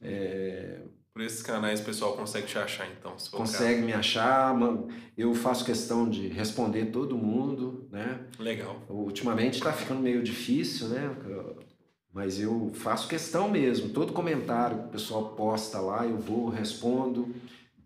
É, 0.00 0.80
Por 1.12 1.22
esses 1.22 1.42
canais 1.42 1.80
o 1.80 1.84
pessoal 1.84 2.16
consegue 2.16 2.46
te 2.46 2.58
achar, 2.58 2.88
então, 2.90 3.16
consegue 3.30 3.82
me 3.82 3.92
achar. 3.92 4.54
Eu 5.16 5.34
faço 5.34 5.64
questão 5.64 6.08
de 6.08 6.26
responder 6.28 6.86
todo 6.86 7.16
mundo. 7.16 7.88
Né? 7.90 8.26
Legal. 8.38 8.82
Ultimamente 8.88 9.54
está 9.58 9.72
ficando 9.72 10.00
meio 10.00 10.22
difícil, 10.22 10.88
né? 10.88 11.16
Mas 12.12 12.40
eu 12.40 12.70
faço 12.74 13.06
questão 13.06 13.48
mesmo. 13.48 13.90
Todo 13.90 14.12
comentário 14.12 14.78
que 14.78 14.84
o 14.86 14.90
pessoal 14.90 15.30
posta 15.36 15.78
lá, 15.78 16.04
eu 16.04 16.18
vou, 16.18 16.48
respondo, 16.48 17.34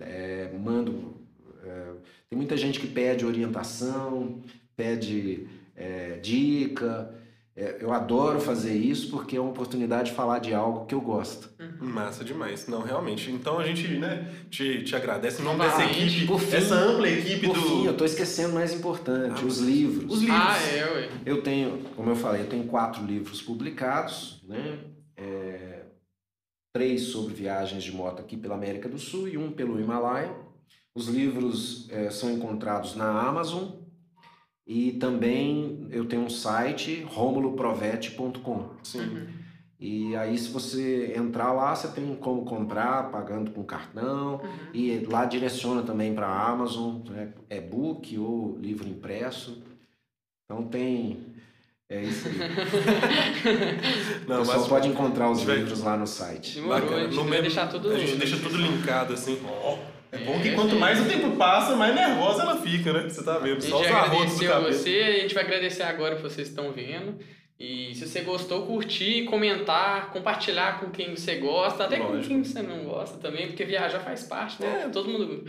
é, 0.01 0.51
mando. 0.59 1.15
é, 1.63 1.93
tem 2.31 2.37
muita 2.39 2.57
gente 2.57 2.81
que 2.81 2.87
pede 2.87 3.27
orientação, 3.27 4.41
pede 4.75 5.47
é, 5.77 6.19
dica. 6.23 7.15
É, 7.55 7.77
eu 7.81 7.93
adoro 7.93 8.41
fazer 8.41 8.73
isso 8.75 9.11
porque 9.11 9.37
é 9.37 9.41
uma 9.41 9.51
oportunidade 9.51 10.09
de 10.11 10.17
falar 10.17 10.39
de 10.39 10.55
algo 10.55 10.87
que 10.87 10.95
eu 10.95 11.03
gosto. 11.03 11.51
Massa 11.79 12.25
demais. 12.25 12.67
Não, 12.67 12.81
realmente. 12.83 13.31
Então 13.31 13.59
a 13.59 13.65
gente, 13.65 13.87
né, 13.89 14.33
te, 14.49 14.83
te 14.85 14.97
agradece 14.97 15.43
em 15.43 15.45
nome 15.45 15.61
Ah, 15.63 15.67
dessa 15.69 15.85
equipe, 15.85 16.27
por 16.27 16.41
fim- 16.41 16.57
essa 16.57 16.75
ampla 16.75 17.07
equipe 17.11 17.47
Por 17.47 17.55
do. 17.55 17.61
fim, 17.61 17.85
eu 17.85 17.93
estou 17.93 18.07
esquecendo 18.07 18.53
o 18.53 18.55
mais 18.55 18.73
importante, 18.73 19.43
Ah, 19.43 19.47
os 19.47 19.59
livros. 19.59 20.11
Os 20.11 20.21
livros. 20.23 20.41
Ah, 20.41 20.57
é, 20.63 20.85
ué. 20.95 21.09
Eu 21.27 21.43
tenho, 21.43 21.79
como 21.95 22.09
eu 22.09 22.17
falei, 22.17 22.41
eu 22.41 22.49
tenho 22.49 22.65
quatro 22.65 23.05
livros 23.05 23.43
publicados, 23.43 24.41
né? 24.49 24.79
É, 25.15 25.83
três 26.75 27.03
sobre 27.03 27.35
viagens 27.35 27.85
de 27.85 27.93
moto 27.93 28.21
aqui 28.21 28.35
pela 28.35 28.55
América 28.55 28.89
do 28.89 28.99
Sul 28.99 29.29
e 29.29 29.37
um 29.37 29.53
pelo 29.53 29.79
Himalaia. 29.79 30.35
Os 30.95 31.07
livros 31.09 31.87
é, 31.91 32.09
são 32.09 32.31
encontrados 32.31 32.97
na 32.97 33.11
Amazon 33.29 33.82
e 34.67 34.93
também 34.93 35.87
eu 35.91 36.05
tenho 36.05 36.23
um 36.23 36.31
site, 36.31 37.03
romuloprovete.com. 37.09 38.71
Sim. 38.83 39.27
E 39.81 40.15
aí, 40.15 40.39
se 40.39 40.49
você 40.51 41.13
entrar 41.17 41.53
lá, 41.53 41.75
você 41.75 41.89
tem 41.89 42.15
como 42.15 42.45
comprar 42.45 43.11
pagando 43.11 43.51
com 43.51 43.65
cartão. 43.65 44.41
E 44.73 45.05
lá 45.11 45.25
direciona 45.25 45.83
também 45.83 46.15
para 46.15 46.27
a 46.29 46.49
Amazon, 46.51 47.01
né? 47.11 47.33
e-book 47.51 48.17
ou 48.17 48.57
livro 48.61 48.89
impresso. 48.89 49.61
Então 50.45 50.63
tem. 50.69 51.33
É 51.89 52.01
isso 52.05 52.29
aí. 52.29 52.35
Não, 54.29 54.37
o 54.37 54.39
pessoal 54.39 54.59
mas 54.61 54.69
pode 54.69 54.89
encontrar 54.89 55.29
os 55.31 55.43
livros 55.43 55.81
lá 55.81 55.97
no 55.97 56.07
site. 56.07 56.55
Demorou, 56.55 56.81
bacana. 56.81 56.97
a 57.01 57.05
gente 57.05 57.11
No 57.17 57.23
vai 57.23 57.31
mesmo- 57.31 57.43
deixar 57.43 57.67
tudo. 57.69 57.91
A 57.91 57.99
gente 57.99 58.17
deixa 58.17 58.37
tudo 58.39 58.57
linkado 58.57 59.13
assim. 59.15 59.39
É 60.13 60.19
bom 60.19 60.39
que 60.41 60.53
quanto 60.53 60.77
mais 60.77 61.01
o 61.01 61.09
tempo 61.09 61.37
passa, 61.37 61.75
mais 61.75 61.95
nervosa 61.95 62.43
ela 62.43 62.57
fica, 62.61 62.93
né? 62.93 63.09
Você 63.09 63.25
tá 63.25 63.39
vendo? 63.39 63.57
A 63.59 63.61
Só 63.63 63.79
gente 63.79 63.87
os 63.91 63.97
arrotos 63.97 64.39
do 64.39 64.47
cabelo. 64.47 64.73
você, 64.73 65.15
a 65.17 65.21
gente 65.23 65.35
vai 65.35 65.43
agradecer 65.45 65.83
agora 65.85 66.17
que 66.17 66.23
vocês 66.23 66.49
estão 66.49 66.71
vendo. 66.71 67.19
E 67.59 67.95
se 67.95 68.07
você 68.07 68.21
gostou, 68.21 68.67
curtir, 68.67 69.25
comentar, 69.25 70.11
compartilhar 70.11 70.81
com 70.81 70.91
quem 70.91 71.15
você 71.17 71.37
gosta, 71.37 71.85
até 71.85 71.97
com 71.97 72.09
Lógico. 72.09 72.29
quem 72.29 72.45
você 72.45 72.61
não 72.61 72.85
gosta 72.85 73.19
também, 73.19 73.47
porque 73.47 73.65
viajar 73.65 74.01
faz 74.01 74.25
parte, 74.25 74.61
né? 74.61 74.83
É. 74.85 74.89
Todo 74.89 75.09
mundo 75.09 75.45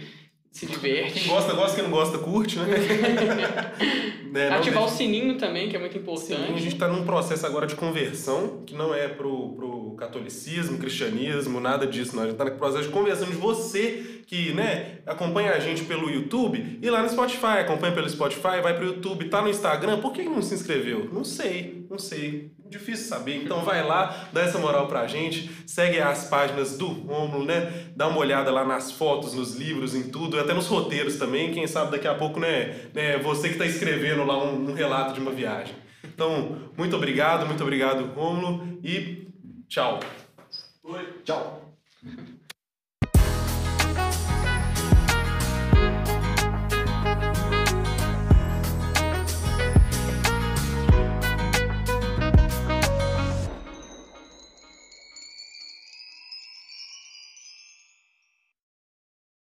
se 0.52 0.68
diverte. 0.68 1.22
Quem 1.22 1.28
gosta, 1.28 1.54
gosta, 1.54 1.76
quem 1.76 1.84
não 1.84 1.92
gosta, 1.92 2.18
curte, 2.20 2.60
né? 2.60 2.68
Né, 4.34 4.50
Ativar 4.50 4.84
o 4.86 4.90
sininho 4.90 5.38
também, 5.38 5.70
que 5.70 5.76
é 5.76 5.80
muito 5.80 5.96
importante. 5.96 6.34
a 6.52 6.58
gente 6.58 6.74
está 6.74 6.88
num 6.88 7.06
processo 7.06 7.46
agora 7.46 7.68
de 7.68 7.76
conversão, 7.76 8.64
que 8.66 8.74
não 8.74 8.92
é 8.92 9.08
pro, 9.08 9.54
pro 9.54 9.96
catolicismo, 9.96 10.80
cristianismo, 10.80 11.60
nada 11.60 11.86
disso, 11.86 12.16
não. 12.16 12.24
A 12.24 12.26
gente 12.26 12.34
está 12.34 12.46
no 12.46 12.58
processo 12.58 12.88
de 12.88 12.90
conversão 12.90 13.28
de 13.28 13.36
você 13.36 14.13
que, 14.28 14.54
né, 14.54 15.00
acompanha 15.06 15.52
a 15.54 15.60
gente 15.60 15.84
pelo 15.84 16.10
YouTube 16.10 16.80
e 16.82 16.90
lá 16.90 17.02
no 17.02 17.10
Spotify, 17.10 17.60
acompanha 17.60 17.94
pelo 17.94 18.10
Spotify, 18.10 18.62
vai 18.62 18.76
pro 18.76 18.86
YouTube, 18.86 19.30
tá 19.30 19.42
no 19.42 19.50
Instagram, 19.50 20.00
por 20.00 20.14
que 20.14 20.24
não 20.24 20.42
se 20.42 20.54
inscreveu? 20.54 21.10
Não 21.12 21.24
sei, 21.24 21.86
não 21.90 22.00
sei. 22.00 22.52
Difícil 22.70 23.08
saber. 23.08 23.44
Então 23.44 23.64
vai 23.64 23.86
lá, 23.86 24.30
dá 24.34 24.42
essa 24.42 24.58
moral 24.58 24.88
pra 24.88 25.06
gente, 25.06 25.50
segue 25.68 26.00
as 26.00 26.28
páginas 26.28 26.76
do 26.76 26.88
Rômulo, 26.88 27.46
né? 27.46 27.92
Dá 27.96 28.08
uma 28.08 28.18
olhada 28.18 28.52
lá 28.52 28.66
nas 28.66 28.92
fotos, 28.92 29.34
nos 29.34 29.56
livros, 29.56 29.94
em 29.94 30.10
tudo, 30.10 30.40
até 30.40 30.54
nos 30.54 30.66
roteiros 30.66 31.18
também. 31.18 31.54
Quem 31.54 31.68
sabe 31.68 31.92
daqui 31.92 32.08
a 32.08 32.16
pouco, 32.16 32.40
né, 32.40 32.90
né 32.94 33.20
você 33.20 33.50
que 33.50 33.58
tá 33.58 33.66
escrevendo 33.66 34.24
lá 34.24 34.44
um, 34.44 34.72
um 34.72 34.74
relato 34.74 35.14
de 35.14 35.20
uma 35.20 35.32
viagem. 35.32 35.76
Então, 36.04 36.72
muito 36.78 36.96
obrigado, 36.96 37.46
muito 37.46 37.62
obrigado, 37.62 38.12
Rômulo, 38.14 38.80
e 38.84 39.28
tchau. 39.68 40.00
Tchau! 41.24 41.76